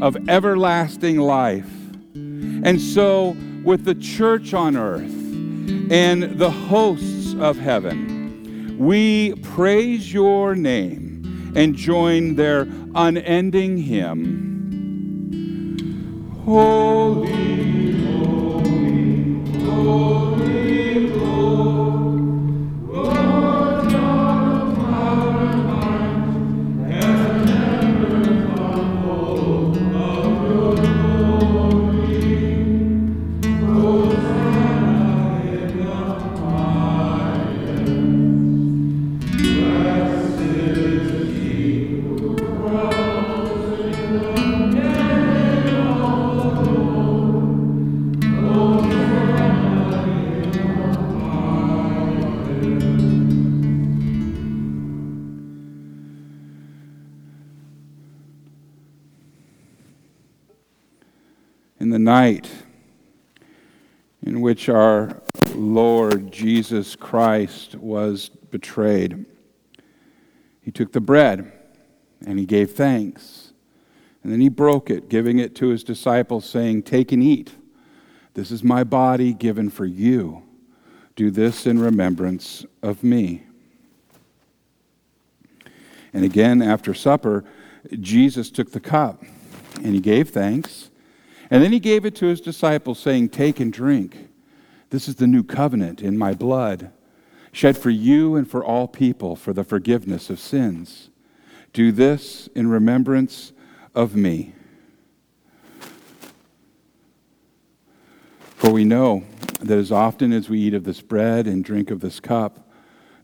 of 0.00 0.16
everlasting 0.28 1.18
life. 1.18 1.72
And 2.14 2.80
so, 2.80 3.36
with 3.64 3.84
the 3.84 3.96
church 3.96 4.54
on 4.54 4.76
earth 4.76 5.10
and 5.90 6.38
the 6.38 6.52
hosts 6.52 7.34
of 7.40 7.58
heaven, 7.58 8.76
we 8.78 9.34
praise 9.42 10.12
your 10.12 10.54
name 10.54 11.52
and 11.56 11.74
join 11.74 12.36
their 12.36 12.68
unending 12.94 13.76
hymn. 13.76 14.43
Holy, 16.46 18.04
holy, 18.04 19.40
holy 19.64 20.43
night 62.04 62.50
in 64.22 64.40
which 64.40 64.68
our 64.68 65.20
Lord 65.54 66.30
Jesus 66.30 66.96
Christ 66.96 67.74
was 67.74 68.28
betrayed, 68.28 69.26
he 70.60 70.70
took 70.70 70.92
the 70.92 71.00
bread 71.00 71.52
and 72.26 72.38
he 72.38 72.46
gave 72.46 72.72
thanks. 72.72 73.52
And 74.22 74.32
then 74.32 74.40
he 74.40 74.48
broke 74.48 74.88
it, 74.88 75.10
giving 75.10 75.38
it 75.38 75.54
to 75.56 75.68
his 75.68 75.84
disciples, 75.84 76.48
saying, 76.48 76.84
Take 76.84 77.12
and 77.12 77.22
eat. 77.22 77.52
This 78.32 78.50
is 78.50 78.64
my 78.64 78.82
body 78.82 79.34
given 79.34 79.68
for 79.68 79.84
you. 79.84 80.42
Do 81.14 81.30
this 81.30 81.66
in 81.66 81.78
remembrance 81.78 82.64
of 82.82 83.04
me. 83.04 83.44
And 86.12 86.24
again, 86.24 86.62
after 86.62 86.94
supper, 86.94 87.44
Jesus 88.00 88.50
took 88.50 88.72
the 88.72 88.80
cup 88.80 89.22
and 89.76 89.94
he 89.94 90.00
gave 90.00 90.30
thanks. 90.30 90.90
And 91.50 91.62
then 91.62 91.72
he 91.72 91.80
gave 91.80 92.04
it 92.04 92.14
to 92.16 92.26
his 92.26 92.40
disciples, 92.40 92.98
saying, 92.98 93.30
Take 93.30 93.60
and 93.60 93.72
drink. 93.72 94.28
This 94.90 95.08
is 95.08 95.16
the 95.16 95.26
new 95.26 95.42
covenant 95.42 96.02
in 96.02 96.16
my 96.16 96.34
blood, 96.34 96.90
shed 97.52 97.76
for 97.76 97.90
you 97.90 98.36
and 98.36 98.48
for 98.48 98.64
all 98.64 98.88
people 98.88 99.36
for 99.36 99.52
the 99.52 99.64
forgiveness 99.64 100.30
of 100.30 100.38
sins. 100.38 101.10
Do 101.72 101.90
this 101.92 102.48
in 102.54 102.68
remembrance 102.68 103.52
of 103.94 104.14
me. 104.14 104.54
For 108.56 108.70
we 108.70 108.84
know 108.84 109.24
that 109.60 109.78
as 109.78 109.92
often 109.92 110.32
as 110.32 110.48
we 110.48 110.60
eat 110.60 110.74
of 110.74 110.84
this 110.84 111.00
bread 111.00 111.46
and 111.46 111.64
drink 111.64 111.90
of 111.90 112.00
this 112.00 112.20
cup, 112.20 112.70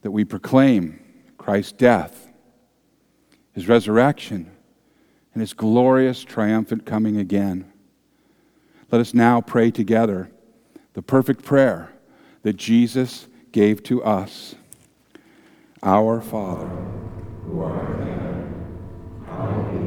that 0.03 0.11
we 0.11 0.25
proclaim 0.25 1.01
Christ's 1.39 1.73
death, 1.73 2.29
his 3.53 3.69
resurrection, 3.69 4.51
and 5.33 5.41
his 5.41 5.53
glorious, 5.53 6.25
triumphant 6.25 6.85
coming 6.85 7.17
again. 7.17 7.70
Let 8.91 9.01
us 9.01 9.15
now 9.15 9.41
pray 9.41 9.71
together 9.71 10.31
the 10.95 11.03
perfect 11.03 11.45
prayer 11.45 11.93
that 12.43 12.57
Jesus 12.57 13.29
gave 13.53 13.83
to 13.85 14.03
us. 14.03 14.57
Our 15.83 16.21
Father, 16.21 16.67
who 17.47 17.63
art 17.63 18.01
in 18.01 18.07
heaven, 18.09 18.79
hallowed 19.27 19.80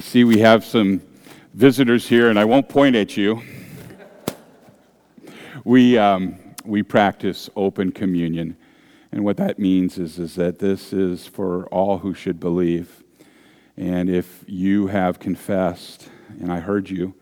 I 0.00 0.02
see 0.02 0.24
we 0.24 0.38
have 0.38 0.64
some 0.64 1.02
visitors 1.52 2.08
here, 2.08 2.30
and 2.30 2.38
I 2.38 2.46
won't 2.46 2.70
point 2.70 2.96
at 2.96 3.18
you. 3.18 3.42
We, 5.62 5.98
um, 5.98 6.36
we 6.64 6.82
practice 6.82 7.50
open 7.54 7.92
communion. 7.92 8.56
And 9.12 9.26
what 9.26 9.36
that 9.36 9.58
means 9.58 9.98
is, 9.98 10.18
is 10.18 10.36
that 10.36 10.58
this 10.58 10.94
is 10.94 11.26
for 11.26 11.66
all 11.66 11.98
who 11.98 12.14
should 12.14 12.40
believe. 12.40 13.04
And 13.76 14.08
if 14.08 14.42
you 14.46 14.86
have 14.86 15.18
confessed, 15.18 16.08
and 16.40 16.50
I 16.50 16.60
heard 16.60 16.88
you, 16.88 17.12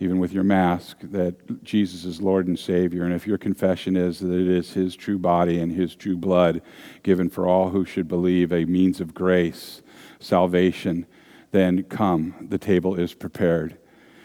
even 0.00 0.18
with 0.18 0.32
your 0.32 0.42
mask, 0.42 0.96
that 1.02 1.62
Jesus 1.62 2.04
is 2.04 2.20
Lord 2.20 2.48
and 2.48 2.58
Savior, 2.58 3.04
and 3.04 3.14
if 3.14 3.24
your 3.24 3.38
confession 3.38 3.96
is 3.96 4.18
that 4.18 4.34
it 4.34 4.48
is 4.48 4.72
His 4.72 4.96
true 4.96 5.16
body 5.16 5.60
and 5.60 5.70
His 5.70 5.94
true 5.94 6.16
blood 6.16 6.60
given 7.04 7.30
for 7.30 7.46
all 7.46 7.68
who 7.70 7.84
should 7.84 8.08
believe, 8.08 8.52
a 8.52 8.64
means 8.64 9.00
of 9.00 9.14
grace, 9.14 9.80
salvation, 10.18 11.06
then 11.50 11.82
come, 11.84 12.46
the 12.48 12.58
table 12.58 12.94
is 12.94 13.14
prepared. 13.14 13.76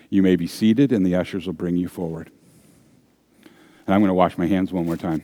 You 0.10 0.22
may 0.22 0.36
be 0.36 0.48
seated, 0.48 0.92
and 0.92 1.06
the 1.06 1.16
ushers 1.16 1.46
will 1.46 1.54
bring 1.54 1.76
you 1.76 1.88
forward. 1.88 2.32
And 3.86 3.94
I'm 3.94 4.02
going 4.02 4.10
to 4.10 4.14
wash 4.14 4.38
my 4.38 4.48
hands 4.48 4.72
one 4.72 4.86
more 4.86 4.98
time. 4.98 5.24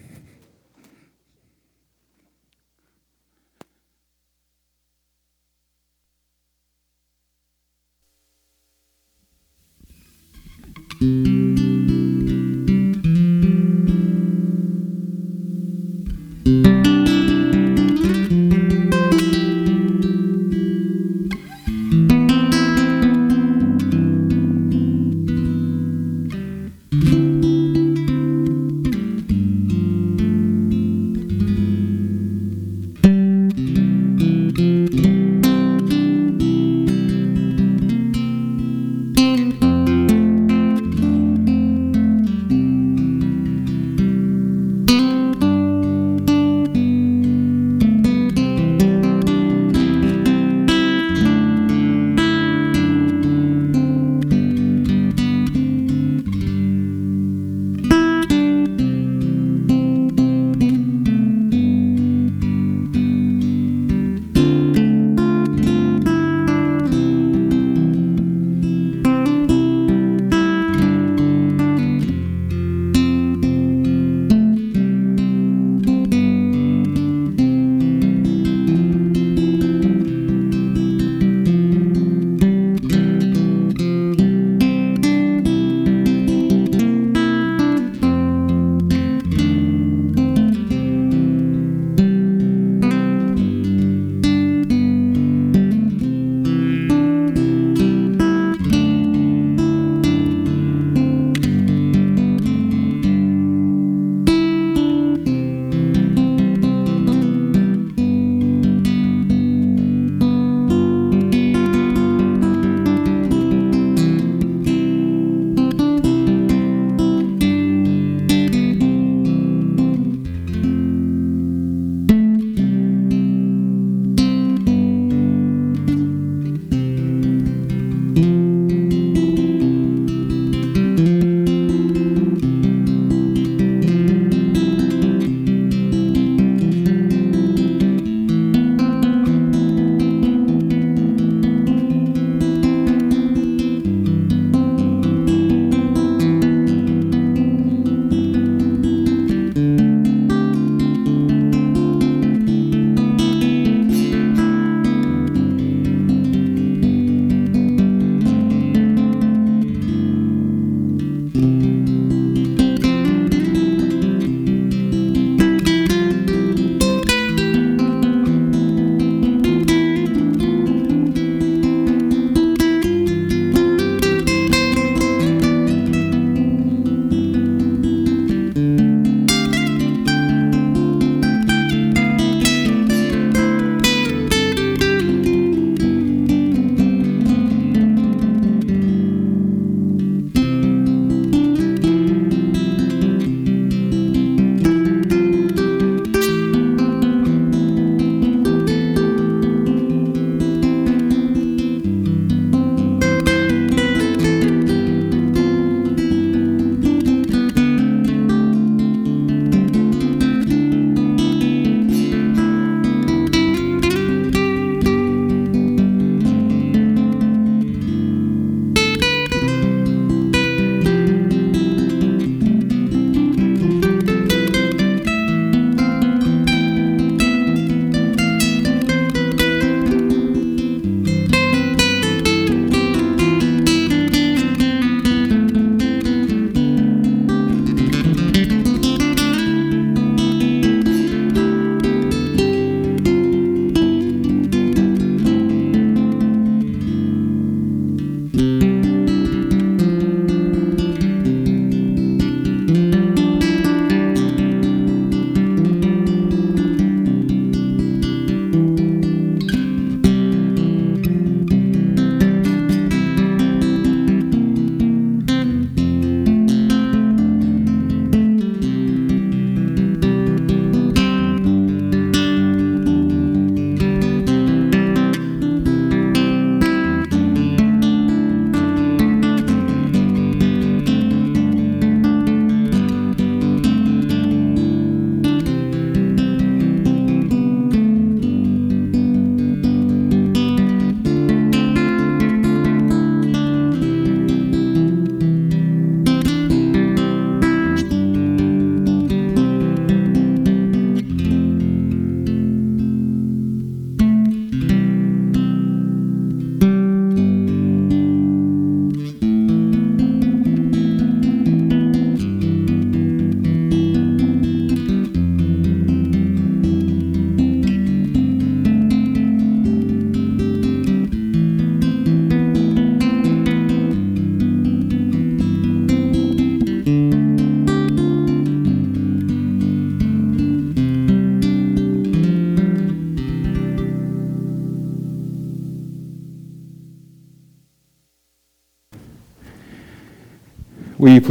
thank 11.02 11.28
you 16.86 17.01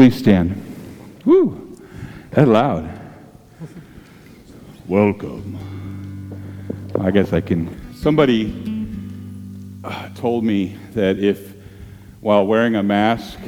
please 0.01 0.17
stand? 0.17 0.57
Woo, 1.27 1.77
that 2.31 2.49
loud. 2.49 2.89
Welcome. 4.89 5.59
I 6.99 7.11
guess 7.11 7.35
I 7.35 7.43
can. 7.43 7.69
Somebody 7.95 8.51
uh, 9.85 10.09
told 10.15 10.43
me 10.43 10.79
that 10.95 11.19
if, 11.19 11.53
while 12.23 12.47
wearing 12.47 12.77
a 12.77 12.83
mask 12.83 13.39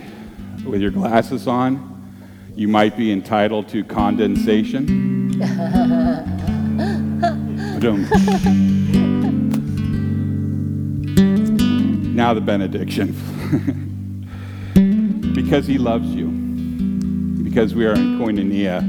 with 0.67 0.83
your 0.83 0.91
glasses 0.91 1.49
on, 1.49 2.13
you 2.55 2.69
might 2.69 2.99
be 2.99 3.13
entitled 3.13 3.71
to 3.71 3.83
condensation. 3.83 5.31
Now 12.15 12.35
the 12.35 12.43
benediction. 12.43 13.17
because 15.35 15.67
he 15.67 15.79
loves 15.79 16.15
you, 16.15 16.22
because 17.53 17.75
we 17.75 17.85
are 17.85 17.93
in 17.93 18.19
koinonia, 18.19 18.81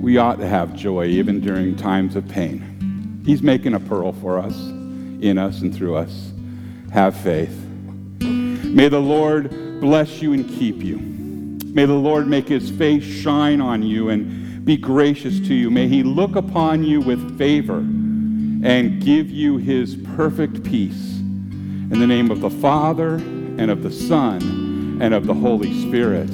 we 0.00 0.18
ought 0.18 0.40
to 0.40 0.48
have 0.48 0.74
joy 0.74 1.06
even 1.06 1.38
during 1.38 1.76
times 1.76 2.16
of 2.16 2.26
pain. 2.26 3.22
He's 3.24 3.40
making 3.40 3.74
a 3.74 3.78
pearl 3.78 4.12
for 4.14 4.36
us, 4.36 4.56
in 4.58 5.38
us 5.38 5.60
and 5.60 5.72
through 5.72 5.94
us. 5.94 6.32
Have 6.92 7.14
faith. 7.14 7.56
May 8.20 8.88
the 8.88 8.98
Lord 8.98 9.48
bless 9.80 10.20
you 10.20 10.32
and 10.32 10.48
keep 10.48 10.82
you. 10.82 10.96
May 11.66 11.84
the 11.84 11.92
Lord 11.92 12.26
make 12.26 12.48
his 12.48 12.68
face 12.68 13.04
shine 13.04 13.60
on 13.60 13.84
you 13.84 14.08
and 14.08 14.64
be 14.64 14.76
gracious 14.76 15.38
to 15.38 15.54
you. 15.54 15.70
May 15.70 15.86
he 15.86 16.02
look 16.02 16.34
upon 16.34 16.82
you 16.82 17.00
with 17.00 17.38
favor 17.38 17.78
and 17.78 19.00
give 19.00 19.30
you 19.30 19.56
his 19.56 19.94
perfect 20.16 20.64
peace. 20.64 21.20
In 21.20 22.00
the 22.00 22.08
name 22.08 22.32
of 22.32 22.40
the 22.40 22.50
Father, 22.50 23.14
and 23.14 23.70
of 23.70 23.84
the 23.84 23.92
Son, 23.92 24.98
and 25.00 25.14
of 25.14 25.26
the 25.28 25.34
Holy 25.34 25.80
Spirit. 25.82 26.28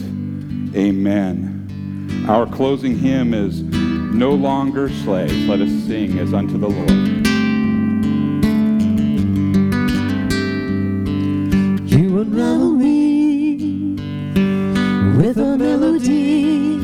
Amen. 0.77 2.27
Our 2.29 2.47
closing 2.47 2.99
hymn 2.99 3.33
is 3.33 3.63
No 3.63 4.33
Longer 4.33 4.91
Slaves. 4.91 5.33
Let 5.49 5.63
us 5.63 5.71
sing 5.87 6.19
as 6.19 6.35
unto 6.35 6.59
the 6.59 6.69
Lord. 6.69 6.91
You 11.89 12.21
unravel 12.21 12.73
me 12.73 13.95
with 15.17 15.39
a 15.39 15.57
melody. 15.57 16.77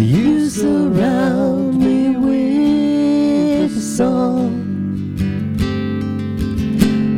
You 0.00 0.48
surround 0.48 1.78
me 1.78 2.16
with 2.16 3.76
a 3.76 3.80
song 3.80 4.64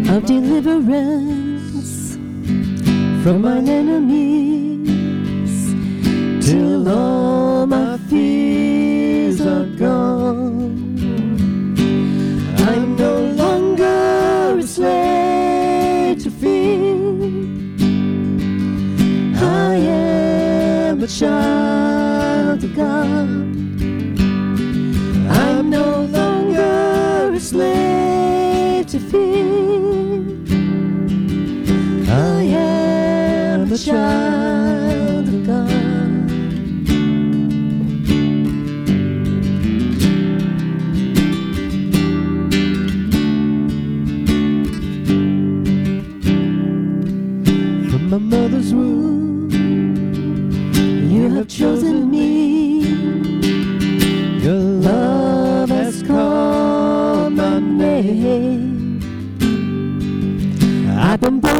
of 0.08 0.26
deliverance 0.26 2.14
from 3.22 3.42
mine 3.42 3.68
enemies 3.68 4.29
till 6.40 6.88
all 6.88 7.66
my 7.66 7.98
fears 8.08 9.40
are 9.40 9.66
gone. 9.76 10.96
I'm 12.58 12.96
no 12.96 13.20
longer 13.42 14.58
a 14.58 14.62
slave 14.62 16.22
to 16.24 16.30
fear. 16.30 16.84
I 19.36 19.74
am 19.74 21.02
a 21.02 21.06
child 21.06 22.64
of 22.64 22.74
God. 22.74 23.28
I'm 25.42 25.70
no 25.70 26.02
longer 26.18 27.32
a 27.34 27.40
slave 27.40 28.86
to 28.86 28.98
fear. 28.98 29.44
I 32.08 32.42
am 32.42 33.72
a 33.72 33.78
child 33.78 34.39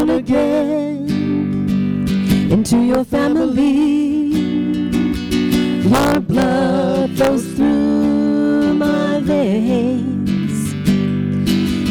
born 0.05 0.17
again 0.17 1.07
into 2.51 2.77
your 2.77 3.03
family. 3.03 4.31
Your 5.83 6.19
blood 6.19 7.11
flows 7.17 7.45
through 7.53 8.73
my 8.73 9.19
veins. 9.19 10.73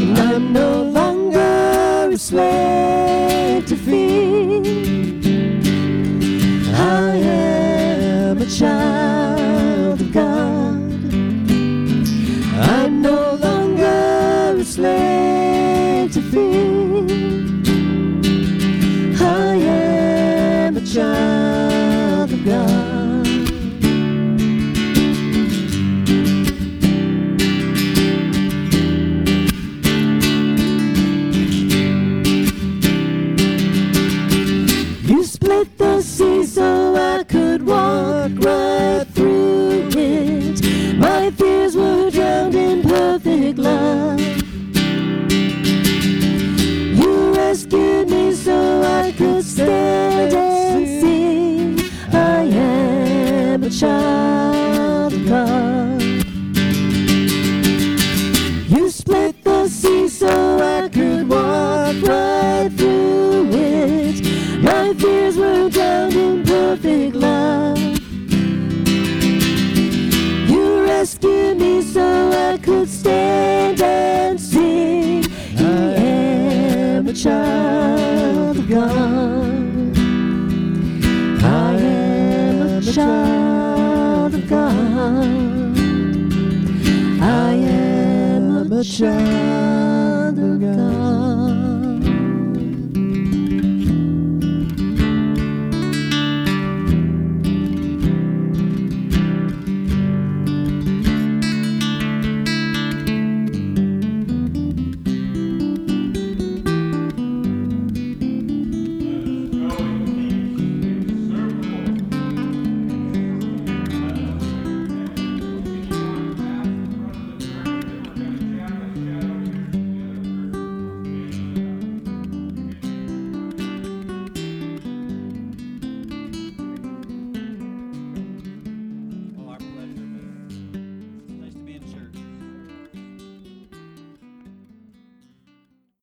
And 0.03 0.19
I'm 0.19 0.53
no 0.53 0.83
longer 0.83 2.11
a 2.13 2.19
slave 2.19 3.67
to 3.67 3.77
fear. 3.77 4.63
I 6.75 7.17
am 7.17 8.39
a 8.39 8.47
child 8.47 9.10